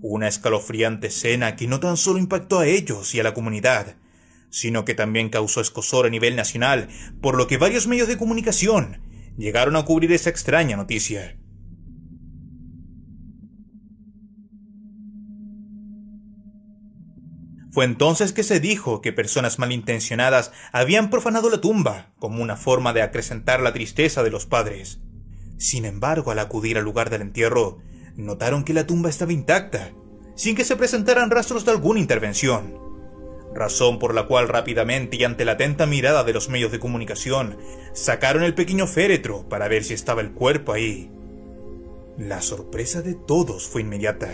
Una 0.00 0.26
escalofriante 0.26 1.08
escena 1.08 1.54
que 1.54 1.68
no 1.68 1.80
tan 1.80 1.96
solo 1.96 2.18
impactó 2.18 2.60
a 2.60 2.66
ellos 2.66 3.14
y 3.14 3.20
a 3.20 3.22
la 3.22 3.34
comunidad, 3.34 3.96
sino 4.50 4.84
que 4.84 4.94
también 4.94 5.28
causó 5.28 5.60
escosor 5.60 6.06
a 6.06 6.10
nivel 6.10 6.36
nacional, 6.36 6.88
por 7.20 7.36
lo 7.36 7.46
que 7.46 7.58
varios 7.58 7.86
medios 7.86 8.08
de 8.08 8.18
comunicación 8.18 9.00
llegaron 9.36 9.76
a 9.76 9.84
cubrir 9.84 10.12
esa 10.12 10.30
extraña 10.30 10.76
noticia. 10.76 11.38
Fue 17.70 17.84
entonces 17.84 18.32
que 18.32 18.42
se 18.42 18.58
dijo 18.58 19.00
que 19.00 19.12
personas 19.12 19.60
malintencionadas 19.60 20.50
habían 20.72 21.10
profanado 21.10 21.48
la 21.48 21.60
tumba 21.60 22.12
como 22.18 22.42
una 22.42 22.56
forma 22.56 22.92
de 22.92 23.02
acrecentar 23.02 23.60
la 23.60 23.72
tristeza 23.72 24.24
de 24.24 24.30
los 24.30 24.46
padres. 24.46 25.00
Sin 25.58 25.84
embargo, 25.84 26.32
al 26.32 26.40
acudir 26.40 26.78
al 26.78 26.84
lugar 26.84 27.10
del 27.10 27.22
entierro, 27.22 27.78
notaron 28.16 28.64
que 28.64 28.74
la 28.74 28.86
tumba 28.86 29.10
estaba 29.10 29.32
intacta, 29.32 29.92
sin 30.34 30.56
que 30.56 30.64
se 30.64 30.74
presentaran 30.74 31.30
rastros 31.30 31.64
de 31.64 31.70
alguna 31.70 32.00
intervención. 32.00 32.87
Razón 33.58 33.98
por 33.98 34.14
la 34.14 34.28
cual 34.28 34.46
rápidamente 34.46 35.16
y 35.16 35.24
ante 35.24 35.44
la 35.44 35.52
atenta 35.52 35.84
mirada 35.84 36.22
de 36.22 36.32
los 36.32 36.48
medios 36.48 36.70
de 36.70 36.78
comunicación, 36.78 37.58
sacaron 37.92 38.44
el 38.44 38.54
pequeño 38.54 38.86
féretro 38.86 39.48
para 39.48 39.66
ver 39.66 39.82
si 39.82 39.94
estaba 39.94 40.20
el 40.20 40.30
cuerpo 40.30 40.72
ahí. 40.72 41.10
La 42.16 42.40
sorpresa 42.40 43.02
de 43.02 43.14
todos 43.14 43.66
fue 43.66 43.80
inmediata. 43.80 44.30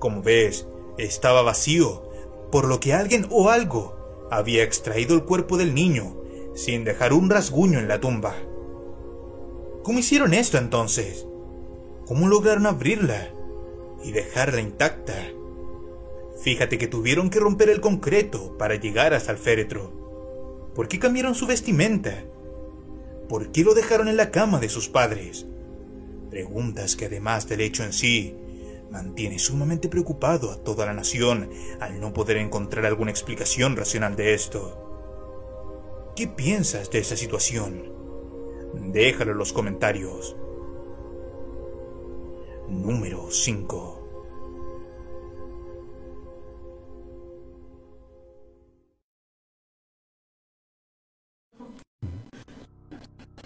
Como 0.00 0.20
ves, 0.20 0.66
estaba 0.98 1.42
vacío, 1.42 2.10
por 2.50 2.66
lo 2.66 2.80
que 2.80 2.92
alguien 2.92 3.28
o 3.30 3.50
algo 3.50 4.26
había 4.32 4.64
extraído 4.64 5.14
el 5.14 5.22
cuerpo 5.22 5.56
del 5.56 5.72
niño 5.72 6.16
sin 6.56 6.82
dejar 6.82 7.12
un 7.12 7.30
rasguño 7.30 7.78
en 7.78 7.86
la 7.86 8.00
tumba. 8.00 8.34
¿Cómo 9.84 10.00
hicieron 10.00 10.34
esto 10.34 10.58
entonces? 10.58 11.24
¿Cómo 12.04 12.26
lograron 12.26 12.66
abrirla 12.66 13.30
y 14.02 14.10
dejarla 14.10 14.60
intacta? 14.60 15.14
Fíjate 16.44 16.76
que 16.76 16.88
tuvieron 16.88 17.30
que 17.30 17.40
romper 17.40 17.70
el 17.70 17.80
concreto 17.80 18.58
para 18.58 18.74
llegar 18.74 19.14
hasta 19.14 19.32
el 19.32 19.38
féretro. 19.38 20.70
¿Por 20.74 20.88
qué 20.88 20.98
cambiaron 20.98 21.34
su 21.34 21.46
vestimenta? 21.46 22.22
¿Por 23.30 23.50
qué 23.50 23.64
lo 23.64 23.72
dejaron 23.72 24.08
en 24.08 24.18
la 24.18 24.30
cama 24.30 24.60
de 24.60 24.68
sus 24.68 24.90
padres? 24.90 25.46
Preguntas 26.28 26.96
que 26.96 27.06
además 27.06 27.48
del 27.48 27.62
hecho 27.62 27.82
en 27.82 27.94
sí, 27.94 28.36
mantiene 28.90 29.38
sumamente 29.38 29.88
preocupado 29.88 30.50
a 30.50 30.62
toda 30.62 30.84
la 30.84 30.92
nación 30.92 31.48
al 31.80 31.98
no 31.98 32.12
poder 32.12 32.36
encontrar 32.36 32.84
alguna 32.84 33.10
explicación 33.10 33.74
racional 33.74 34.14
de 34.14 34.34
esto. 34.34 36.12
¿Qué 36.14 36.28
piensas 36.28 36.90
de 36.90 36.98
esta 36.98 37.16
situación? 37.16 37.90
Déjalo 38.92 39.32
en 39.32 39.38
los 39.38 39.54
comentarios. 39.54 40.36
Número 42.68 43.30
5. 43.30 43.93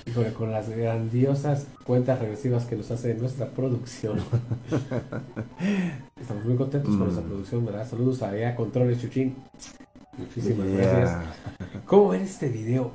Híjole, 0.09 0.33
con 0.33 0.51
las 0.51 0.69
grandiosas 0.71 1.67
cuentas 1.85 2.19
regresivas 2.19 2.65
que 2.65 2.77
nos 2.77 2.91
hace 2.91 3.15
nuestra 3.15 3.51
producción. 3.51 4.19
Estamos 6.21 6.45
muy 6.45 6.57
contentos 6.57 6.91
con 6.91 7.01
Mm. 7.01 7.05
nuestra 7.05 7.25
producción, 7.25 7.67
¿verdad? 7.67 7.89
Saludos 7.89 8.23
a 8.23 8.37
Ea 8.37 8.57
Controles 8.57 9.01
Chuchín. 9.01 9.35
Muchísimas 10.17 10.67
Yeah. 10.69 10.77
gracias. 10.77 11.19
¿Cómo 11.87 12.09
ven 12.09 12.23
este 12.23 12.49
video? 12.49 12.93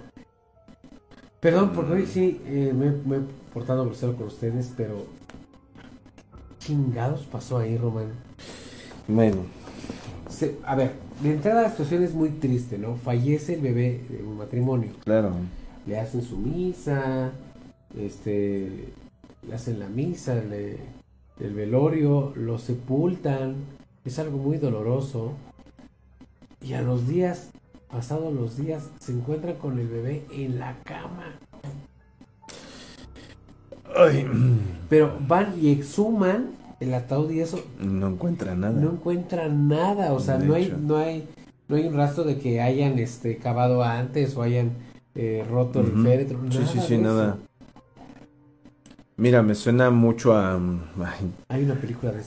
Perdón, 1.39 1.71
porque 1.75 1.93
hoy 1.93 2.05
sí 2.07 2.41
eh, 2.45 2.73
me, 2.75 2.91
me 2.91 3.17
he 3.17 3.21
portado 3.53 3.85
grosero 3.85 4.15
con 4.15 4.27
ustedes, 4.27 4.71
pero. 4.75 5.05
chingados 6.59 7.25
pasó 7.25 7.57
ahí, 7.57 7.77
Román? 7.77 8.07
Bueno, 9.07 9.37
Se- 10.29 10.57
a 10.65 10.75
ver, 10.75 10.93
de 11.21 11.33
entrada 11.33 11.63
la 11.63 11.69
situación 11.69 12.01
es 12.03 12.13
muy 12.13 12.29
triste, 12.29 12.77
¿no? 12.77 12.95
Fallece 12.95 13.55
el 13.55 13.61
bebé 13.61 14.01
de 14.09 14.23
un 14.23 14.37
matrimonio. 14.37 14.91
claro. 15.03 15.31
Le 15.85 15.99
hacen 15.99 16.21
su 16.23 16.37
misa, 16.37 17.31
este, 17.99 18.89
le 19.47 19.53
hacen 19.55 19.79
la 19.79 19.87
misa, 19.89 20.35
le- 20.35 20.77
el 21.39 21.53
velorio, 21.53 22.31
lo 22.35 22.57
sepultan. 22.57 23.55
Es 24.05 24.19
algo 24.19 24.37
muy 24.37 24.57
doloroso. 24.57 25.33
Y 26.61 26.73
a 26.73 26.81
los 26.81 27.07
días, 27.07 27.49
pasados 27.89 28.33
los 28.33 28.55
días, 28.57 28.89
se 28.99 29.11
encuentran 29.11 29.55
con 29.55 29.77
el 29.79 29.87
bebé 29.87 30.25
en 30.31 30.59
la 30.59 30.75
cama. 30.83 31.33
Ay, 33.95 34.25
Pero 34.89 35.15
van 35.27 35.53
y 35.61 35.71
exhuman 35.71 36.51
el 36.79 36.93
ataúd 36.93 37.29
y 37.31 37.41
eso 37.41 37.59
no 37.79 38.07
encuentra 38.07 38.55
nada. 38.55 38.73
no 38.79 38.91
encuentran 38.91 39.67
nada, 39.67 40.13
o 40.13 40.19
sea, 40.19 40.37
De 40.37 40.47
no 40.47 40.55
hay, 40.55 40.73
no 40.81 40.97
hay, 40.97 41.27
no 41.67 41.75
hay 41.75 41.87
un 41.87 41.93
rastro 41.95 42.23
de 42.23 42.39
que 42.39 42.59
hayan 42.61 42.97
este 42.99 43.37
cavado 43.37 43.83
antes 43.83 44.35
o 44.35 44.41
hayan 44.41 44.71
eh, 45.15 45.45
roto 45.49 45.81
el 45.81 45.91
féretro, 46.03 46.39
Sí, 46.49 46.57
nada 46.57 46.71
sí, 46.71 46.79
sí, 46.87 46.97
nada. 46.97 47.37
Mira, 49.15 49.43
me 49.43 49.53
suena 49.53 49.91
mucho 49.91 50.35
a 50.35 50.57
mm, 50.57 50.81
ay, 51.05 51.31
Hay 51.49 51.63
una 51.63 51.75
película 51.75 52.11
de. 52.11 52.23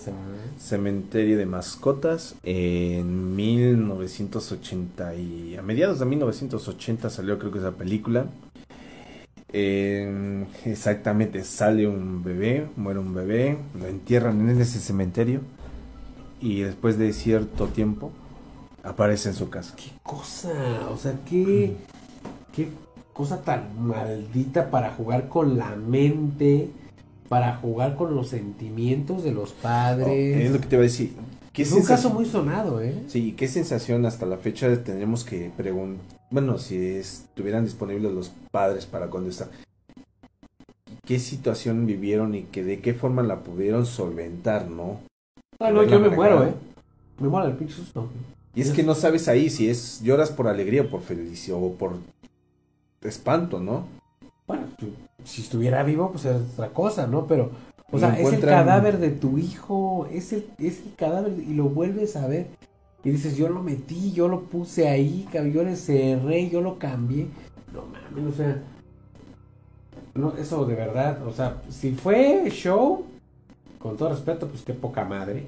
Cementerio 0.59 1.37
de 1.37 1.45
Mascotas 1.45 2.37
en 2.45 3.34
1980 3.34 5.14
y 5.16 5.57
a 5.57 5.62
mediados 5.62 5.99
de 5.99 6.07
1980 6.07 7.11
salió 7.11 7.39
creo 7.39 7.51
que 7.51 7.59
esa 7.59 7.72
película. 7.72 8.26
Eh, 9.53 10.45
exactamente, 10.64 11.43
sale 11.43 11.89
un 11.89 12.22
bebé, 12.22 12.68
muere 12.76 13.01
un 13.01 13.14
bebé, 13.14 13.59
lo 13.78 13.87
entierran 13.87 14.49
en 14.49 14.61
ese 14.61 14.80
cementerio 14.80 15.41
y 16.41 16.61
después 16.61 16.99
de 16.99 17.12
cierto 17.12 17.66
tiempo 17.66 18.12
aparece 18.82 19.30
en 19.30 19.34
su 19.34 19.49
casa. 19.51 19.74
qué 19.76 19.91
cosa, 20.03 20.89
o 20.91 20.97
sea, 20.97 21.18
qué, 21.28 21.76
qué 22.57 22.68
cosa 23.12 23.42
tan 23.42 23.86
maldita 23.86 24.70
para 24.70 24.90
jugar 24.92 25.28
con 25.28 25.59
la 25.59 25.76
mente, 25.76 26.70
para 27.28 27.57
jugar 27.57 27.96
con 27.96 28.16
los 28.16 28.28
sentimientos 28.28 29.22
de 29.22 29.32
los 29.32 29.52
padres. 29.52 30.46
es 30.46 30.50
lo 30.50 30.61
que 30.61 30.66
te 30.66 30.76
iba 30.76 30.82
a 30.82 30.84
decir. 30.84 31.12
¿Qué 31.52 31.62
es 31.62 31.72
un 31.72 31.84
caso 31.84 32.11
muy 32.11 32.24
sonado, 32.24 32.82
¿eh? 32.82 32.94
Sí, 33.09 33.32
qué 33.32 33.48
sensación 33.48 34.04
hasta 34.04 34.26
la 34.26 34.38
fecha 34.38 34.68
tendremos 34.82 35.24
que 35.24 35.50
preguntar. 35.57 36.04
Bueno, 36.30 36.59
si 36.59 36.76
estuvieran 36.76 37.64
disponibles 37.64 38.12
los 38.12 38.32
padres 38.50 38.84
para 38.86 39.09
contestar. 39.09 39.48
¿Qué 41.07 41.18
situación 41.18 41.86
vivieron 41.86 42.34
y 42.34 42.42
que 42.42 42.64
de 42.64 42.80
qué 42.80 42.92
forma 42.92 43.22
la 43.22 43.40
pudieron 43.40 43.86
solventar, 43.86 44.68
no? 44.68 45.00
Ah, 45.61 45.70
no, 45.70 45.84
yo 45.84 46.00
me 46.00 46.11
muero. 46.11 46.44
¿eh? 46.44 46.52
Me 47.20 47.28
muero 47.28 47.46
del 47.46 47.57
pinche 47.57 47.74
susto. 47.74 48.11
Y 48.57 48.62
es 48.62 48.70
que 48.70 48.82
no 48.82 48.94
sabes 48.94 49.28
ahí 49.28 49.50
si 49.50 49.68
es 49.68 50.00
lloras 50.02 50.30
por 50.30 50.48
alegría 50.48 50.82
o 50.82 50.88
por 50.88 51.02
felicidad 51.02 51.59
o 51.61 51.74
por 51.74 51.98
espanto, 53.09 53.61
¿no? 53.61 53.84
Bueno, 54.46 54.64
si- 55.24 55.40
estuviera 55.42 55.82
vivo, 55.82 56.11
pues 56.12 56.24
es 56.24 56.36
otra 56.54 56.68
cosa, 56.68 57.07
¿no? 57.07 57.26
Pero, 57.26 57.50
o 57.90 57.98
sea, 57.98 58.11
es 58.18 58.26
el 58.34 58.40
cadáver 58.50 58.98
de 58.98 59.11
tu 59.11 59.38
hijo, 59.38 60.07
es 60.12 60.32
el, 60.32 60.46
es 60.59 60.80
el 60.84 60.94
cadáver 60.94 61.32
y 61.38 61.54
lo 61.54 61.64
vuelves 61.64 62.16
a 62.16 62.26
ver. 62.26 62.46
Y 63.04 63.11
dices, 63.11 63.36
yo 63.36 63.48
lo 63.48 63.62
metí, 63.62 64.12
yo 64.12 64.26
lo 64.28 64.42
puse 64.42 64.88
ahí, 64.88 65.28
yo 65.52 65.62
le 65.62 65.76
cerré, 65.76 66.48
yo 66.50 66.61
lo 66.61 66.78
cambié. 66.78 67.28
No 67.72 67.82
mames, 67.86 68.34
o 68.34 68.36
sea, 68.36 68.62
no, 70.14 70.34
eso 70.36 70.64
de 70.64 70.74
verdad, 70.74 71.26
o 71.26 71.32
sea, 71.32 71.62
si 71.70 71.92
fue 71.92 72.48
show, 72.50 73.04
con 73.78 73.96
todo 73.96 74.09
respeto, 74.11 74.48
pues 74.48 74.62
qué 74.62 74.72
poca 74.72 75.04
madre, 75.04 75.46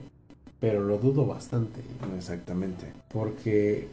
pero 0.60 0.82
lo 0.84 0.98
dudo 0.98 1.26
bastante. 1.26 1.80
Exactamente. 2.16 2.92
Porque, 3.08 3.88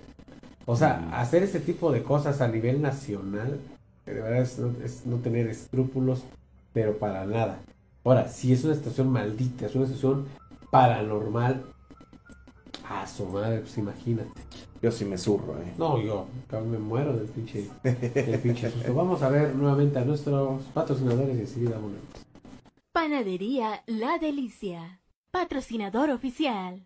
o 0.66 0.76
sea, 0.76 0.97
Mm. 0.97 1.13
hacer 1.13 1.43
ese 1.43 1.59
tipo 1.59 1.91
de 1.91 2.03
cosas 2.03 2.41
a 2.41 2.47
nivel 2.47 2.82
nacional, 2.82 3.59
de 4.05 4.13
verdad 4.13 4.41
es, 4.41 4.57
no- 4.59 4.74
es 4.84 5.05
no 5.05 5.18
tener 5.18 5.47
escrúpulos, 5.47 6.24
pero 6.74 6.97
para 6.97 7.26
nada. 7.26 7.59
Ahora, 8.03 8.28
si 8.30 8.53
es 8.53 8.63
una 8.63 8.76
situación 8.76 9.09
maldita, 9.09 9.66
es 9.66 9.76
una 9.76 9.86
situación 9.86 10.28
paranormal, 10.72 11.63
a 12.88 13.07
su 13.07 13.26
madre, 13.26 13.59
pues 13.61 13.78
imagínate. 13.80 14.30
Yo 14.82 14.91
sí 14.91 15.05
me 15.05 15.18
zurro, 15.18 15.59
¿eh? 15.59 15.74
No, 15.78 15.99
yo 15.99 16.28
me 16.51 16.78
muero 16.78 17.13
del 17.13 17.26
pinche, 17.28 17.68
del 17.84 18.39
pinche 18.39 18.70
susto. 18.70 18.93
Vamos 18.93 19.24
a 19.24 19.30
ver 19.30 19.55
nuevamente 19.55 19.97
a 19.97 20.05
nuestros 20.05 20.61
patrocinadores 20.66 21.36
y 21.36 21.39
enseguida 21.39 21.78
volvemos. 21.78 22.03
Panadería 22.91 23.82
La 23.88 24.20
Delicia. 24.20 24.99
Patrocinador 25.32 26.11
oficial. 26.11 26.86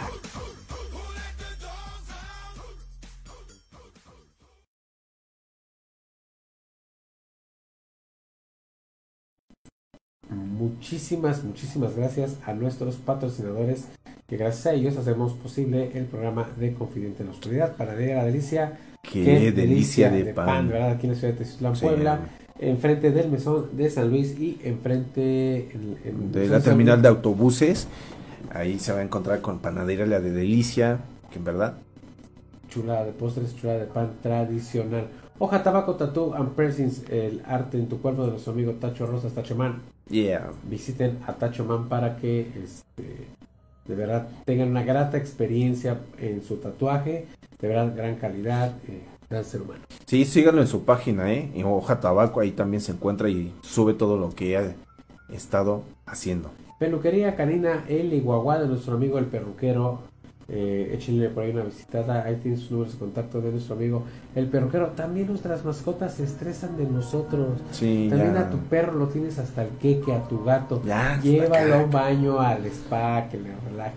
Muchísimas, 10.28 11.42
muchísimas 11.42 11.96
gracias 11.96 12.36
a 12.46 12.52
nuestros 12.52 12.94
patrocinadores 12.96 13.86
que 14.26 14.36
gracias 14.36 14.66
a 14.66 14.72
ellos 14.74 14.96
hacemos 14.96 15.32
posible 15.34 15.90
el 15.94 16.04
programa 16.06 16.48
de 16.58 16.74
Confidente 16.74 17.22
en 17.22 17.28
la 17.28 17.34
Oscuridad, 17.34 17.76
Panadería 17.76 18.16
La 18.16 18.24
Delicia. 18.24 18.78
Qué, 19.02 19.52
delicia, 19.52 20.10
de, 20.10 20.24
pan. 20.34 20.68
¿verdad? 20.68 20.90
Aquí 20.92 21.06
en 21.06 21.12
la 21.12 21.18
ciudad 21.18 21.34
de 21.34 21.38
Teciutlán, 21.38 21.76
Sí. 21.76 21.86
Puebla, 21.86 22.18
enfrente 22.58 23.12
del 23.12 23.30
mesón 23.30 23.76
de 23.76 23.88
San 23.88 24.10
Luis 24.10 24.36
y 24.38 24.58
enfrente 24.64 25.70
en- 25.72 25.96
en- 26.04 26.32
De 26.32 26.48
la 26.48 26.60
terminal 26.60 27.00
de 27.00 27.08
autobuses. 27.08 27.86
Ahí 28.52 28.80
se 28.80 28.92
va 28.92 28.98
a 28.98 29.02
encontrar 29.02 29.40
con 29.40 29.60
Panadería 29.60 30.06
La 30.06 30.18
de 30.20 30.32
Delicia, 30.32 30.98
que 31.30 31.38
en 31.38 31.44
verdad 31.44 31.74
Chulada 32.68 33.04
de 33.04 33.12
postres, 33.12 33.54
chulada 33.56 33.78
de 33.78 33.86
pan 33.86 34.10
tradicional. 34.22 35.06
Hoja, 35.38 35.62
tabaco, 35.62 35.94
tatú 35.94 36.34
and 36.34 36.50
piercings, 36.56 37.08
el 37.10 37.42
arte 37.46 37.78
en 37.78 37.88
tu 37.88 38.00
cuerpo 38.02 38.24
de 38.24 38.32
nuestro 38.32 38.52
amigo 38.52 38.72
Tacho 38.72 39.06
Rosas, 39.06 39.32
Tacho 39.34 39.54
Man. 39.54 39.82
Yeah. 40.10 40.50
Visiten 40.68 41.18
a 41.28 41.34
Tacho 41.34 41.64
Man 41.64 41.88
para 41.88 42.16
que 42.16 42.40
este, 42.62 43.28
de 43.88 43.94
verdad 43.94 44.28
tengan 44.44 44.68
una 44.68 44.82
grata 44.82 45.16
experiencia 45.16 46.00
en 46.18 46.42
su 46.42 46.56
tatuaje. 46.56 47.26
De 47.60 47.68
verdad, 47.68 47.94
gran 47.96 48.16
calidad, 48.16 48.76
eh, 48.88 49.02
gran 49.30 49.44
ser 49.44 49.62
humano. 49.62 49.82
Sí, 50.04 50.24
síganlo 50.24 50.60
en 50.60 50.66
su 50.66 50.84
página, 50.84 51.32
¿eh? 51.32 51.50
En 51.54 51.64
Hoja 51.64 52.00
Tabaco, 52.00 52.40
ahí 52.40 52.50
también 52.50 52.80
se 52.80 52.92
encuentra 52.92 53.28
y 53.28 53.52
sube 53.62 53.94
todo 53.94 54.18
lo 54.18 54.30
que 54.30 54.56
ha 54.56 54.74
estado 55.32 55.82
haciendo. 56.04 56.50
Peluquería 56.78 57.36
Canina 57.36 57.84
El 57.88 58.12
Iguaguá 58.12 58.58
de 58.58 58.68
nuestro 58.68 58.96
amigo 58.96 59.18
el 59.18 59.24
perruquero. 59.24 60.00
Eh, 60.48 60.92
échenle 60.94 61.28
por 61.28 61.42
ahí 61.42 61.50
una 61.50 61.64
visitada. 61.64 62.24
Ahí 62.24 62.36
tienen 62.36 62.60
sus 62.60 62.70
números 62.70 62.92
de 62.92 62.98
contacto 63.00 63.40
de 63.40 63.50
nuestro 63.50 63.74
amigo 63.74 64.04
el 64.34 64.46
perruquero. 64.46 64.88
También 64.90 65.26
nuestras 65.26 65.64
mascotas 65.64 66.14
se 66.14 66.24
estresan 66.24 66.76
de 66.76 66.84
nosotros. 66.86 67.58
Sí, 67.72 68.06
También 68.08 68.34
ya. 68.34 68.40
a 68.42 68.50
tu 68.50 68.58
perro 68.58 68.92
lo 68.92 69.08
tienes 69.08 69.38
hasta 69.38 69.62
el 69.64 69.70
queque, 69.70 70.12
a 70.12 70.22
tu 70.28 70.44
gato. 70.44 70.80
Ya, 70.84 71.20
Llévalo 71.20 71.74
a 71.74 71.78
un 71.78 71.90
baño, 71.90 72.40
al 72.40 72.64
spa, 72.66 73.28
que 73.28 73.38
le 73.38 73.50
relaje. 73.68 73.94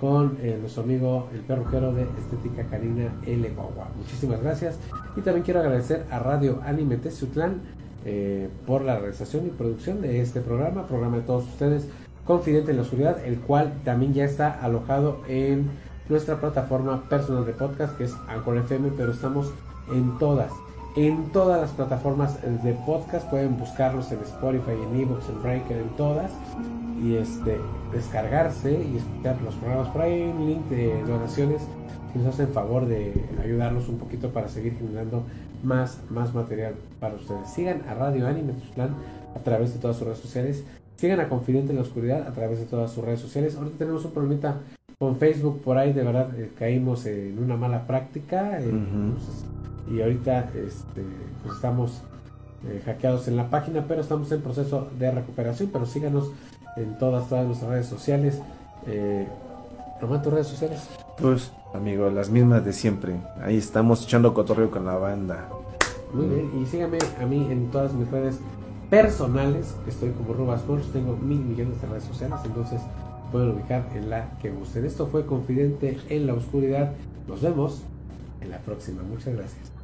Con 0.00 0.36
eh, 0.42 0.58
nuestro 0.60 0.82
amigo 0.82 1.28
el 1.32 1.40
perruquero 1.40 1.92
de 1.94 2.02
Estética 2.02 2.64
Canina 2.64 3.14
El 3.24 3.54
Guagua. 3.54 3.88
Muchísimas 3.96 4.42
gracias. 4.42 4.78
Y 5.16 5.20
también 5.22 5.42
quiero 5.44 5.60
agradecer 5.60 6.04
a 6.10 6.18
Radio 6.18 6.60
Anime 6.66 6.96
Teciutlán 6.98 7.62
eh, 8.04 8.48
por 8.66 8.82
la 8.82 8.98
realización 8.98 9.46
y 9.46 9.50
producción 9.50 10.02
de 10.02 10.20
este 10.20 10.40
programa, 10.40 10.86
programa 10.86 11.16
de 11.16 11.22
todos 11.22 11.44
ustedes, 11.44 11.88
Confidente 12.26 12.72
en 12.72 12.78
la 12.78 12.82
Oscuridad, 12.82 13.24
el 13.24 13.38
cual 13.38 13.74
también 13.84 14.12
ya 14.12 14.24
está 14.24 14.60
alojado 14.60 15.20
en 15.28 15.70
nuestra 16.08 16.40
plataforma 16.40 17.08
personal 17.08 17.46
de 17.46 17.52
podcast, 17.52 17.96
que 17.96 18.04
es 18.04 18.14
Anchor 18.28 18.58
FM, 18.58 18.90
pero 18.96 19.12
estamos 19.12 19.52
en 19.92 20.18
todas, 20.18 20.50
en 20.96 21.30
todas 21.32 21.60
las 21.60 21.70
plataformas 21.70 22.40
de 22.42 22.72
podcast, 22.86 23.28
pueden 23.28 23.56
buscarlos 23.58 24.10
en 24.12 24.20
Spotify, 24.20 24.72
en 24.72 25.00
Evox, 25.00 25.28
en 25.28 25.42
Breaker, 25.42 25.76
en 25.78 25.88
todas, 25.96 26.32
y 27.02 27.14
este 27.16 27.58
descargarse 27.92 28.72
y 28.72 28.96
escuchar 28.96 29.40
los 29.42 29.54
programas. 29.54 29.88
Por 29.88 30.02
ahí 30.02 30.22
un 30.22 30.46
link 30.46 30.68
de 30.68 31.02
donaciones 31.04 31.62
si 32.12 32.18
nos 32.18 32.34
hacen 32.34 32.48
favor 32.48 32.86
de 32.86 33.12
ayudarnos 33.42 33.88
un 33.88 33.98
poquito 33.98 34.30
para 34.30 34.48
seguir 34.48 34.76
generando 34.78 35.24
más, 35.62 36.00
más 36.10 36.34
material 36.34 36.74
para 37.00 37.14
ustedes. 37.14 37.48
Sigan 37.50 37.82
a 37.88 37.94
Radio 37.94 38.26
Anime 38.26 38.54
Tuzlán 38.54 38.94
a 39.34 39.38
través 39.40 39.74
de 39.74 39.80
todas 39.80 39.96
sus 39.96 40.06
redes 40.06 40.20
sociales. 40.20 40.64
Sigan 40.96 41.20
a 41.20 41.28
Confidente 41.28 41.70
en 41.70 41.76
la 41.76 41.82
Oscuridad 41.82 42.26
a 42.26 42.32
través 42.32 42.58
de 42.58 42.64
todas 42.64 42.90
sus 42.90 43.04
redes 43.04 43.20
sociales. 43.20 43.56
Ahorita 43.56 43.78
tenemos 43.78 44.04
un 44.04 44.12
problemita 44.12 44.60
con 44.98 45.16
Facebook 45.16 45.60
por 45.62 45.76
ahí, 45.76 45.92
de 45.92 46.02
verdad 46.02 46.30
eh, 46.38 46.50
caímos 46.58 47.04
en 47.06 47.38
una 47.38 47.56
mala 47.56 47.86
práctica. 47.86 48.58
eh, 48.60 48.70
y 49.90 50.00
ahorita 50.00 50.50
este, 50.54 51.04
pues 51.42 51.54
estamos 51.54 52.02
eh, 52.66 52.82
hackeados 52.84 53.28
en 53.28 53.36
la 53.36 53.50
página, 53.50 53.84
pero 53.86 54.00
estamos 54.00 54.32
en 54.32 54.40
proceso 54.40 54.88
de 54.98 55.10
recuperación. 55.10 55.70
Pero 55.72 55.86
síganos 55.86 56.30
en 56.76 56.98
todas, 56.98 57.28
todas 57.28 57.46
nuestras 57.46 57.70
redes 57.70 57.86
sociales. 57.86 58.40
Eh, 58.86 59.28
Román, 60.00 60.22
tus 60.22 60.32
redes 60.32 60.46
sociales. 60.46 60.88
Pues, 61.18 61.52
amigo, 61.74 62.10
las 62.10 62.30
mismas 62.30 62.64
de 62.64 62.72
siempre. 62.72 63.14
Ahí 63.42 63.58
estamos 63.58 64.02
echando 64.04 64.34
cotorreo 64.34 64.70
con 64.70 64.84
la 64.84 64.96
banda. 64.96 65.48
Muy 66.12 66.26
bien, 66.26 66.50
y 66.62 66.66
síganme 66.66 66.98
a 67.20 67.26
mí 67.26 67.46
en 67.50 67.70
todas 67.70 67.92
mis 67.92 68.10
redes 68.10 68.38
personales. 68.90 69.74
Estoy 69.86 70.10
como 70.10 70.34
Rubas 70.34 70.66
Morse, 70.66 70.88
tengo 70.92 71.16
mil 71.16 71.40
millones 71.40 71.80
de 71.80 71.88
redes 71.88 72.04
sociales, 72.04 72.38
entonces 72.44 72.80
pueden 73.32 73.50
ubicar 73.50 73.86
en 73.94 74.10
la 74.10 74.38
que 74.40 74.50
gusten. 74.50 74.84
Esto 74.84 75.06
fue 75.06 75.26
Confidente 75.26 75.98
en 76.08 76.26
la 76.26 76.34
Oscuridad. 76.34 76.92
Nos 77.28 77.42
vemos 77.42 77.82
en 78.40 78.50
la 78.50 78.58
próxima. 78.58 79.02
Muchas 79.02 79.34
gracias. 79.34 79.75